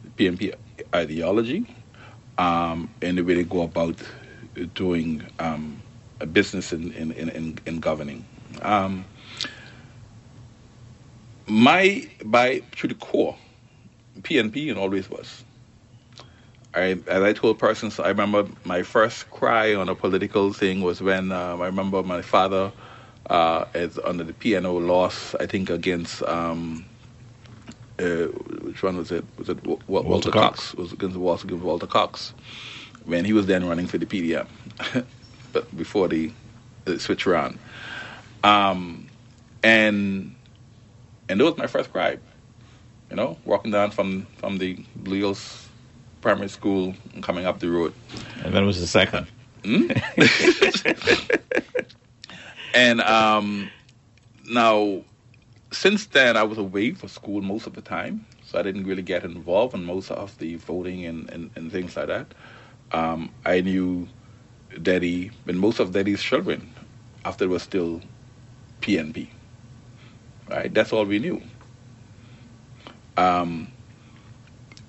[0.03, 0.53] the PNP
[0.93, 1.65] ideology,
[2.37, 3.97] um, and the way they go about
[4.73, 5.81] doing um,
[6.19, 8.25] a business in, in, in, in, in governing.
[8.61, 9.05] Um,
[11.47, 13.35] my, by to the core,
[14.21, 15.43] PNP and always was.
[16.73, 21.01] I, as I told persons, I remember my first cry on a political thing was
[21.01, 22.71] when um, I remember my father,
[23.29, 26.85] uh, as under the PNO loss, I think against um,
[28.01, 28.27] uh,
[28.63, 29.25] which one was it?
[29.37, 30.71] Was it Wa- Wa- Walter, Cox.
[30.71, 30.73] Cox?
[30.75, 32.33] Was against Walter, against Walter Cox
[33.05, 34.47] when he was then running for the PDM,
[35.53, 36.31] but before the,
[36.85, 37.59] the switch around.
[38.43, 39.07] Um,
[39.63, 40.35] and
[41.29, 42.17] and that was my first cry
[43.09, 45.69] You know, walking down from from the Blue Hills
[46.21, 47.93] Primary School and coming up the road.
[48.43, 49.27] And then was the second.
[52.73, 53.69] And um,
[54.49, 55.01] now,
[55.71, 59.01] since then, I was away for school most of the time, so I didn't really
[59.01, 62.33] get involved in most of the voting and, and, and things like that.
[62.91, 64.07] Um, I knew
[64.81, 66.69] Daddy, and most of Daddy's children,
[67.25, 68.01] after it was still
[68.81, 69.29] PNP.
[70.49, 70.73] Right?
[70.73, 71.41] That's all we knew.
[73.17, 73.71] Um,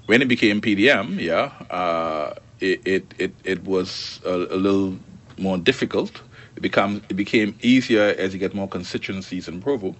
[0.06, 4.98] when it became PDM, yeah, uh, it, it, it, it was a, a little
[5.38, 6.22] more difficult.
[6.56, 9.94] It become it became easier as you get more constituencies in Provo.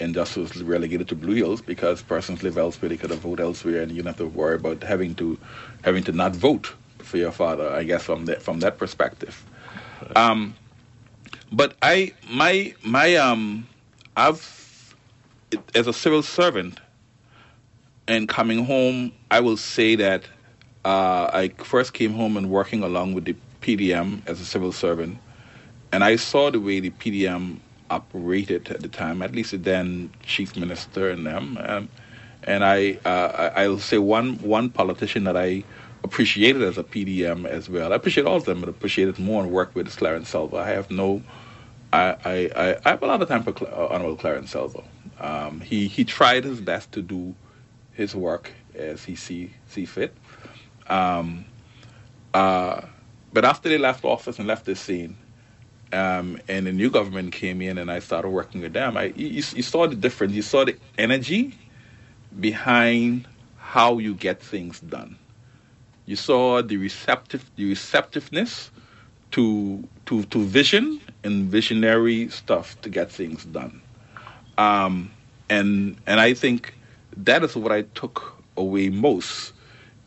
[0.00, 3.44] And just was relegated to Blue Hills because persons live elsewhere, they could have voted
[3.44, 5.38] elsewhere, and you don't have to worry about having to
[5.82, 7.68] having to not vote for your father.
[7.68, 9.44] I guess from that from that perspective.
[10.14, 10.54] Um,
[11.50, 13.66] but I my my um
[14.16, 14.94] I've
[15.74, 16.80] as a civil servant
[18.08, 20.24] and coming home, I will say that
[20.84, 25.18] uh, I first came home and working along with the PDM as a civil servant,
[25.92, 27.58] and I saw the way the PDM
[27.90, 31.58] operated at the time, at least the then chief minister and them.
[31.60, 31.88] Um,
[32.44, 35.64] and I, uh, I'll say one one politician that I
[36.04, 37.92] appreciated as a PDM as well.
[37.92, 40.58] I appreciate all of them, but appreciated more and worked with is Clarence Selver.
[40.58, 41.22] I have no,
[41.92, 44.84] I, I, I, have a lot of time for Cl- uh, Honorable Clarence Selver.
[45.18, 47.34] Um, he he tried his best to do
[47.92, 50.14] his work as he see see fit.
[50.86, 51.44] Um,
[52.32, 52.82] uh,
[53.32, 55.16] but after they left office and left the scene,
[55.92, 58.96] um, and the new government came in, and I started working with them.
[58.96, 60.34] I you, you saw the difference.
[60.34, 61.54] You saw the energy
[62.38, 65.16] behind how you get things done.
[66.06, 68.70] You saw the receptive the receptiveness
[69.32, 73.80] to to to vision and visionary stuff to get things done.
[74.56, 75.10] Um,
[75.50, 76.74] and and I think
[77.16, 79.52] that is what I took away most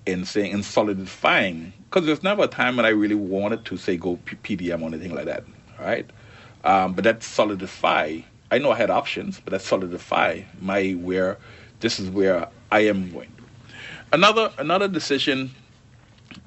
[0.05, 3.97] in saying in solidifying because there's never a time when I really wanted to say
[3.97, 5.43] go PDM or anything like that,
[5.81, 6.09] right?
[6.63, 8.19] Um, but that solidify.
[8.51, 11.37] I know I had options, but that solidify my where
[11.79, 13.31] this is where I am going.
[14.13, 15.51] Another another decision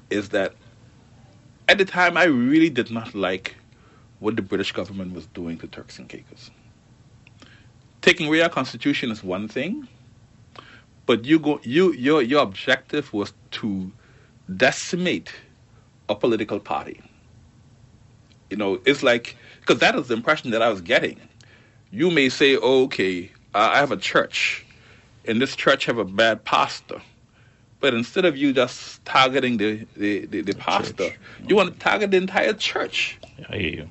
[0.09, 0.53] is that
[1.67, 3.55] at the time I really did not like
[4.19, 6.51] what the British government was doing to Turks and Caicos.
[8.01, 9.87] Taking away our constitution is one thing,
[11.05, 13.91] but you go you your your objective was to
[14.55, 15.33] decimate
[16.07, 17.01] a political party.
[18.49, 21.19] You know, it's like because that is the impression that I was getting.
[21.91, 24.65] You may say, oh, "Okay, I I have a church,
[25.25, 27.01] and this church have a bad pastor,"
[27.79, 31.19] but instead of you just targeting the the, the, the pastor, church.
[31.47, 33.17] you want to target the entire church.
[33.49, 33.89] I hear you.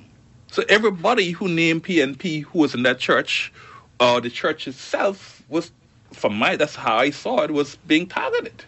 [0.55, 3.51] So everybody who named PNP who was in that church,
[3.99, 5.71] or the church itself, was,
[6.13, 8.63] from my that's how I saw it, was being targeted.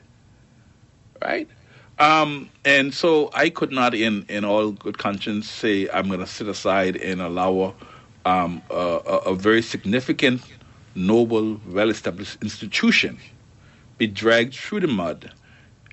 [1.22, 1.48] Right?
[2.00, 6.28] Um, and so I could not, in, in all good conscience, say I'm going to
[6.28, 7.74] sit aside and allow
[8.26, 10.42] um, a, a, very significant,
[10.94, 13.18] noble, well-established institution
[13.98, 15.32] be dragged through the mud.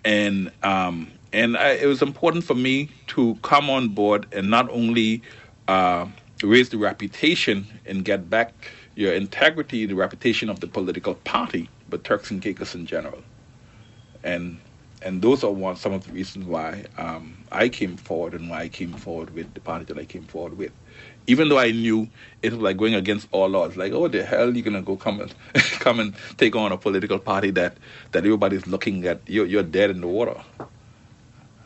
[0.04, 4.68] And um, and I, it was important for me to come on board and not
[4.70, 5.22] only
[5.68, 6.06] uh,
[6.42, 8.52] raise the reputation and get back
[8.94, 13.22] your integrity, the reputation of the political party, but Turks and Caicos in general.
[14.22, 14.60] And
[15.04, 18.62] and those are one some of the reasons why um, I came forward and why
[18.62, 20.72] I came forward with the party that I came forward with.
[21.28, 22.08] Even though I knew
[22.42, 25.20] it was like going against all odds, like oh the hell you gonna go come
[25.20, 25.34] and
[25.80, 27.78] come and take on a political party that
[28.12, 30.42] that everybody's looking at you're you're dead in the water,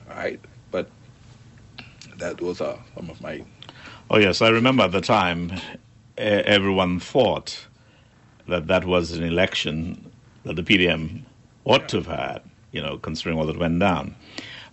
[0.08, 0.40] right?
[0.70, 0.90] But
[2.18, 3.44] that those are some of my
[4.10, 5.52] Oh yes, I remember at the time,
[6.16, 7.68] everyone thought
[8.48, 10.10] that that was an election
[10.44, 11.24] that the PDM
[11.64, 14.14] ought to have had, you know, considering all that went down.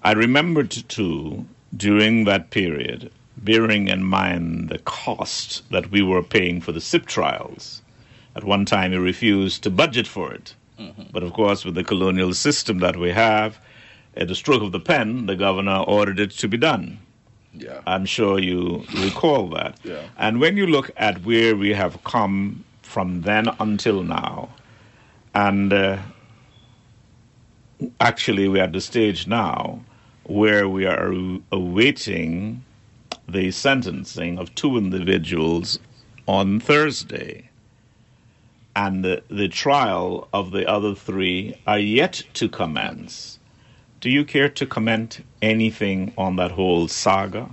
[0.03, 1.45] I remembered too
[1.75, 7.05] during that period, bearing in mind the cost that we were paying for the SIP
[7.05, 7.81] trials.
[8.35, 10.55] At one time, he refused to budget for it.
[11.11, 13.57] But of course, with the colonial system that we have,
[14.17, 16.99] at the stroke of the pen, the governor ordered it to be done.
[17.53, 17.79] yeah.
[17.87, 19.79] I'm sure you recall that.
[19.85, 20.03] Yeah.
[20.17, 24.49] And when you look at where we have come from then until now,
[25.33, 25.97] and uh,
[27.99, 29.79] actually we're at the stage now
[30.23, 31.13] where we are
[31.51, 32.63] awaiting
[33.27, 35.79] the sentencing of two individuals
[36.27, 37.49] on Thursday.
[38.75, 43.39] And the, the trial of the other three are yet to commence.
[44.01, 47.49] Do you care to comment anything on that whole saga?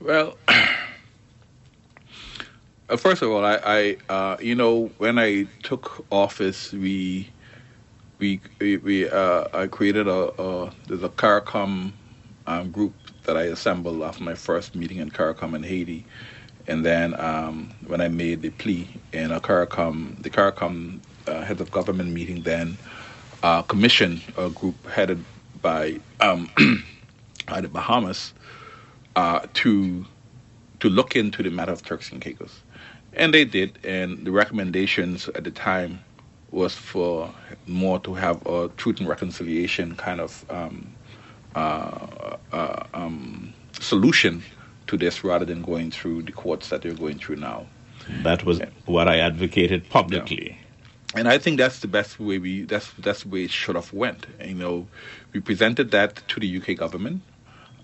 [0.00, 0.36] Well,
[2.96, 7.30] first of all, I, I uh, you know, when I took office, we
[8.20, 11.92] we we, uh, I created a, a there's a CARICOM
[12.46, 12.94] um, group
[13.24, 16.04] that I assembled after my first meeting in CARICOM in Haiti,
[16.66, 21.60] and then um, when I made the plea in a CARICOM, the CARICOM uh, heads
[21.60, 22.76] of government meeting, then
[23.42, 25.24] uh, commissioned a group headed
[25.62, 28.34] by um, the Bahamas
[29.16, 30.04] uh, to
[30.80, 32.60] to look into the matter of Turks and Caicos,
[33.14, 33.78] and they did.
[33.84, 36.00] And the recommendations at the time
[36.50, 37.32] was for
[37.66, 40.92] more to have a truth and reconciliation kind of um,
[41.54, 44.42] uh, uh, um, solution
[44.86, 47.66] to this, rather than going through the courts that they're going through now.
[48.22, 50.58] That was what I advocated publicly.
[51.14, 53.92] and I think that's the best way we that's that's the way it should have
[53.92, 54.26] went.
[54.44, 54.86] You know,
[55.32, 57.22] we presented that to the UK government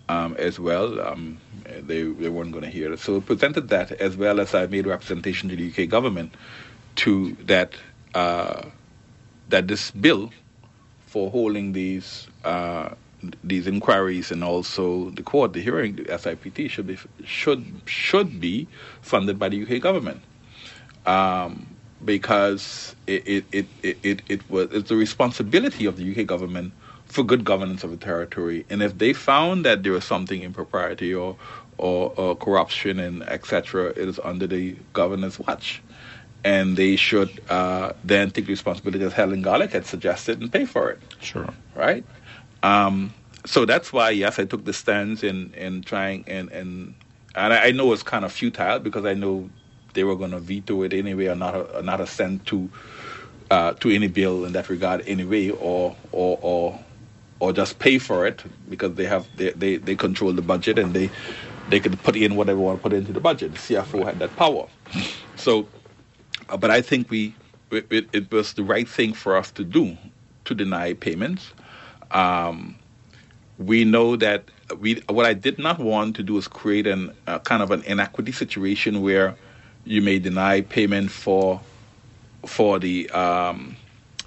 [0.09, 1.01] um, as well.
[1.01, 4.55] Um, they they weren't going to hear it, so we presented that as well as
[4.55, 6.35] I made representation to the UK government
[6.97, 7.75] to that
[8.17, 8.63] uh,
[9.51, 10.31] that this bill
[11.07, 12.27] for holding these.
[12.45, 12.95] Uh,
[13.43, 18.69] these inquiries and also the court, the hearing, the SIPT should be should should be
[19.01, 20.21] funded by the UK government.
[21.07, 21.67] Um,
[22.05, 23.45] because it it,
[23.83, 26.73] it, it, it, was it's the responsibility of the UK government
[27.07, 28.67] for good governance of the territory.
[28.69, 31.37] And if they found that there was something impropriety or
[31.79, 35.83] or, or corruption and etc., it is under the governor's watch.
[36.47, 40.91] And they should uh, then take responsibility, as Helen Garlick had suggested, and pay for
[40.91, 41.01] it.
[41.21, 41.53] Sure.
[41.75, 42.05] Right?
[42.63, 43.13] Um,
[43.45, 46.95] so that's why, yes, I took the stance in, in trying, and, and,
[47.35, 49.51] and I I know it's kind of futile because I know
[49.95, 52.71] they were going to veto it anyway, or not a, not assent to
[53.51, 56.79] uh, to any bill in that regard anyway, or or or
[57.41, 60.95] or just pay for it because they have they, they, they control the budget and
[60.95, 61.11] they
[61.69, 63.53] they could put in whatever they want to put into the budget.
[63.53, 64.69] The CFO had that power.
[65.37, 65.67] So,
[66.49, 67.35] but I think we
[67.71, 69.97] it, it, it was the right thing for us to do
[70.45, 71.53] to deny payments.
[72.11, 72.77] Um,
[73.59, 74.45] we know that
[74.79, 77.83] we what I did not want to do is create an uh, kind of an
[77.83, 79.37] inequity situation where
[79.85, 81.61] you may deny payment for
[82.45, 83.77] for the um,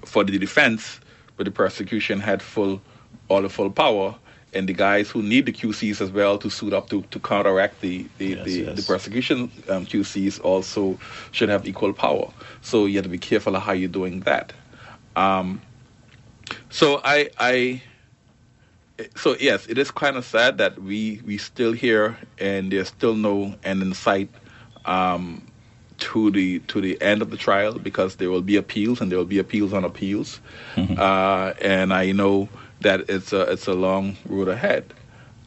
[0.04, 1.00] for the defense,
[1.36, 2.80] but the prosecution had full
[3.28, 4.14] all the full power,
[4.52, 7.80] and the guys who need the QCs as well to suit up to, to counteract
[7.80, 8.76] the the, Yes, the, yes.
[8.76, 10.98] the prosecution um, QCs also
[11.32, 12.30] should have equal power.
[12.60, 14.52] So you have to be careful of how you're doing that.
[15.16, 15.60] Um,
[16.70, 17.82] so I I
[19.16, 23.14] so yes, it is kind of sad that we we still here and there's still
[23.14, 24.28] no end in sight
[24.84, 25.46] um,
[25.98, 29.18] to the to the end of the trial because there will be appeals and there
[29.18, 30.40] will be appeals on appeals,
[30.76, 32.48] uh, and I know
[32.80, 34.94] that it's a it's a long road ahead.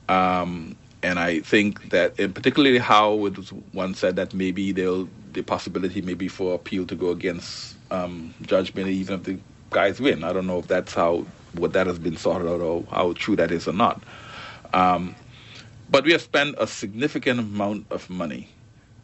[0.09, 5.09] Um, and I think that, and particularly how it was one said that maybe there'll
[5.33, 9.39] the possibility maybe for appeal to go against um, judgment even if the
[9.71, 10.23] guys win.
[10.23, 13.35] I don't know if that's how what that has been sorted out or how true
[13.37, 14.03] that is or not.
[14.73, 15.15] Um,
[15.89, 18.49] but we have spent a significant amount of money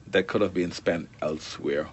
[0.07, 1.87] that could have been spent elsewhere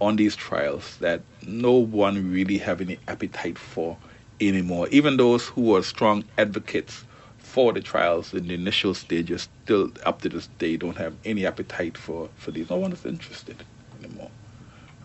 [0.00, 3.98] on these trials that no one really have any appetite for
[4.40, 4.88] anymore.
[4.90, 7.04] Even those who were strong advocates
[7.38, 11.46] for the trials in the initial stages, still up to this day, don't have any
[11.46, 12.68] appetite for, for these.
[12.68, 13.56] No one is interested
[14.02, 14.30] anymore,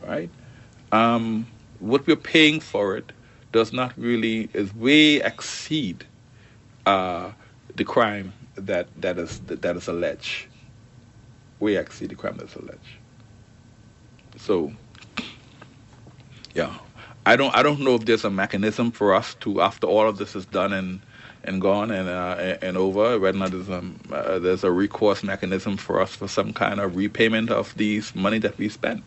[0.05, 0.29] right?
[0.91, 1.47] Um,
[1.79, 3.11] what we're paying for it
[3.51, 6.05] does not really is way exceed
[6.85, 7.31] uh,
[7.75, 10.47] the crime that that is that is alleged.
[11.59, 12.79] Way exceed the crime that's alleged.
[14.37, 14.73] So,
[16.53, 16.73] yeah,
[17.25, 20.17] I don't I don't know if there's a mechanism for us to after all of
[20.17, 21.01] this is done and
[21.43, 25.77] and gone and uh, and over or not there's a uh, there's a recourse mechanism
[25.77, 29.03] for us for some kind of repayment of these money that we spent.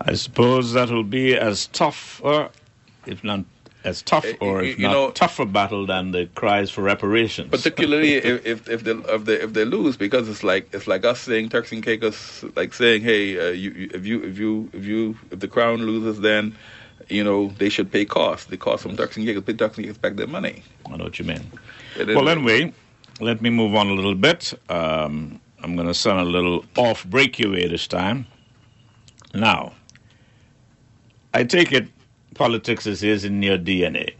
[0.00, 2.50] I suppose that will be as tough, or
[3.06, 3.44] if not
[3.86, 7.50] as tough, Eh, or you- if you know- tougher battle than the cries for reparations.
[7.50, 11.04] particularly if, if if they if they if they lose because it's like it's like
[11.04, 14.68] us saying Turks and Caicos like saying hey uh, you, you if you if you
[14.72, 16.54] if you if the crown loses then
[17.08, 19.86] you know they should pay costs the cost from Turks and Caicos pay Turks and
[19.86, 20.62] Caicos back their money.
[20.90, 21.44] I know what you mean.
[21.96, 22.72] Well, anyway,
[23.20, 24.52] let me move on a little bit.
[24.68, 28.26] Um, I'm going to send a little off break way this time.
[29.32, 29.72] Now,
[31.32, 31.86] I take it
[32.36, 34.14] politics is, is in your DNA.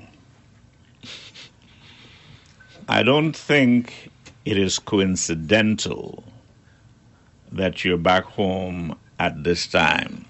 [2.88, 4.10] I don't think
[4.44, 6.24] it is coincidental
[7.52, 10.24] that you're back home at this time.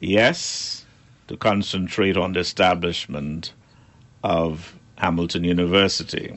[0.00, 0.84] Yes,
[1.28, 3.52] to concentrate on the establishment
[4.24, 6.34] of Hamilton University.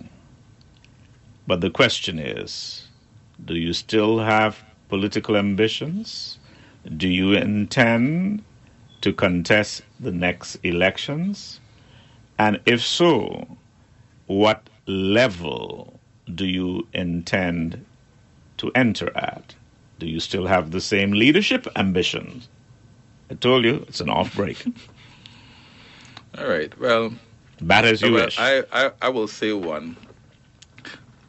[1.48, 2.88] But the question is
[3.44, 6.38] do you still have political ambitions?
[6.98, 8.44] Do you intend
[9.04, 11.60] to contest the next elections?
[12.40, 13.46] And if so,
[14.28, 16.00] what level
[16.34, 17.86] do you intend
[18.58, 19.56] to enter at?
[20.00, 22.48] Do you still have the same leadership ambitions?
[23.30, 24.64] I told you it's an off break.
[26.38, 26.78] All right.
[26.80, 27.14] Well,
[27.62, 28.40] Bad as you well, wish.
[28.40, 29.98] I, I, I will say one.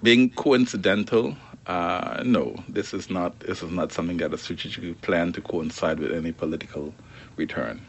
[0.03, 1.37] Being coincidental,
[1.67, 5.99] uh, no, this is not this is not something that is strategically planned to coincide
[5.99, 6.95] with any political
[7.37, 7.85] return.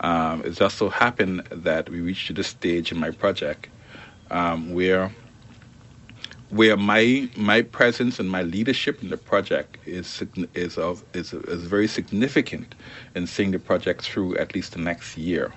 [0.00, 3.68] Um, it just so happened that we reached this stage in my project
[4.30, 5.10] um, where
[6.50, 10.22] where my my presence and my leadership in the project is
[10.54, 12.74] is of is, is very significant
[13.14, 15.52] in seeing the project through at least the next year.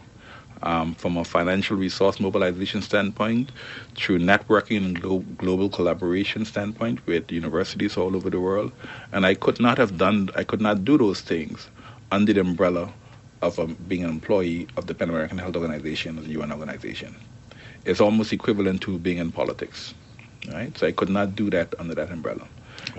[0.63, 3.51] Um, from a financial resource mobilization standpoint,
[3.95, 8.71] through networking and glo- global collaboration standpoint with universities all over the world,
[9.11, 11.69] and I could not have done I could not do those things
[12.11, 12.91] under the umbrella
[13.41, 17.15] of um, being an employee of the Pan American Health Organization, the UN organization.
[17.85, 19.93] It's almost equivalent to being in politics
[20.53, 20.77] right?
[20.77, 22.47] So I could not do that under that umbrella.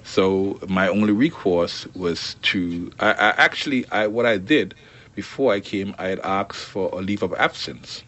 [0.04, 4.74] So my only recourse was to I, I actually I what I did
[5.14, 8.02] before I came I had asked for a leave of absence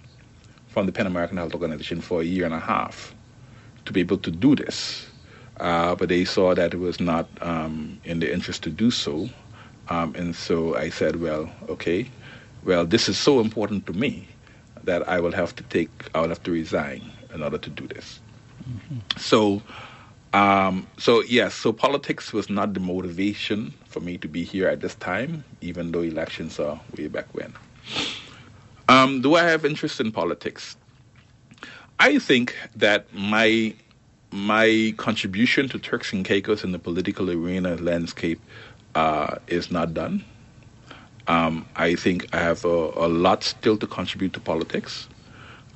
[0.69, 3.15] from the Pan American Health Organization for a year and a half
[3.86, 5.09] to be able to do this,
[5.59, 9.28] uh, but they saw that it was not um, in their interest to do so,
[9.89, 12.09] um, and so I said, well, okay,
[12.65, 14.28] well this is so important to me
[14.85, 17.03] that I will have to take I will have to resign
[17.35, 18.20] in order to do this.
[19.16, 19.62] So,
[20.32, 24.81] um, so yes, so politics was not the motivation for me to be here at
[24.81, 27.53] this time, even though elections are way back when.
[28.89, 30.77] Um, do I have interest in politics?
[31.99, 33.74] I think that my
[34.32, 38.41] my contribution to Turks and Caicos in the political arena landscape
[38.95, 40.24] uh, is not done.
[41.27, 45.09] Um, I think I have a, a lot still to contribute to politics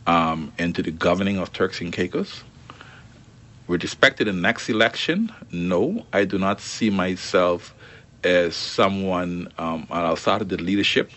[0.06, 2.42] um, and to the governing of Turks and Caicos.
[3.66, 7.74] With respect to the next election, no, I do not see myself
[8.22, 11.10] as someone, um, I'll start the leadership.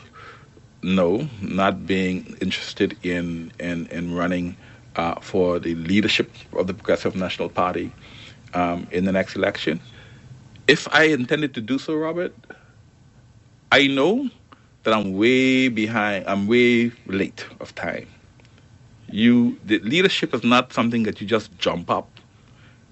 [0.83, 4.55] No, not being interested in in, in running
[4.95, 7.91] uh, for the leadership of the Progressive National Party
[8.53, 9.79] um, in the next election.
[10.67, 12.35] If I intended to do so, Robert,
[13.71, 14.29] I know
[14.83, 16.25] that I'm way behind.
[16.27, 18.07] I'm way late of time.
[19.09, 22.09] You, the leadership is not something that you just jump up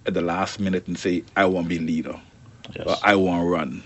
[0.06, 2.20] at the last minute and say, "I want to be leader,"
[2.76, 2.86] Yes.
[2.88, 3.84] or "I want to run."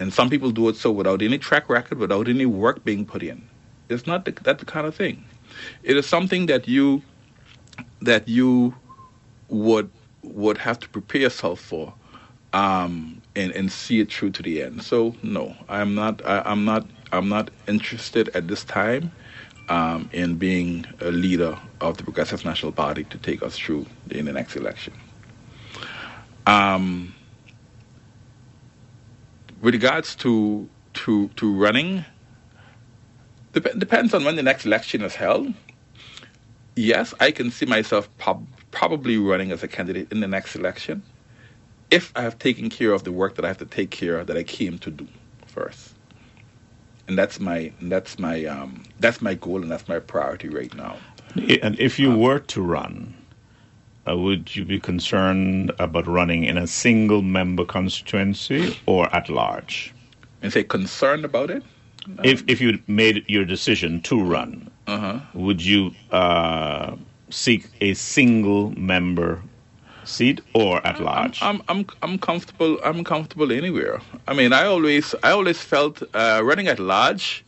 [0.00, 3.22] And some people do it so without any track record, without any work being put
[3.22, 3.48] in.
[3.88, 5.24] It's not the, that the kind of thing.
[5.82, 7.02] It is something that you
[8.02, 8.74] that you
[9.48, 9.90] would
[10.22, 11.94] would have to prepare yourself for
[12.52, 14.82] um, and and see it through to the end.
[14.82, 16.24] So no, I'm not.
[16.26, 16.86] I, I'm not.
[17.12, 19.12] I'm not interested at this time
[19.68, 24.24] um, in being a leader of the Progressive National Party to take us through in
[24.26, 24.94] the next election.
[26.46, 27.14] Um,
[29.62, 32.04] with regards to to to running,
[33.52, 35.54] dep- depends on when the next election is held.
[36.76, 41.02] Yes, I can see myself prob- probably running as a candidate in the next election
[41.90, 44.26] if I have taken care of the work that I have to take care of
[44.26, 45.06] that I came to do
[45.46, 45.94] first.
[47.08, 50.96] And that's my that's my um, that's my goal and that's my priority right now.
[51.62, 53.14] And if you were to run,
[54.08, 59.92] uh, would you be concerned about running in a single member constituency or at large?
[60.42, 61.62] And say concerned about it.
[62.24, 65.18] If if you made your decision to run, Uh-huh.
[65.34, 66.96] would you uh,
[67.30, 69.42] seek a single member
[70.06, 71.42] seat or at large?
[71.42, 72.78] I'm I'm I'm comfortable.
[72.84, 74.00] I'm comfortable anywhere.
[74.26, 77.44] I mean, I always I always felt uh, running at large.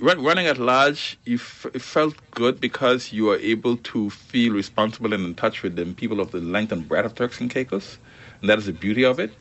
[0.00, 4.54] run, running at large, you f- it felt good because you are able to feel
[4.54, 7.50] responsible and in touch with the people of the length and breadth of Turks and
[7.50, 7.98] Caicos,
[8.40, 9.32] and that is the beauty of it.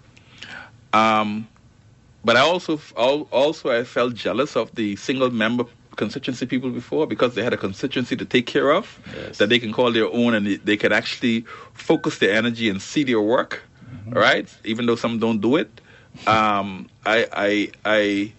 [0.92, 1.48] Um,
[2.26, 2.80] but I also
[3.32, 5.66] also I felt jealous of the single member
[5.96, 9.38] constituency people before because they had a constituency to take care of Yes.
[9.38, 11.42] that they can call their own and they- can actually
[11.74, 13.62] focus their energy and see their work
[14.10, 15.82] right even though some don't do it
[16.28, 18.34] um, I, I I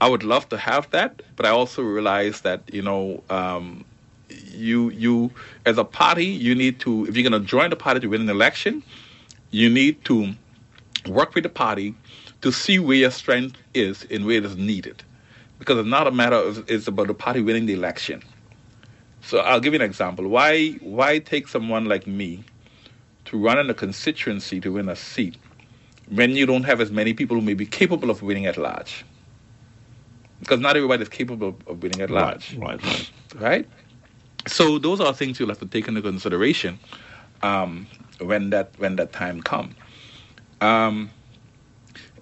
[0.00, 3.84] I would love to have that but I also realize that you know um,
[4.52, 5.30] you you
[5.66, 8.20] as a party you need to if you're going to join the party to win
[8.22, 8.82] an election
[9.50, 10.34] you need to
[11.06, 11.94] work with the party
[12.42, 15.02] to see where your strength is and where it is needed.
[15.58, 18.22] Because it's not a matter of it's about the party winning the election.
[19.22, 20.28] So I'll give you an example.
[20.28, 22.44] Why why take someone like me
[23.26, 25.36] to run in a constituency to win a seat
[26.10, 29.04] when you don't have as many people who may be capable of winning at large.
[30.40, 33.10] Because not everybody is capable of winning at large Right, right, right.
[33.34, 33.68] right?
[34.46, 36.78] So those are things you'll have to take into consideration
[37.42, 37.86] um,
[38.20, 39.74] when that when that time comes.
[40.60, 41.10] Um,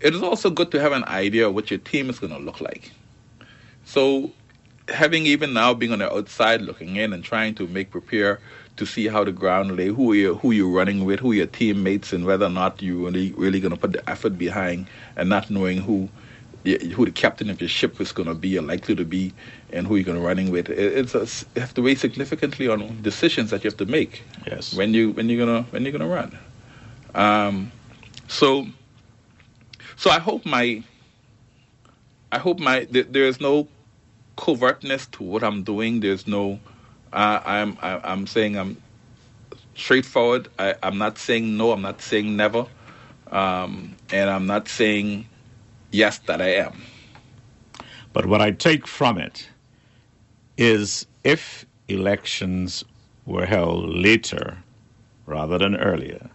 [0.01, 2.39] it is also good to have an idea of what your team is going to
[2.39, 2.91] look like.
[3.87, 4.33] So
[4.89, 8.41] having even now being on the outside looking in and trying to make prepare
[8.77, 12.13] to see how the ground lay, who you who you're running with, who your teammates,
[12.13, 14.87] and whether or not you really really going to put the effort behind,
[15.17, 16.09] and not knowing who
[16.95, 19.33] who the captain of your ship is going to be or likely to be,
[19.73, 20.69] and who you're going to running with.
[20.69, 21.21] It, it's a,
[21.55, 24.75] you have to weigh significantly on decisions that you have to make Yes.
[24.75, 26.37] when you when you're gonna when you're gonna run.
[27.15, 27.73] Um,
[28.29, 28.67] so
[29.97, 30.83] so I hope my
[32.33, 33.69] I hope my th- there is no
[34.37, 36.01] covertness to what I'm doing.
[36.01, 36.61] There's no
[37.13, 38.77] uh, I'm I, I'm saying I'm
[39.77, 40.49] straightforward.
[40.59, 41.73] I, I'm not saying no.
[41.73, 42.67] I'm not saying never,
[43.31, 45.27] um, and I'm not saying
[45.93, 46.83] yes that I am.
[48.13, 49.49] But what I take from it
[50.57, 52.85] is if elections
[53.27, 54.59] were held later
[55.27, 56.31] rather than earlier,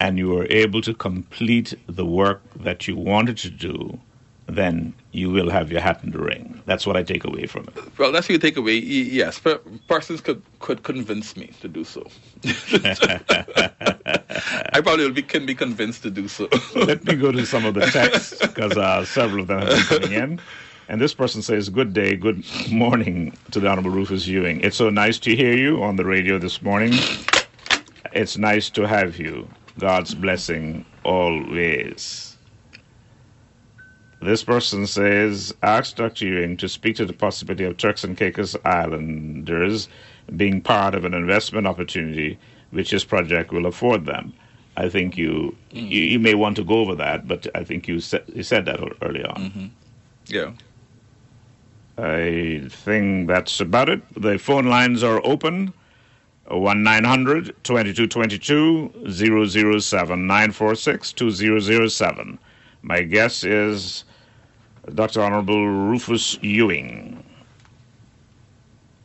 [0.00, 4.00] and you were able to complete the work that you wanted to do,
[4.46, 6.62] then you will have your hat in the ring.
[6.66, 7.98] That's what I take away from it.
[7.98, 8.76] Well, that's what you take away.
[8.76, 12.06] Yes, but persons could could convince me to do so.
[14.72, 16.48] I probably will be, can be convinced to do so.
[16.76, 20.00] Let me go to some of the texts because uh, several of them have been
[20.00, 20.40] coming in.
[20.88, 24.60] And this person says, Good day, good morning to the Honorable Rufus Ewing.
[24.60, 26.92] It's so nice to hear you on the radio this morning.
[28.12, 29.48] It's nice to have you.
[29.78, 32.29] God's blessing always.
[34.20, 36.26] This person says, asked Dr.
[36.26, 39.88] Ewing to speak to the possibility of Turks and Caicos Islanders
[40.36, 42.38] being part of an investment opportunity
[42.70, 44.34] which this project will afford them.
[44.76, 45.86] I think you, mm-hmm.
[45.86, 48.66] you you may want to go over that, but I think you said you said
[48.66, 49.36] that early on.
[49.36, 49.66] Mm-hmm.
[50.26, 50.52] yeah.
[51.98, 54.00] I think that's about it.
[54.14, 55.74] The phone lines are open.
[56.46, 62.38] One 2222 007 946 2007.
[62.82, 64.04] My guess is
[64.94, 65.22] Dr.
[65.22, 67.22] Honorable Rufus Ewing.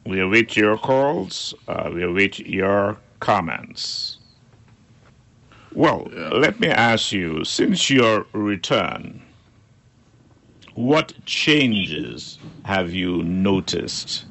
[0.05, 1.53] We await your calls.
[1.67, 4.17] Uh, we await your comments.
[5.73, 9.21] Well, let me ask you since your return,
[10.75, 14.25] what changes have you noticed?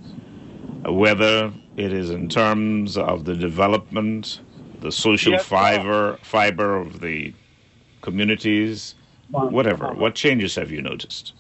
[0.85, 4.41] Whether it is in terms of the development,
[4.81, 7.35] the social Yes, fiber, fiber of the
[8.01, 8.95] communities,
[9.35, 9.93] whatever.
[9.93, 11.33] What changes have you noticed?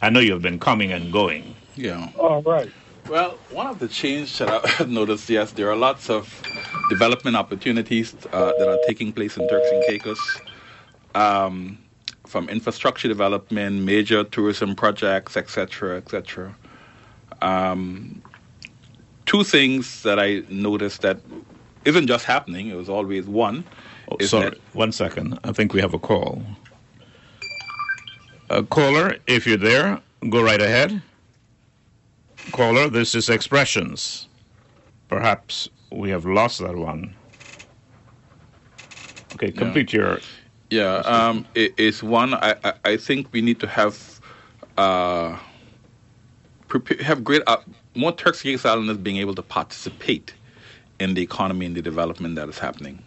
[0.00, 1.54] I know you've been coming and going.
[1.76, 2.08] Yeah.
[2.18, 2.70] All right.
[3.08, 4.48] Well, one of the changes that
[4.80, 6.42] I've noticed, yes, there are lots of
[6.88, 10.40] development opportunities uh, that are taking place in Turks and Caicos,
[11.14, 11.78] um,
[12.26, 16.54] from infrastructure development, major tourism projects, etc., etc.
[17.42, 18.22] Um,
[19.26, 21.18] two things that I noticed that
[21.84, 23.64] isn't just happening; it was always one.
[24.10, 25.38] Oh, sorry, that- one second.
[25.44, 26.42] I think we have a call.
[28.52, 29.98] Uh, caller, if you're there,
[30.28, 31.00] go right ahead.
[32.52, 34.28] Caller, this is Expressions.
[35.08, 37.14] Perhaps we have lost that one.
[39.34, 40.20] Okay, complete your.
[40.68, 42.34] Yeah, um, it, it's one.
[42.34, 44.20] I, I, I think we need to have
[44.76, 45.38] uh,
[46.68, 47.56] prepare, have great uh,
[47.94, 50.34] more Turks and Caicos Islanders being able to participate
[51.00, 53.02] in the economy and the development that is happening.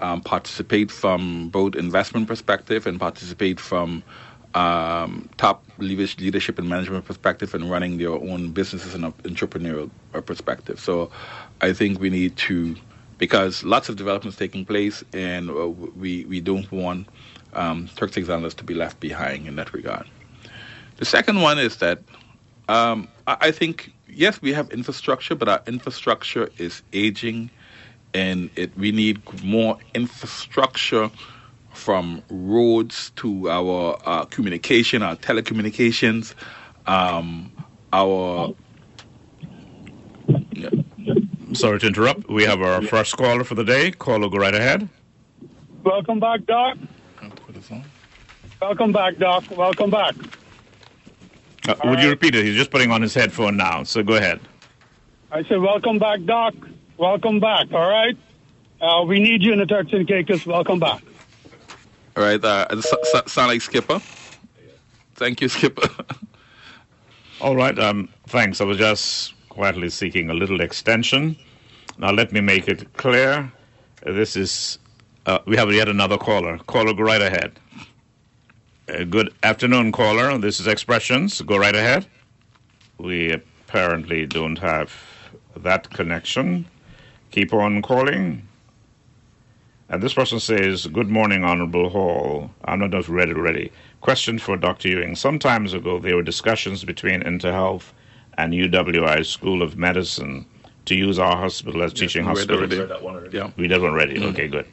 [0.00, 4.02] Um, participate from both investment perspective and participate from
[4.54, 9.90] um, top leadership and management perspective and running their own businesses and entrepreneurial
[10.26, 10.78] perspective.
[10.78, 11.10] So
[11.60, 12.76] I think we need to,
[13.18, 17.08] because lots of developments taking place, and uh, we we don't want
[17.54, 20.06] um, and Caicos to be left behind in that regard.
[20.96, 22.00] The second one is that
[22.68, 27.50] um, I think yes, we have infrastructure, but our infrastructure is aging,
[28.14, 31.10] and it we need more infrastructure
[31.72, 36.34] from roads to our uh, communication, our telecommunications,
[36.86, 37.52] um,
[37.92, 38.54] our
[40.52, 40.68] yeah.
[41.52, 42.28] Sorry to interrupt.
[42.28, 43.90] We have our first caller for the day.
[43.90, 44.88] Caller, go right ahead.
[45.84, 46.78] Welcome back, Doc.
[47.18, 47.84] Put this on.
[48.60, 49.44] Welcome back, Doc.
[49.56, 50.14] Welcome back.
[51.68, 52.44] Uh, would you repeat it?
[52.44, 54.40] He's just putting on his headphone now, so go ahead.
[55.30, 56.54] I said, welcome back, Doc.
[56.96, 57.72] Welcome back.
[57.72, 58.16] All right.
[58.80, 60.44] Uh, we need you in the Turks and Caicos.
[60.46, 61.02] Welcome back.
[62.16, 64.00] All right, uh, s- sound like Skipper.
[65.14, 65.88] Thank you, Skipper.
[67.40, 67.78] All right.
[67.78, 68.60] Um, thanks.
[68.60, 71.36] I was just quietly seeking a little extension.
[71.98, 73.50] Now, let me make it clear.
[74.04, 74.78] This is
[75.26, 76.58] Uh, we have yet another caller.
[76.66, 77.52] Caller, go right ahead.
[78.88, 80.36] Uh, good afternoon, caller.
[80.38, 81.40] This is Expressions.
[81.42, 82.06] Go right ahead.
[82.98, 84.90] We apparently don't have
[85.56, 86.66] that connection.
[87.30, 88.42] Keep on calling.
[89.92, 92.50] And this person says, Good morning, Honorable Hall.
[92.64, 93.70] I'm not just ready already.
[94.00, 94.88] Question for Dr.
[94.88, 95.14] Ewing.
[95.14, 97.92] Some times ago, there were discussions between InterHealth
[98.38, 100.46] and UWI School of Medicine
[100.86, 103.06] to use our hospital as teaching we read hospital.
[103.06, 103.36] already.
[103.36, 103.50] Yeah.
[103.58, 104.14] We did one already.
[104.14, 104.30] Mm.
[104.30, 104.66] Okay, good.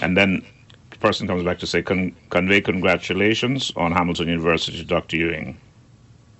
[0.00, 0.42] And then
[0.90, 5.18] the person comes back to say, Con- convey congratulations on Hamilton University to Dr.
[5.18, 5.60] Ewing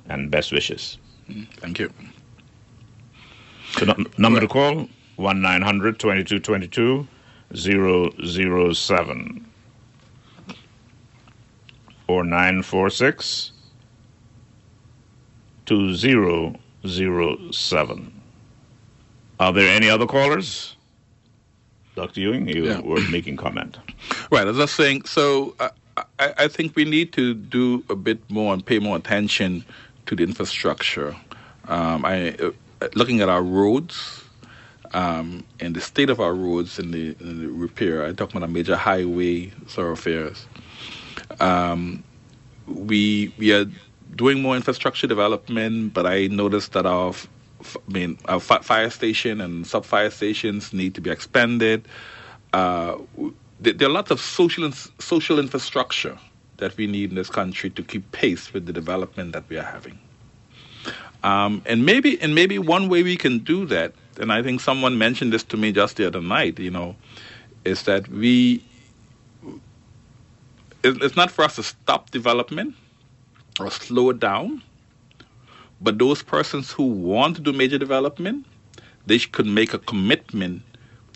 [0.08, 0.96] and best wishes.
[1.28, 1.92] Mm, thank you.
[3.72, 7.06] So, num- number to call 1 900 2222
[7.54, 9.46] 007
[12.08, 13.52] or 946
[15.66, 18.12] 2007.
[19.40, 20.76] Are there any other callers?
[21.94, 22.20] Dr.
[22.20, 22.80] Ewing, you Yeah.
[22.80, 23.78] were making comment.
[24.30, 25.68] Right, as I was saying, so uh,
[26.18, 29.64] I, I think we need to do a bit more and pay more attention
[30.06, 31.14] to the infrastructure.
[31.68, 32.50] Um, I, uh,
[32.94, 34.21] looking at our roads
[34.92, 38.42] um, and the state of our roads and the, and the repair, I talk about
[38.42, 40.46] our major highway thoroughfares.
[41.40, 42.04] Um,
[42.66, 43.66] we we are
[44.14, 49.66] doing more infrastructure development, but I noticed that our I mean our fire station and
[49.66, 51.86] sub fire stations need to be expanded.
[52.52, 52.98] Uh,
[53.60, 56.18] there are lots of social social infrastructure
[56.58, 59.64] that we need in this country to keep pace with the development that we are
[59.64, 59.98] having.
[61.22, 64.98] Um, and maybe and maybe one way we can do that, and I think someone
[64.98, 66.58] mentioned this to me just the other night.
[66.58, 66.96] You know,
[67.64, 68.62] is that we
[70.82, 72.74] it- it's not for us to stop development
[73.60, 74.62] or slow it down,
[75.80, 78.46] but those persons who want to do major development,
[79.06, 80.62] they could make a commitment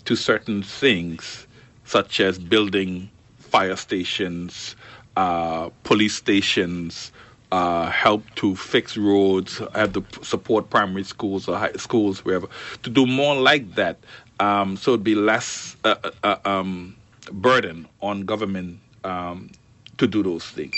[0.05, 1.47] to certain things,
[1.85, 3.09] such as building
[3.39, 4.75] fire stations,
[5.17, 7.11] uh, police stations,
[7.51, 12.47] uh, help to fix roads, have to support primary schools or high schools, wherever,
[12.83, 13.97] to do more like that.
[14.39, 16.95] Um, so it'd be less uh, uh, uh, um,
[17.31, 19.49] burden on government um,
[19.97, 20.75] to do those things.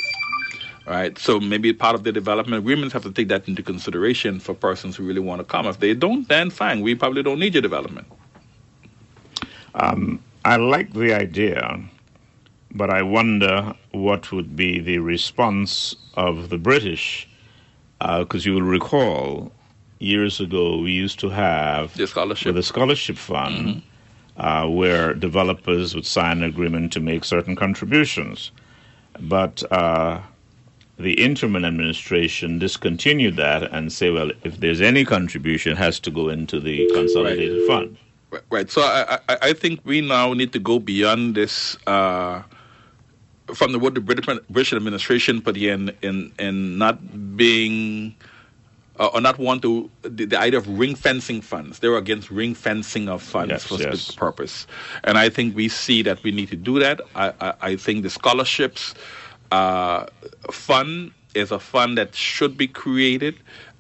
[0.88, 4.56] Right, so maybe part of the development agreements have to take that into consideration for
[4.56, 5.68] persons who really want to come.
[5.68, 6.82] If they don't, then fine.
[6.82, 8.08] We probably don't need your development.
[10.46, 11.80] I like the idea,
[12.74, 17.28] but I wonder what would be the response of the British.
[18.00, 19.52] Because you will recall,
[20.00, 22.56] years ago, we used to have The scholarship.
[22.56, 23.82] a scholarship fund
[24.38, 28.52] uh, where developers would sign an agreement to make certain contributions.
[29.20, 30.22] But uh,
[30.98, 36.12] the interim administration discontinued that and say, well, if there's any contribution, it has to
[36.12, 37.98] go into the consolidated fund.
[38.32, 38.72] Right, right.
[38.72, 41.76] So I, I, I think we now need to go beyond this.
[41.86, 42.44] Uh,
[43.54, 48.16] from the what the British, British administration put in, in, in not being
[49.00, 51.80] uh, or not want to the, the idea of ring fencing funds.
[51.80, 53.92] They were against ring fencing of funds Yes, for yes.
[53.92, 54.68] this purpose,
[55.04, 57.02] and I think we see that we need to do that.
[57.16, 58.94] I, I, I think the scholarships
[59.52, 60.06] uh,
[60.52, 63.36] fund is a fund that should be created.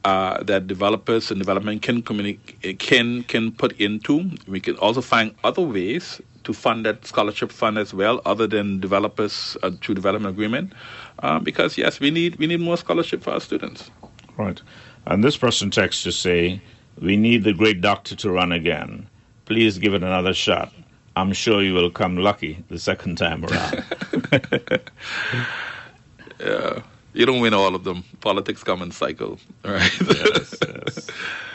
[0.05, 2.39] Uh, that developers and development can communi-
[2.79, 4.31] can can put into.
[4.47, 8.79] We can also find other ways to fund that scholarship fund as well, other than
[8.79, 10.73] developers uh, through development agreement.
[11.19, 13.91] Uh, because yes, we need we need more scholarship for our students.
[14.35, 14.59] Right.
[15.05, 16.59] And this person texts to say,
[16.99, 19.07] We need the great doctor to run again.
[19.45, 20.73] Please give it another shot.
[21.15, 23.83] I'm sure you will come lucky the second time around.
[26.39, 28.05] Yeah, you don't win all of them.
[28.21, 29.91] Politics come in cycle, right?
[29.99, 31.07] yes, yes.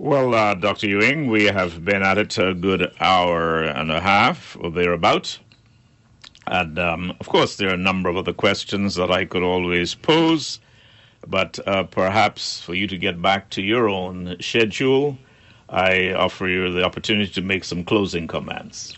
[0.00, 0.88] Well, uh, Dr.
[0.88, 5.38] Ewing, we have been at it a good hour and a half or thereabout.
[6.46, 9.94] And um, of course, there are a number of other questions that I could always
[9.94, 10.58] pose,
[11.26, 15.18] but uh, perhaps for you to get back to your own schedule,
[15.68, 18.94] I offer you the opportunity to make some closing comments.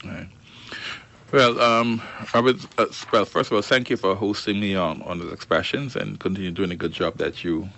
[1.32, 2.00] Well, um,
[2.32, 6.20] Robert, uh, well, first of all, thank you for hosting me on, on expressions and
[6.20, 7.68] continue doing a good job that you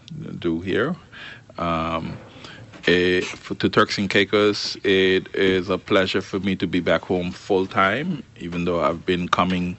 [0.40, 0.94] do here.
[1.56, 2.18] Um,
[2.86, 7.02] eh, for, to Turks and Caicos, it is a pleasure for me to be back
[7.02, 9.77] home full time, even though I've been coming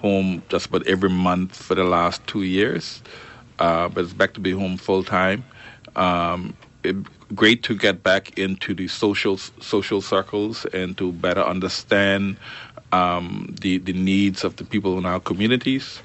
[0.00, 3.02] home just about every month for the last two years.
[3.58, 5.44] Uh, but it's back to be home full time.
[5.96, 6.54] Um,
[7.34, 12.36] great to get back into the social social circles and to better understand
[12.92, 16.00] um, the the needs of the people in our communities.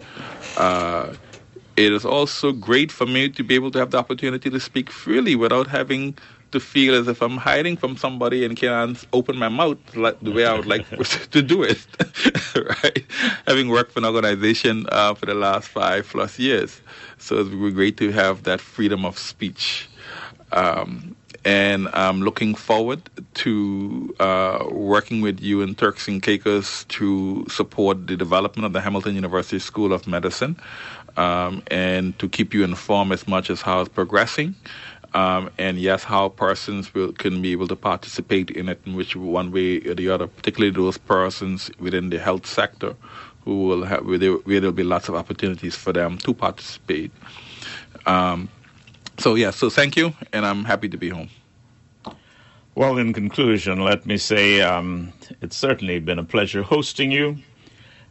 [0.58, 1.14] Uh,
[1.76, 4.92] it is also great for me to be able to have the opportunity to speak
[4.92, 6.16] freely without having
[6.54, 10.32] to feel as if I'm hiding from somebody and can't open my mouth like the
[10.32, 10.88] way I would like
[11.32, 11.86] to do it.
[12.56, 13.04] right?
[13.48, 16.82] Having worked for an organization uh, for the last five plus years,
[17.18, 19.90] so it would be great to have that freedom of speech.
[20.52, 23.02] Um, and I'm looking forward
[23.34, 28.80] to uh, working with you and Turks and Caicos to support the development of the
[28.80, 30.56] Hamilton University School of Medicine
[31.18, 34.56] um, and to keep you informed as much as how it's progressing.
[35.14, 39.16] Um, and yes, how persons will, can be able to participate in it in which
[39.16, 42.96] one way or the other, particularly those persons within the health sector
[43.46, 47.12] who will have where, there, where there'll be lots of opportunities for them to participate.
[48.06, 48.50] Um,
[49.20, 51.30] so yeah, so thank you, and I'm happy to be home.
[52.76, 57.38] Well, in conclusion, let me say um, it's certainly been a pleasure hosting you,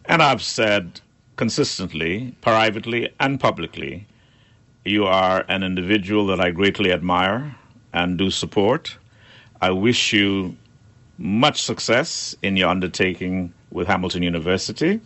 [0.05, 1.01] and I've said
[1.35, 4.07] consistently, privately and publicly,
[4.85, 7.55] you are an individual that I greatly admire
[7.93, 8.97] and do support.
[9.61, 10.57] I wish you
[11.19, 15.01] much success in your undertaking with Hamilton University.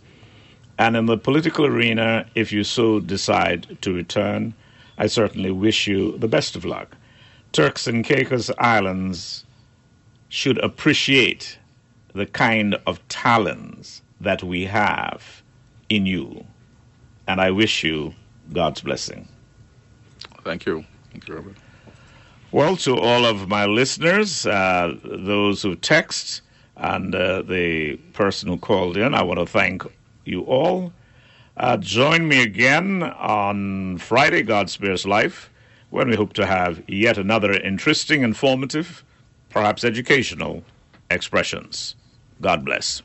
[0.79, 4.53] And in the political arena, if you so decide to return,
[4.97, 6.95] I certainly wish you the best of luck.
[7.51, 9.45] Turks and Caicos Islands
[10.29, 11.57] should appreciate
[12.13, 15.43] the kind of talents that we have
[15.89, 16.45] in you.
[17.27, 18.13] And I wish you
[18.51, 19.27] God's blessing.
[20.47, 20.85] Thank you.
[21.11, 21.57] Thank you, Robert.
[22.53, 26.41] Well, to all of my listeners, uh, those who text,
[26.77, 29.83] and uh, the person who called in, I want to thank
[30.23, 30.93] you all.
[31.57, 35.49] Uh, join me again on Friday, God Spares Life,
[35.89, 39.03] when we hope to have yet another interesting, informative,
[39.49, 40.63] perhaps educational
[41.09, 41.95] expressions.
[42.39, 43.01] God bless.